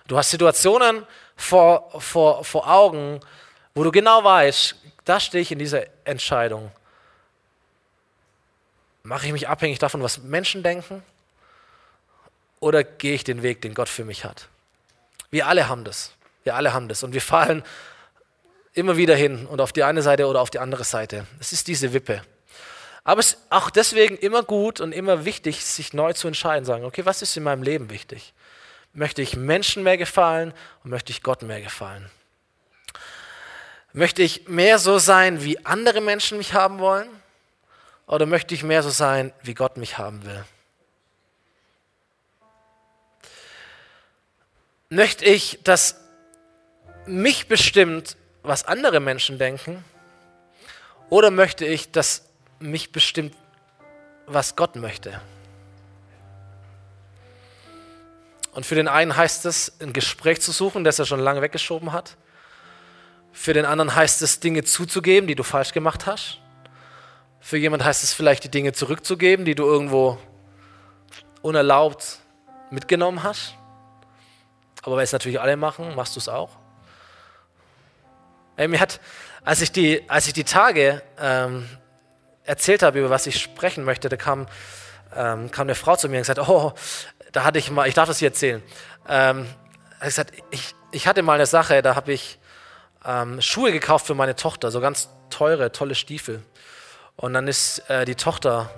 Du 0.07 0.17
hast 0.17 0.31
Situationen 0.31 1.07
vor, 1.37 2.01
vor, 2.01 2.45
vor 2.45 2.71
Augen, 2.71 3.21
wo 3.75 3.85
du 3.85 3.91
genau 3.91 4.23
weißt, 4.23 4.77
da 5.05 5.21
stehe 5.21 5.43
ich 5.43 5.53
in 5.53 5.59
dieser 5.59 5.85
Entscheidung. 6.05 6.71
Mache 9.03 9.27
ich 9.27 9.33
mich 9.33 9.49
abhängig 9.49 9.79
davon, 9.79 10.03
was 10.03 10.19
Menschen 10.19 10.63
denken? 10.63 11.03
oder 12.61 12.85
gehe 12.85 13.15
ich 13.15 13.25
den 13.25 13.43
Weg, 13.43 13.63
den 13.63 13.75
Gott 13.75 13.89
für 13.89 14.05
mich 14.05 14.25
hat? 14.25 14.49
Wir 15.31 15.47
alle 15.47 15.69
haben 15.69 15.85
das. 15.85 16.13
Wir 16.45 16.55
alle 16.55 16.73
haben 16.73 16.89
das. 16.89 17.03
Und 17.03 17.13
wir 17.13 17.21
fallen 17.21 17.63
immer 18.73 18.97
wieder 18.97 19.15
hin 19.15 19.47
und 19.47 19.61
auf 19.61 19.73
die 19.73 19.85
eine 19.85 20.03
Seite 20.03 20.27
oder 20.27 20.41
auf 20.41 20.51
die 20.51 20.59
andere 20.59 20.85
Seite. 20.85 21.27
Es 21.41 21.53
ist 21.53 21.69
diese 21.69 21.93
Wippe. 21.93 22.23
Aber 23.07 23.21
es 23.21 23.35
ist 23.35 23.39
auch 23.51 23.71
deswegen 23.71 24.17
immer 24.17 24.43
gut 24.43 24.81
und 24.81 24.91
immer 24.91 25.25
wichtig, 25.25 25.65
sich 25.65 25.93
neu 25.93 26.13
zu 26.13 26.27
entscheiden, 26.27 26.65
sagen, 26.65 26.85
okay, 26.85 27.07
was 27.07 27.23
ist 27.23 27.37
in 27.37 27.45
meinem 27.45 27.63
Leben 27.63 27.89
wichtig? 27.89 28.35
Möchte 28.95 29.23
ich 29.23 29.37
Menschen 29.37 29.85
mehr 29.85 29.97
gefallen 29.97 30.53
und 30.83 30.91
möchte 30.91 31.13
ich 31.13 31.23
Gott 31.23 31.43
mehr 31.43 31.61
gefallen? 31.61 32.11
Möchte 33.93 34.23
ich 34.23 34.49
mehr 34.49 34.81
so 34.81 34.99
sein, 34.99 35.45
wie 35.45 35.65
andere 35.65 36.01
Menschen 36.01 36.37
mich 36.37 36.53
haben 36.53 36.81
wollen? 36.81 37.09
Oder 38.09 38.27
möchte 38.27 38.57
ich 38.57 38.65
mehr 38.65 38.83
so 38.83 38.91
sein, 38.91 39.33
wie 39.41 39.55
Gott 39.55 39.77
mich 39.77 39.99
haben 39.99 40.25
will? 40.25 40.45
Möchte 44.89 45.25
ich, 45.25 45.61
dass 45.63 46.01
mich 47.07 47.47
bestimmt, 47.47 48.17
was 48.43 48.65
andere 48.65 48.99
Menschen 48.99 49.39
denken? 49.39 49.85
Oder 51.09 51.31
möchte 51.31 51.65
ich, 51.65 51.93
dass 51.93 52.27
mich 52.59 52.93
bestimmt, 52.93 53.35
was 54.27 54.57
Gott 54.57 54.77
möchte? 54.77 55.21
Und 58.53 58.65
für 58.65 58.75
den 58.75 58.89
einen 58.89 59.17
heißt 59.17 59.45
es, 59.45 59.79
ein 59.81 59.93
Gespräch 59.93 60.41
zu 60.41 60.51
suchen, 60.51 60.83
das 60.83 60.99
er 60.99 61.05
schon 61.05 61.21
lange 61.21 61.43
weggeschoben 61.43 61.93
hat. 61.93 62.17
Für 63.31 63.53
den 63.53 63.67
anderen 63.67 63.95
heißt 63.95 64.23
es, 64.23 64.41
Dinge 64.41 64.65
zuzugeben, 64.65 65.27
die 65.29 65.35
du 65.35 65.43
falsch 65.43 65.73
gemacht 65.73 66.07
hast. 66.07 66.39
Für 67.39 67.59
jemand 67.59 67.85
heißt 67.85 68.03
es 68.03 68.15
vielleicht, 68.15 68.45
die 68.45 68.51
Dinge 68.51 68.73
zurückzugeben, 68.73 69.45
die 69.45 69.55
du 69.55 69.65
irgendwo 69.65 70.19
unerlaubt 71.43 72.21
mitgenommen 72.71 73.23
hast. 73.23 73.55
Aber 74.83 74.97
weil 74.97 75.05
es 75.05 75.13
natürlich 75.13 75.41
alle 75.41 75.57
machen, 75.57 75.95
machst 75.95 76.17
du 76.17 76.21
es 76.21 76.29
auch. 76.29 76.51
Ey, 78.57 78.69
mir 78.69 78.81
hat, 78.81 79.01
als 79.45 79.61
ich 79.61 79.71
die, 79.71 80.09
als 80.09 80.27
ich 80.29 80.33
die 80.33 80.45
Tage 80.45 81.03
ähm, 81.21 81.69
erzählt 82.47 82.83
habe, 82.83 83.01
über 83.01 83.11
was 83.11 83.27
ich 83.27 83.41
sprechen 83.41 83.85
möchte, 83.85 84.09
da 84.09 84.17
kam, 84.17 84.47
ähm, 85.15 85.51
kam 85.51 85.67
eine 85.67 85.75
Frau 85.75 85.97
zu 85.97 86.09
mir 86.09 86.17
und 86.17 86.23
gesagt, 86.23 86.39
oh, 86.49 86.73
da 87.33 87.45
hatte 87.45 87.59
ich 87.59 87.71
mal, 87.71 87.89
ich 87.89 87.95
darf 87.95 88.09
das 88.09 88.19
hier 88.19 88.29
erzählen. 88.29 88.63
Ähm, 89.09 89.47
gesagt, 90.01 90.33
ich, 90.51 90.75
ich 90.93 91.07
hatte 91.07 91.23
mal 91.23 91.35
eine 91.35 91.47
Sache, 91.47 91.83
da 91.83 91.97
habe 91.97 92.13
ich 92.13 92.39
ähm, 93.05 93.41
Schuhe 93.41 93.73
gekauft 93.73 94.07
für 94.07 94.15
meine 94.15 94.37
Tochter, 94.37 94.71
so 94.71 94.81
ganz 94.81 95.09
teure, 95.31 95.73
tolle 95.73 95.95
Stiefel. 95.95 96.43
Und 97.17 97.35
dann 97.35 97.49
ist 97.49 97.89
äh, 97.91 98.05
die 98.05 98.15
Tochter 98.15 98.71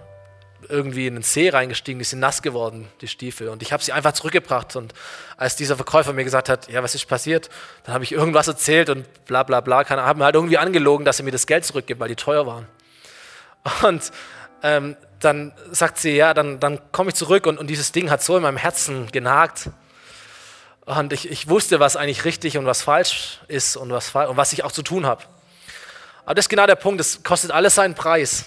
irgendwie 0.68 1.06
in 1.06 1.14
den 1.14 1.22
See 1.22 1.48
reingestiegen, 1.48 1.98
die 1.98 2.04
sind 2.04 2.20
nass 2.20 2.42
geworden, 2.42 2.88
die 3.00 3.08
Stiefel. 3.08 3.48
Und 3.48 3.62
ich 3.62 3.72
habe 3.72 3.82
sie 3.82 3.92
einfach 3.92 4.12
zurückgebracht. 4.12 4.74
Und 4.76 4.92
als 5.36 5.56
dieser 5.56 5.76
Verkäufer 5.76 6.12
mir 6.12 6.24
gesagt 6.24 6.48
hat, 6.48 6.68
ja, 6.68 6.82
was 6.82 6.94
ist 6.94 7.06
passiert, 7.06 7.48
dann 7.84 7.94
habe 7.94 8.04
ich 8.04 8.12
irgendwas 8.12 8.48
erzählt 8.48 8.90
und 8.90 9.06
bla 9.26 9.44
bla 9.44 9.60
bla, 9.60 9.88
habe 9.88 10.18
mir 10.18 10.24
halt 10.24 10.34
irgendwie 10.34 10.58
angelogen, 10.58 11.04
dass 11.04 11.20
er 11.20 11.24
mir 11.24 11.30
das 11.30 11.46
Geld 11.46 11.64
zurückgibt, 11.64 12.00
weil 12.00 12.08
die 12.08 12.16
teuer 12.16 12.46
waren. 12.46 12.66
Und 13.82 14.10
ähm, 14.62 14.96
dann 15.20 15.52
sagt 15.70 15.98
sie, 15.98 16.16
ja, 16.16 16.34
dann, 16.34 16.60
dann 16.60 16.80
komme 16.92 17.10
ich 17.10 17.16
zurück 17.16 17.46
und, 17.46 17.58
und 17.58 17.68
dieses 17.68 17.92
Ding 17.92 18.10
hat 18.10 18.22
so 18.22 18.36
in 18.36 18.42
meinem 18.42 18.56
Herzen 18.56 19.10
genagt. 19.10 19.70
Und 20.84 21.12
ich, 21.12 21.30
ich 21.30 21.48
wusste, 21.48 21.80
was 21.80 21.96
eigentlich 21.96 22.24
richtig 22.24 22.56
und 22.56 22.66
was 22.66 22.82
falsch 22.82 23.40
ist 23.48 23.76
und 23.76 23.90
was, 23.90 24.14
und 24.14 24.36
was 24.36 24.52
ich 24.52 24.64
auch 24.64 24.72
zu 24.72 24.82
tun 24.82 25.06
habe. 25.06 25.24
Aber 26.24 26.34
das 26.34 26.44
ist 26.44 26.48
genau 26.48 26.66
der 26.66 26.76
Punkt, 26.76 27.00
es 27.00 27.22
kostet 27.22 27.50
alles 27.50 27.74
seinen 27.74 27.94
Preis. 27.94 28.46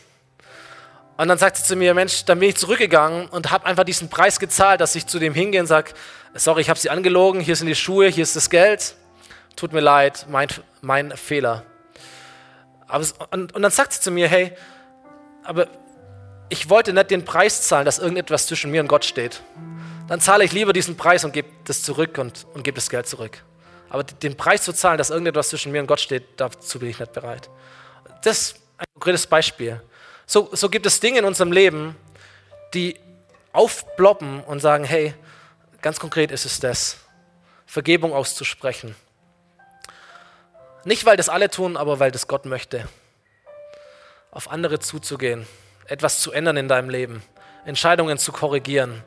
Und 1.18 1.28
dann 1.28 1.38
sagt 1.38 1.58
sie 1.58 1.64
zu 1.64 1.76
mir, 1.76 1.94
Mensch, 1.94 2.26
dann 2.26 2.40
bin 2.40 2.50
ich 2.50 2.58
zurückgegangen 2.58 3.28
und 3.28 3.52
habe 3.52 3.66
einfach 3.66 3.84
diesen 3.84 4.10
Preis 4.10 4.40
gezahlt, 4.40 4.82
dass 4.82 4.96
ich 4.96 5.06
zu 5.06 5.20
dem 5.20 5.34
hingehe 5.34 5.62
und 5.62 5.68
sage, 5.68 5.92
sorry, 6.34 6.62
ich 6.62 6.70
habe 6.70 6.80
sie 6.80 6.90
angelogen, 6.90 7.42
hier 7.42 7.56
sind 7.56 7.68
die 7.68 7.76
Schuhe, 7.76 8.08
hier 8.08 8.24
ist 8.24 8.36
das 8.36 8.50
Geld, 8.50 8.96
tut 9.56 9.74
mir 9.74 9.82
leid, 9.82 10.26
mein, 10.30 10.48
mein 10.82 11.16
Fehler. 11.16 11.64
Aber, 12.88 13.06
und, 13.32 13.54
und 13.54 13.62
dann 13.62 13.72
sagt 13.72 13.94
sie 13.94 14.02
zu 14.02 14.10
mir, 14.10 14.28
hey, 14.28 14.56
aber 15.44 15.68
ich 16.50 16.70
wollte 16.70 16.94
nicht 16.94 17.12
den 17.12 17.26
Preis 17.26 17.62
zahlen, 17.64 17.86
dass 17.86 18.00
irgendetwas 18.00 18.48
zwischen 18.48 18.72
mir 18.72 18.82
und 18.82 18.88
Gott 18.88 19.06
steht. 19.06 19.42
Dann 20.08 20.20
zahle 20.20 20.44
ich 20.44 20.52
lieber 20.52 20.74
diesen 20.74 20.98
Preis 20.98 21.24
und 21.24 21.32
gebe 21.32 21.48
das 21.64 21.84
zurück 21.84 22.18
und, 22.18 22.46
und 22.54 22.64
gebe 22.64 22.76
das 22.76 22.90
Geld 22.90 23.08
zurück. 23.08 23.44
Aber 23.90 24.04
den 24.04 24.36
Preis 24.36 24.64
zu 24.64 24.74
zahlen, 24.74 24.98
dass 24.98 25.10
irgendetwas 25.10 25.50
zwischen 25.50 25.72
mir 25.72 25.82
und 25.82 25.88
Gott 25.88 26.00
steht, 26.00 26.24
dazu 26.38 26.80
bin 26.80 26.90
ich 26.90 27.00
nicht 27.00 27.14
bereit. 27.14 27.50
Das 28.24 28.42
ist 28.42 28.56
ein 28.78 28.86
konkretes 28.94 29.28
Beispiel. 29.28 29.82
So, 30.26 30.50
so 30.52 30.70
gibt 30.70 30.86
es 30.86 31.00
Dinge 31.00 31.20
in 31.20 31.26
unserem 31.26 31.52
Leben, 31.52 31.96
die 32.74 33.00
aufploppen 33.54 34.44
und 34.44 34.60
sagen, 34.60 34.84
hey, 34.84 35.14
ganz 35.82 36.00
konkret 36.00 36.32
ist 36.32 36.46
es 36.46 36.60
das, 36.60 36.98
Vergebung 37.66 38.14
auszusprechen. 38.14 38.96
Nicht, 40.84 41.06
weil 41.06 41.18
das 41.18 41.30
alle 41.30 41.50
tun, 41.50 41.78
aber 41.78 42.00
weil 42.00 42.12
das 42.12 42.28
Gott 42.28 42.46
möchte. 42.46 42.88
Auf 44.32 44.50
andere 44.50 44.80
zuzugehen 44.80 45.46
etwas 45.86 46.22
zu 46.22 46.32
ändern 46.32 46.56
in 46.56 46.70
deinem 46.70 46.90
Leben, 46.90 47.22
Entscheidungen 47.66 48.18
zu 48.18 48.32
korrigieren, 48.32 49.04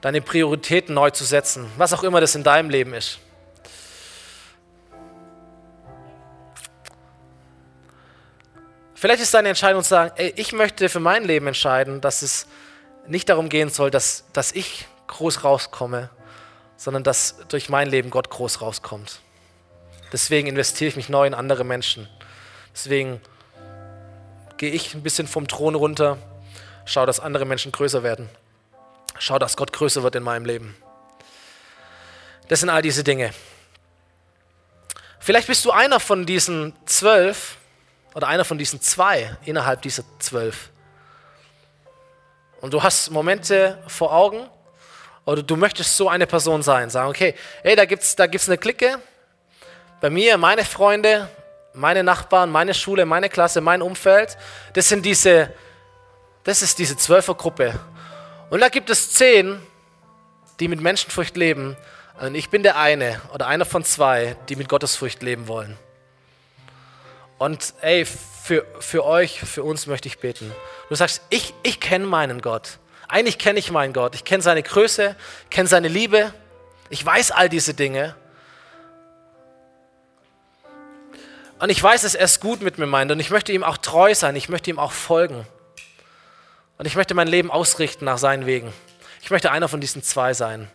deine 0.00 0.22
Prioritäten 0.22 0.94
neu 0.94 1.10
zu 1.10 1.24
setzen, 1.24 1.70
was 1.76 1.92
auch 1.92 2.02
immer 2.02 2.22
das 2.22 2.34
in 2.34 2.42
deinem 2.42 2.70
Leben 2.70 2.94
ist. 2.94 3.18
Vielleicht 8.94 9.20
ist 9.20 9.34
deine 9.34 9.50
Entscheidung 9.50 9.82
zu 9.82 9.90
sagen, 9.90 10.12
ey, 10.16 10.32
ich 10.36 10.52
möchte 10.52 10.88
für 10.88 11.00
mein 11.00 11.24
Leben 11.24 11.48
entscheiden, 11.48 12.00
dass 12.00 12.22
es 12.22 12.46
nicht 13.06 13.28
darum 13.28 13.50
gehen 13.50 13.68
soll, 13.68 13.90
dass, 13.90 14.24
dass 14.32 14.52
ich 14.52 14.86
groß 15.08 15.44
rauskomme, 15.44 16.08
sondern 16.76 17.02
dass 17.02 17.36
durch 17.48 17.68
mein 17.68 17.90
Leben 17.90 18.08
Gott 18.08 18.30
groß 18.30 18.62
rauskommt. 18.62 19.20
Deswegen 20.12 20.48
investiere 20.48 20.88
ich 20.88 20.96
mich 20.96 21.10
neu 21.10 21.26
in 21.26 21.34
andere 21.34 21.64
Menschen. 21.64 22.08
Deswegen 22.72 23.20
gehe 24.56 24.70
ich 24.70 24.94
ein 24.94 25.02
bisschen 25.02 25.26
vom 25.26 25.48
Thron 25.48 25.74
runter, 25.74 26.18
schau, 26.84 27.06
dass 27.06 27.20
andere 27.20 27.44
Menschen 27.44 27.72
größer 27.72 28.02
werden. 28.02 28.28
Schau, 29.18 29.38
dass 29.38 29.56
Gott 29.56 29.72
größer 29.72 30.02
wird 30.02 30.16
in 30.16 30.22
meinem 30.22 30.44
Leben. 30.44 30.76
Das 32.48 32.60
sind 32.60 32.68
all 32.68 32.82
diese 32.82 33.04
Dinge. 33.04 33.32
Vielleicht 35.18 35.46
bist 35.46 35.64
du 35.64 35.70
einer 35.70 36.00
von 36.00 36.26
diesen 36.26 36.74
zwölf 36.84 37.56
oder 38.14 38.28
einer 38.28 38.44
von 38.44 38.58
diesen 38.58 38.80
zwei 38.80 39.36
innerhalb 39.44 39.82
dieser 39.82 40.02
zwölf. 40.18 40.70
Und 42.60 42.74
du 42.74 42.82
hast 42.82 43.10
Momente 43.10 43.78
vor 43.86 44.12
Augen 44.12 44.48
oder 45.24 45.42
du 45.42 45.56
möchtest 45.56 45.96
so 45.96 46.08
eine 46.08 46.26
Person 46.26 46.62
sein. 46.62 46.90
Sagen, 46.90 47.08
okay, 47.08 47.34
hey, 47.62 47.76
da 47.76 47.84
gibt 47.84 48.02
es 48.02 48.16
da 48.16 48.26
gibt's 48.26 48.48
eine 48.48 48.58
Clique. 48.58 48.98
Bei 50.00 50.10
mir, 50.10 50.36
meine 50.36 50.64
Freunde, 50.64 51.28
meine 51.74 52.04
Nachbarn, 52.04 52.50
meine 52.50 52.74
Schule, 52.74 53.06
meine 53.06 53.28
Klasse, 53.28 53.60
mein 53.60 53.82
Umfeld, 53.82 54.36
das 54.74 54.88
sind 54.88 55.04
diese, 55.04 55.52
das 56.44 56.62
ist 56.62 56.78
diese 56.78 56.96
Zwölfergruppe. 56.96 57.78
Und 58.50 58.60
da 58.60 58.68
gibt 58.68 58.90
es 58.90 59.12
zehn, 59.12 59.60
die 60.60 60.68
mit 60.68 60.80
Menschenfurcht 60.80 61.36
leben. 61.36 61.76
Und 62.20 62.34
ich 62.34 62.50
bin 62.50 62.62
der 62.62 62.76
eine 62.76 63.20
oder 63.32 63.46
einer 63.46 63.64
von 63.64 63.84
zwei, 63.84 64.36
die 64.48 64.56
mit 64.56 64.68
Gottesfurcht 64.68 65.22
leben 65.22 65.48
wollen. 65.48 65.78
Und 67.38 67.74
ey, 67.80 68.04
für, 68.04 68.66
für 68.80 69.04
euch, 69.04 69.40
für 69.40 69.62
uns 69.62 69.86
möchte 69.86 70.06
ich 70.08 70.18
beten. 70.18 70.52
Du 70.88 70.94
sagst, 70.94 71.22
ich, 71.30 71.54
ich 71.62 71.80
kenne 71.80 72.06
meinen 72.06 72.40
Gott. 72.40 72.78
Eigentlich 73.08 73.38
kenne 73.38 73.58
ich 73.58 73.70
meinen 73.70 73.92
Gott. 73.92 74.14
Ich 74.14 74.24
kenne 74.24 74.42
seine 74.42 74.62
Größe, 74.62 75.16
kenne 75.50 75.68
seine 75.68 75.88
Liebe. 75.88 76.32
Ich 76.90 77.04
weiß 77.04 77.30
all 77.30 77.48
diese 77.48 77.74
Dinge. 77.74 78.14
Und 81.62 81.70
ich 81.70 81.80
weiß, 81.80 82.02
dass 82.02 82.16
er 82.16 82.24
es 82.24 82.40
gut 82.40 82.60
mit 82.60 82.78
mir 82.78 82.86
meint 82.86 83.12
und 83.12 83.20
ich 83.20 83.30
möchte 83.30 83.52
ihm 83.52 83.62
auch 83.62 83.76
treu 83.76 84.16
sein, 84.16 84.34
ich 84.34 84.48
möchte 84.48 84.68
ihm 84.68 84.80
auch 84.80 84.90
folgen. 84.90 85.46
Und 86.76 86.86
ich 86.86 86.96
möchte 86.96 87.14
mein 87.14 87.28
Leben 87.28 87.52
ausrichten 87.52 88.04
nach 88.04 88.18
seinen 88.18 88.46
Wegen. 88.46 88.72
Ich 89.22 89.30
möchte 89.30 89.52
einer 89.52 89.68
von 89.68 89.80
diesen 89.80 90.02
zwei 90.02 90.34
sein. 90.34 90.68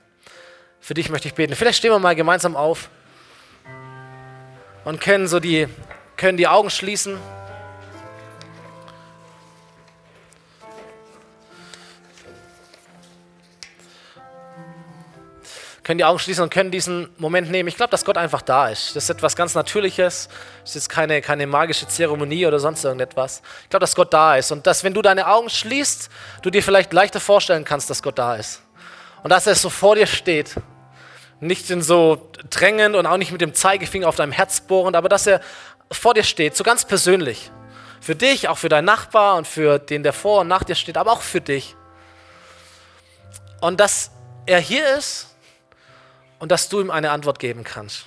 Für 0.79 0.93
dich 0.93 1.09
möchte 1.09 1.27
ich 1.27 1.33
beten. 1.33 1.57
Vielleicht 1.57 1.79
stehen 1.79 1.91
wir 1.91 1.99
mal 1.99 2.15
gemeinsam 2.15 2.55
auf 2.55 2.87
und 4.85 5.01
können 5.01 5.27
so 5.27 5.41
die, 5.41 5.67
können 6.15 6.37
die 6.37 6.47
Augen 6.47 6.69
schließen. 6.69 7.17
Können 15.87 15.99
die 15.99 16.03
Augen 16.03 16.19
schließen 16.19 16.43
und 16.43 16.49
können 16.49 16.69
diesen 16.69 17.07
Moment 17.17 17.49
nehmen. 17.49 17.69
Ich 17.69 17.77
glaube, 17.77 17.91
dass 17.91 18.03
Gott 18.03 18.17
einfach 18.17 18.41
da 18.41 18.67
ist. 18.67 18.93
Das 18.97 19.05
ist 19.05 19.09
etwas 19.09 19.37
ganz 19.37 19.55
Natürliches. 19.55 20.27
Das 20.59 20.71
ist 20.71 20.75
jetzt 20.75 20.89
keine, 20.89 21.21
keine 21.21 21.47
magische 21.47 21.87
Zeremonie 21.87 22.45
oder 22.45 22.59
sonst 22.59 22.83
irgendetwas. 22.83 23.41
Ich 23.63 23.69
glaube, 23.69 23.85
dass 23.85 23.95
Gott 23.95 24.13
da 24.13 24.35
ist 24.35 24.51
und 24.51 24.67
dass, 24.67 24.83
wenn 24.83 24.93
du 24.93 25.01
deine 25.01 25.27
Augen 25.27 25.49
schließt, 25.49 26.09
du 26.41 26.49
dir 26.49 26.61
vielleicht 26.61 26.91
leichter 26.91 27.21
vorstellen 27.21 27.63
kannst, 27.63 27.89
dass 27.89 28.03
Gott 28.03 28.19
da 28.19 28.35
ist. 28.35 28.63
Und 29.23 29.29
dass 29.29 29.47
er 29.47 29.55
so 29.55 29.69
vor 29.69 29.95
dir 29.95 30.07
steht. 30.07 30.55
Nicht 31.39 31.69
in 31.69 31.81
so 31.81 32.31
drängend 32.49 32.97
und 32.97 33.05
auch 33.05 33.15
nicht 33.15 33.31
mit 33.31 33.39
dem 33.39 33.53
Zeigefinger 33.53 34.09
auf 34.09 34.17
deinem 34.17 34.33
Herz 34.33 34.59
bohrend, 34.59 34.97
aber 34.97 35.07
dass 35.07 35.25
er 35.25 35.39
vor 35.89 36.13
dir 36.13 36.25
steht, 36.25 36.57
so 36.57 36.65
ganz 36.65 36.83
persönlich. 36.83 37.49
Für 38.01 38.15
dich, 38.15 38.49
auch 38.49 38.57
für 38.57 38.67
deinen 38.67 38.83
Nachbar 38.83 39.37
und 39.37 39.47
für 39.47 39.79
den, 39.79 40.03
der 40.03 40.11
vor 40.11 40.41
und 40.41 40.49
nach 40.49 40.65
dir 40.65 40.75
steht, 40.75 40.97
aber 40.97 41.13
auch 41.13 41.21
für 41.21 41.39
dich. 41.39 41.77
Und 43.61 43.79
dass 43.79 44.11
er 44.45 44.59
hier 44.59 44.97
ist 44.97 45.27
und 46.39 46.51
dass 46.51 46.69
du 46.69 46.81
ihm 46.81 46.91
eine 46.91 47.11
Antwort 47.11 47.39
geben 47.39 47.63
kannst. 47.63 48.05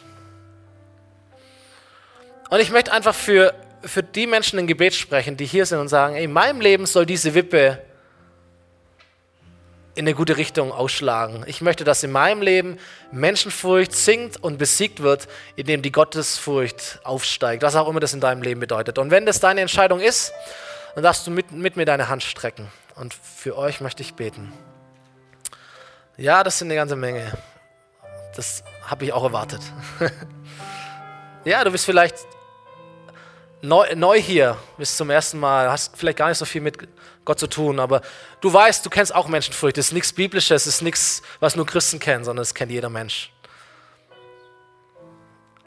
Und 2.50 2.60
ich 2.60 2.70
möchte 2.70 2.92
einfach 2.92 3.14
für, 3.14 3.54
für 3.82 4.02
die 4.02 4.26
Menschen 4.26 4.58
in 4.58 4.66
Gebet 4.66 4.94
sprechen, 4.94 5.36
die 5.36 5.46
hier 5.46 5.66
sind 5.66 5.78
und 5.78 5.88
sagen, 5.88 6.16
in 6.16 6.32
meinem 6.32 6.60
Leben 6.60 6.86
soll 6.86 7.06
diese 7.06 7.34
Wippe 7.34 7.80
in 9.94 10.06
eine 10.06 10.14
gute 10.14 10.36
Richtung 10.36 10.72
ausschlagen. 10.72 11.44
Ich 11.46 11.60
möchte, 11.60 11.84
dass 11.84 12.02
in 12.02 12.12
meinem 12.12 12.42
Leben 12.42 12.78
Menschenfurcht 13.12 13.92
sinkt 13.92 14.36
und 14.36 14.58
besiegt 14.58 15.02
wird, 15.02 15.28
indem 15.56 15.82
die 15.82 15.92
Gottesfurcht 15.92 17.00
aufsteigt, 17.04 17.62
was 17.62 17.76
auch 17.76 17.88
immer 17.88 18.00
das 18.00 18.14
in 18.14 18.20
deinem 18.20 18.42
Leben 18.42 18.60
bedeutet. 18.60 18.98
Und 18.98 19.10
wenn 19.10 19.26
das 19.26 19.40
deine 19.40 19.60
Entscheidung 19.60 20.00
ist, 20.00 20.32
dann 20.94 21.04
darfst 21.04 21.26
du 21.26 21.30
mit, 21.30 21.52
mit 21.52 21.76
mir 21.76 21.84
deine 21.84 22.08
Hand 22.08 22.22
strecken. 22.22 22.68
Und 22.94 23.14
für 23.14 23.56
euch 23.56 23.80
möchte 23.80 24.02
ich 24.02 24.14
beten. 24.14 24.52
Ja, 26.16 26.44
das 26.44 26.58
sind 26.58 26.68
eine 26.68 26.76
ganze 26.76 26.96
Menge. 26.96 27.32
Das 28.36 28.62
habe 28.84 29.04
ich 29.04 29.12
auch 29.12 29.24
erwartet. 29.24 29.60
ja, 31.44 31.64
du 31.64 31.70
bist 31.70 31.84
vielleicht 31.84 32.16
neu, 33.62 33.94
neu 33.94 34.20
hier, 34.20 34.56
bist 34.76 34.96
zum 34.96 35.10
ersten 35.10 35.38
Mal, 35.38 35.70
hast 35.70 35.96
vielleicht 35.96 36.18
gar 36.18 36.28
nicht 36.28 36.38
so 36.38 36.44
viel 36.44 36.60
mit 36.60 36.76
Gott 37.24 37.38
zu 37.38 37.46
tun, 37.46 37.78
aber 37.78 38.00
du 38.40 38.52
weißt, 38.52 38.84
du 38.84 38.90
kennst 38.90 39.14
auch 39.14 39.28
Menschenfurcht. 39.28 39.76
Das 39.76 39.86
ist 39.86 39.92
nichts 39.92 40.12
Biblisches, 40.12 40.64
das 40.64 40.74
ist 40.74 40.82
nichts, 40.82 41.22
was 41.38 41.56
nur 41.56 41.66
Christen 41.66 41.98
kennen, 41.98 42.24
sondern 42.24 42.42
das 42.42 42.54
kennt 42.54 42.70
jeder 42.70 42.88
Mensch. 42.88 43.32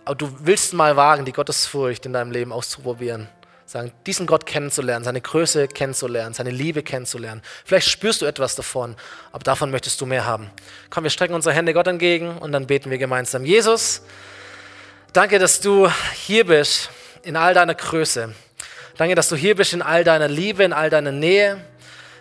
Aber 0.05 0.15
du 0.15 0.29
willst 0.39 0.73
mal 0.73 0.95
wagen, 0.95 1.25
die 1.25 1.31
Gottesfurcht 1.31 2.05
in 2.05 2.13
deinem 2.13 2.31
Leben 2.31 2.51
auszuprobieren. 2.51 3.29
Sagen, 3.65 3.91
diesen 4.05 4.27
Gott 4.27 4.45
kennenzulernen, 4.45 5.05
seine 5.05 5.21
Größe 5.21 5.67
kennenzulernen, 5.67 6.33
seine 6.33 6.51
Liebe 6.51 6.83
kennenzulernen. 6.83 7.41
Vielleicht 7.65 7.89
spürst 7.89 8.21
du 8.21 8.25
etwas 8.25 8.55
davon, 8.55 8.95
aber 9.31 9.43
davon 9.43 9.71
möchtest 9.71 10.01
du 10.01 10.05
mehr 10.05 10.25
haben. 10.25 10.51
Komm, 10.89 11.03
wir 11.03 11.09
strecken 11.09 11.33
unsere 11.33 11.55
Hände 11.55 11.73
Gott 11.73 11.87
entgegen 11.87 12.37
und 12.37 12.51
dann 12.51 12.67
beten 12.67 12.89
wir 12.91 12.97
gemeinsam. 12.97 13.45
Jesus, 13.45 14.01
danke, 15.13 15.39
dass 15.39 15.61
du 15.61 15.89
hier 16.13 16.45
bist 16.45 16.89
in 17.23 17.35
all 17.35 17.53
deiner 17.53 17.73
Größe. 17.73 18.35
Danke, 18.97 19.15
dass 19.15 19.29
du 19.29 19.35
hier 19.35 19.55
bist 19.55 19.73
in 19.73 19.81
all 19.81 20.03
deiner 20.03 20.27
Liebe, 20.27 20.63
in 20.63 20.73
all 20.73 20.91
deiner 20.91 21.11
Nähe, 21.11 21.59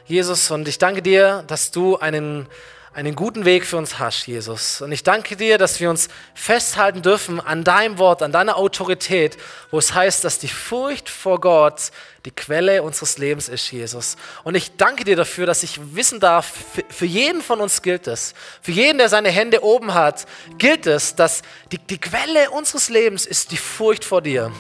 Jesus. 0.07 0.51
Und 0.51 0.67
ich 0.69 0.79
danke 0.79 1.03
dir, 1.03 1.45
dass 1.49 1.71
du 1.71 1.99
einen, 1.99 2.47
einen 2.95 3.15
guten 3.17 3.47
Weg 3.47 3.65
für 3.65 3.79
uns 3.79 3.99
hast, 3.99 4.27
Jesus. 4.27 4.83
Und 4.83 4.93
ich 4.93 5.03
danke 5.03 5.37
dir, 5.37 5.57
dass 5.57 5.81
wir 5.81 5.89
uns 5.89 6.09
festhalten 6.35 7.01
dürfen 7.01 7.41
an 7.41 7.65
deinem 7.65 7.99
Wort, 7.99 8.23
an 8.23 8.33
deiner 8.33 8.57
Autorität, 8.57 9.39
wo 9.71 9.79
es 9.79 9.95
heißt, 9.95 10.25
dass 10.25 10.39
die 10.39 10.49
Furcht 10.49 11.09
vor 11.09 11.41
Gott 11.41 11.91
die 12.27 12.31
Quelle 12.31 12.83
unseres 12.83 13.17
Lebens 13.17 13.49
ist, 13.49 13.71
Jesus. 13.71 14.17
Und 14.45 14.55
ich 14.55 14.77
danke 14.77 15.05
dir 15.05 15.17
dafür, 15.17 15.47
dass 15.47 15.63
ich 15.63 15.95
wissen 15.95 16.21
darf, 16.21 16.53
für 16.91 17.07
jeden 17.07 17.41
von 17.41 17.61
uns 17.61 17.81
gilt 17.81 18.07
es. 18.07 18.35
Für 18.61 18.73
jeden, 18.73 18.99
der 18.99 19.09
seine 19.09 19.31
Hände 19.31 19.65
oben 19.65 19.95
hat, 19.95 20.27
gilt 20.59 20.87
es, 20.87 21.17
dass 21.17 21.43
die, 21.73 21.79
die 21.79 21.99
Quelle 21.99 22.51
unseres 22.51 22.91
Lebens 22.91 23.27
ist 23.27 23.53
die 23.53 23.57
Furcht 23.57 24.05
vor 24.05 24.21
dir 24.21 24.53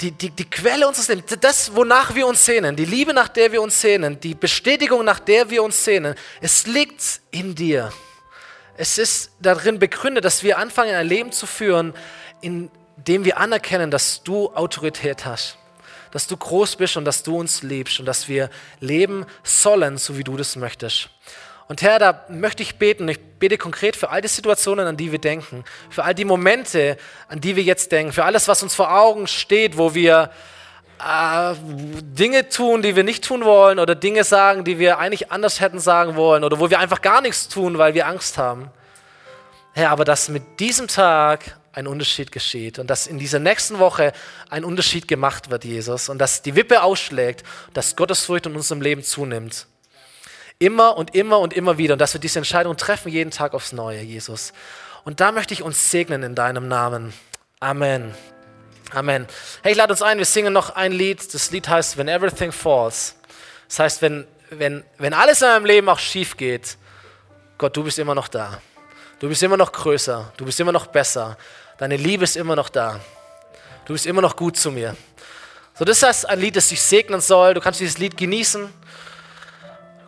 die, 0.00 0.10
die, 0.10 0.30
die 0.30 0.48
Quelle 0.48 0.88
unseres 0.88 1.08
Lebens, 1.08 1.36
das, 1.40 1.74
wonach 1.74 2.14
wir 2.14 2.26
uns 2.26 2.44
sehnen, 2.44 2.76
die 2.76 2.84
Liebe, 2.84 3.14
nach 3.14 3.28
der 3.28 3.52
wir 3.52 3.62
uns 3.62 3.80
sehnen, 3.80 4.18
die 4.20 4.34
Bestätigung, 4.34 5.04
nach 5.04 5.20
der 5.20 5.50
wir 5.50 5.62
uns 5.62 5.84
sehnen, 5.84 6.14
es 6.40 6.66
liegt 6.66 7.20
in 7.30 7.54
dir. 7.54 7.92
Es 8.76 8.98
ist 8.98 9.30
darin 9.40 9.78
begründet, 9.78 10.24
dass 10.24 10.42
wir 10.42 10.58
anfangen, 10.58 10.94
ein 10.94 11.06
Leben 11.06 11.30
zu 11.30 11.46
führen, 11.46 11.94
in 12.40 12.70
dem 12.96 13.24
wir 13.24 13.38
anerkennen, 13.38 13.90
dass 13.90 14.22
du 14.22 14.52
Autorität 14.52 15.24
hast, 15.24 15.58
dass 16.10 16.26
du 16.26 16.36
groß 16.36 16.76
bist 16.76 16.96
und 16.96 17.04
dass 17.04 17.22
du 17.22 17.38
uns 17.38 17.62
liebst 17.62 18.00
und 18.00 18.06
dass 18.06 18.28
wir 18.28 18.50
leben 18.80 19.26
sollen, 19.44 19.96
so 19.96 20.18
wie 20.18 20.24
du 20.24 20.36
das 20.36 20.56
möchtest. 20.56 21.08
Und 21.66 21.80
Herr, 21.80 21.98
da 21.98 22.24
möchte 22.28 22.62
ich 22.62 22.76
beten, 22.76 23.08
ich 23.08 23.18
bete 23.38 23.56
konkret 23.56 23.96
für 23.96 24.10
all 24.10 24.20
die 24.20 24.28
Situationen, 24.28 24.86
an 24.86 24.96
die 24.96 25.12
wir 25.12 25.18
denken, 25.18 25.64
für 25.88 26.04
all 26.04 26.14
die 26.14 26.26
Momente, 26.26 26.98
an 27.28 27.40
die 27.40 27.56
wir 27.56 27.62
jetzt 27.62 27.90
denken, 27.90 28.12
für 28.12 28.24
alles, 28.24 28.48
was 28.48 28.62
uns 28.62 28.74
vor 28.74 28.94
Augen 28.94 29.26
steht, 29.26 29.78
wo 29.78 29.94
wir 29.94 30.30
äh, 31.00 31.54
Dinge 32.02 32.48
tun, 32.50 32.82
die 32.82 32.96
wir 32.96 33.04
nicht 33.04 33.24
tun 33.24 33.44
wollen 33.44 33.78
oder 33.78 33.94
Dinge 33.94 34.24
sagen, 34.24 34.64
die 34.64 34.78
wir 34.78 34.98
eigentlich 34.98 35.32
anders 35.32 35.60
hätten 35.60 35.78
sagen 35.78 36.16
wollen 36.16 36.44
oder 36.44 36.60
wo 36.60 36.68
wir 36.68 36.78
einfach 36.78 37.00
gar 37.00 37.22
nichts 37.22 37.48
tun, 37.48 37.78
weil 37.78 37.94
wir 37.94 38.06
Angst 38.06 38.36
haben. 38.36 38.70
Herr, 39.72 39.90
aber 39.90 40.04
dass 40.04 40.28
mit 40.28 40.60
diesem 40.60 40.86
Tag 40.86 41.56
ein 41.72 41.86
Unterschied 41.86 42.30
geschieht 42.30 42.78
und 42.78 42.88
dass 42.88 43.06
in 43.06 43.18
dieser 43.18 43.40
nächsten 43.40 43.78
Woche 43.78 44.12
ein 44.48 44.64
Unterschied 44.64 45.08
gemacht 45.08 45.50
wird, 45.50 45.64
Jesus, 45.64 46.08
und 46.08 46.18
dass 46.18 46.42
die 46.42 46.54
Wippe 46.54 46.82
ausschlägt, 46.82 47.42
dass 47.72 47.96
Gottesfurcht 47.96 48.46
in 48.46 48.54
unserem 48.54 48.80
Leben 48.80 49.02
zunimmt. 49.02 49.66
Immer 50.64 50.96
und 50.96 51.14
immer 51.14 51.40
und 51.40 51.52
immer 51.52 51.76
wieder. 51.76 51.92
Und 51.92 51.98
dass 51.98 52.14
wir 52.14 52.22
diese 52.22 52.38
Entscheidung 52.38 52.78
treffen, 52.78 53.10
jeden 53.10 53.30
Tag 53.30 53.52
aufs 53.52 53.72
Neue, 53.72 54.00
Jesus. 54.00 54.54
Und 55.04 55.20
da 55.20 55.30
möchte 55.30 55.52
ich 55.52 55.62
uns 55.62 55.90
segnen 55.90 56.22
in 56.22 56.34
deinem 56.34 56.68
Namen. 56.68 57.12
Amen. 57.60 58.14
Amen. 58.90 59.26
Hey, 59.62 59.72
ich 59.72 59.76
lade 59.76 59.92
uns 59.92 60.00
ein, 60.00 60.16
wir 60.16 60.24
singen 60.24 60.54
noch 60.54 60.70
ein 60.70 60.92
Lied. 60.92 61.34
Das 61.34 61.50
Lied 61.50 61.68
heißt 61.68 61.98
When 61.98 62.08
Everything 62.08 62.50
Falls. 62.50 63.14
Das 63.68 63.78
heißt, 63.78 64.00
wenn, 64.00 64.26
wenn, 64.48 64.84
wenn 64.96 65.12
alles 65.12 65.42
in 65.42 65.48
meinem 65.48 65.66
Leben 65.66 65.86
auch 65.90 65.98
schief 65.98 66.38
geht, 66.38 66.78
Gott, 67.58 67.76
du 67.76 67.84
bist 67.84 67.98
immer 67.98 68.14
noch 68.14 68.28
da. 68.28 68.62
Du 69.18 69.28
bist 69.28 69.42
immer 69.42 69.58
noch 69.58 69.70
größer. 69.70 70.32
Du 70.38 70.46
bist 70.46 70.58
immer 70.60 70.72
noch 70.72 70.86
besser. 70.86 71.36
Deine 71.76 71.98
Liebe 71.98 72.24
ist 72.24 72.38
immer 72.38 72.56
noch 72.56 72.70
da. 72.70 73.00
Du 73.84 73.92
bist 73.92 74.06
immer 74.06 74.22
noch 74.22 74.34
gut 74.34 74.56
zu 74.56 74.70
mir. 74.70 74.96
So, 75.78 75.84
das 75.84 76.02
ist 76.02 76.24
ein 76.24 76.40
Lied, 76.40 76.56
das 76.56 76.68
dich 76.68 76.80
segnen 76.80 77.20
soll. 77.20 77.52
Du 77.52 77.60
kannst 77.60 77.80
dieses 77.80 77.98
Lied 77.98 78.16
genießen 78.16 78.72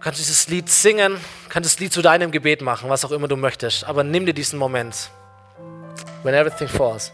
kannst 0.06 0.20
dieses 0.20 0.46
Lied 0.46 0.70
singen, 0.70 1.18
kannst 1.48 1.68
das 1.68 1.80
Lied 1.80 1.92
zu 1.92 2.00
deinem 2.00 2.30
Gebet 2.30 2.62
machen, 2.62 2.88
was 2.88 3.04
auch 3.04 3.10
immer 3.10 3.26
du 3.26 3.34
möchtest. 3.34 3.82
Aber 3.82 4.04
nimm 4.04 4.24
dir 4.24 4.34
diesen 4.34 4.56
Moment. 4.56 5.10
When 6.22 6.32
everything 6.32 6.68
falls. 6.68 7.10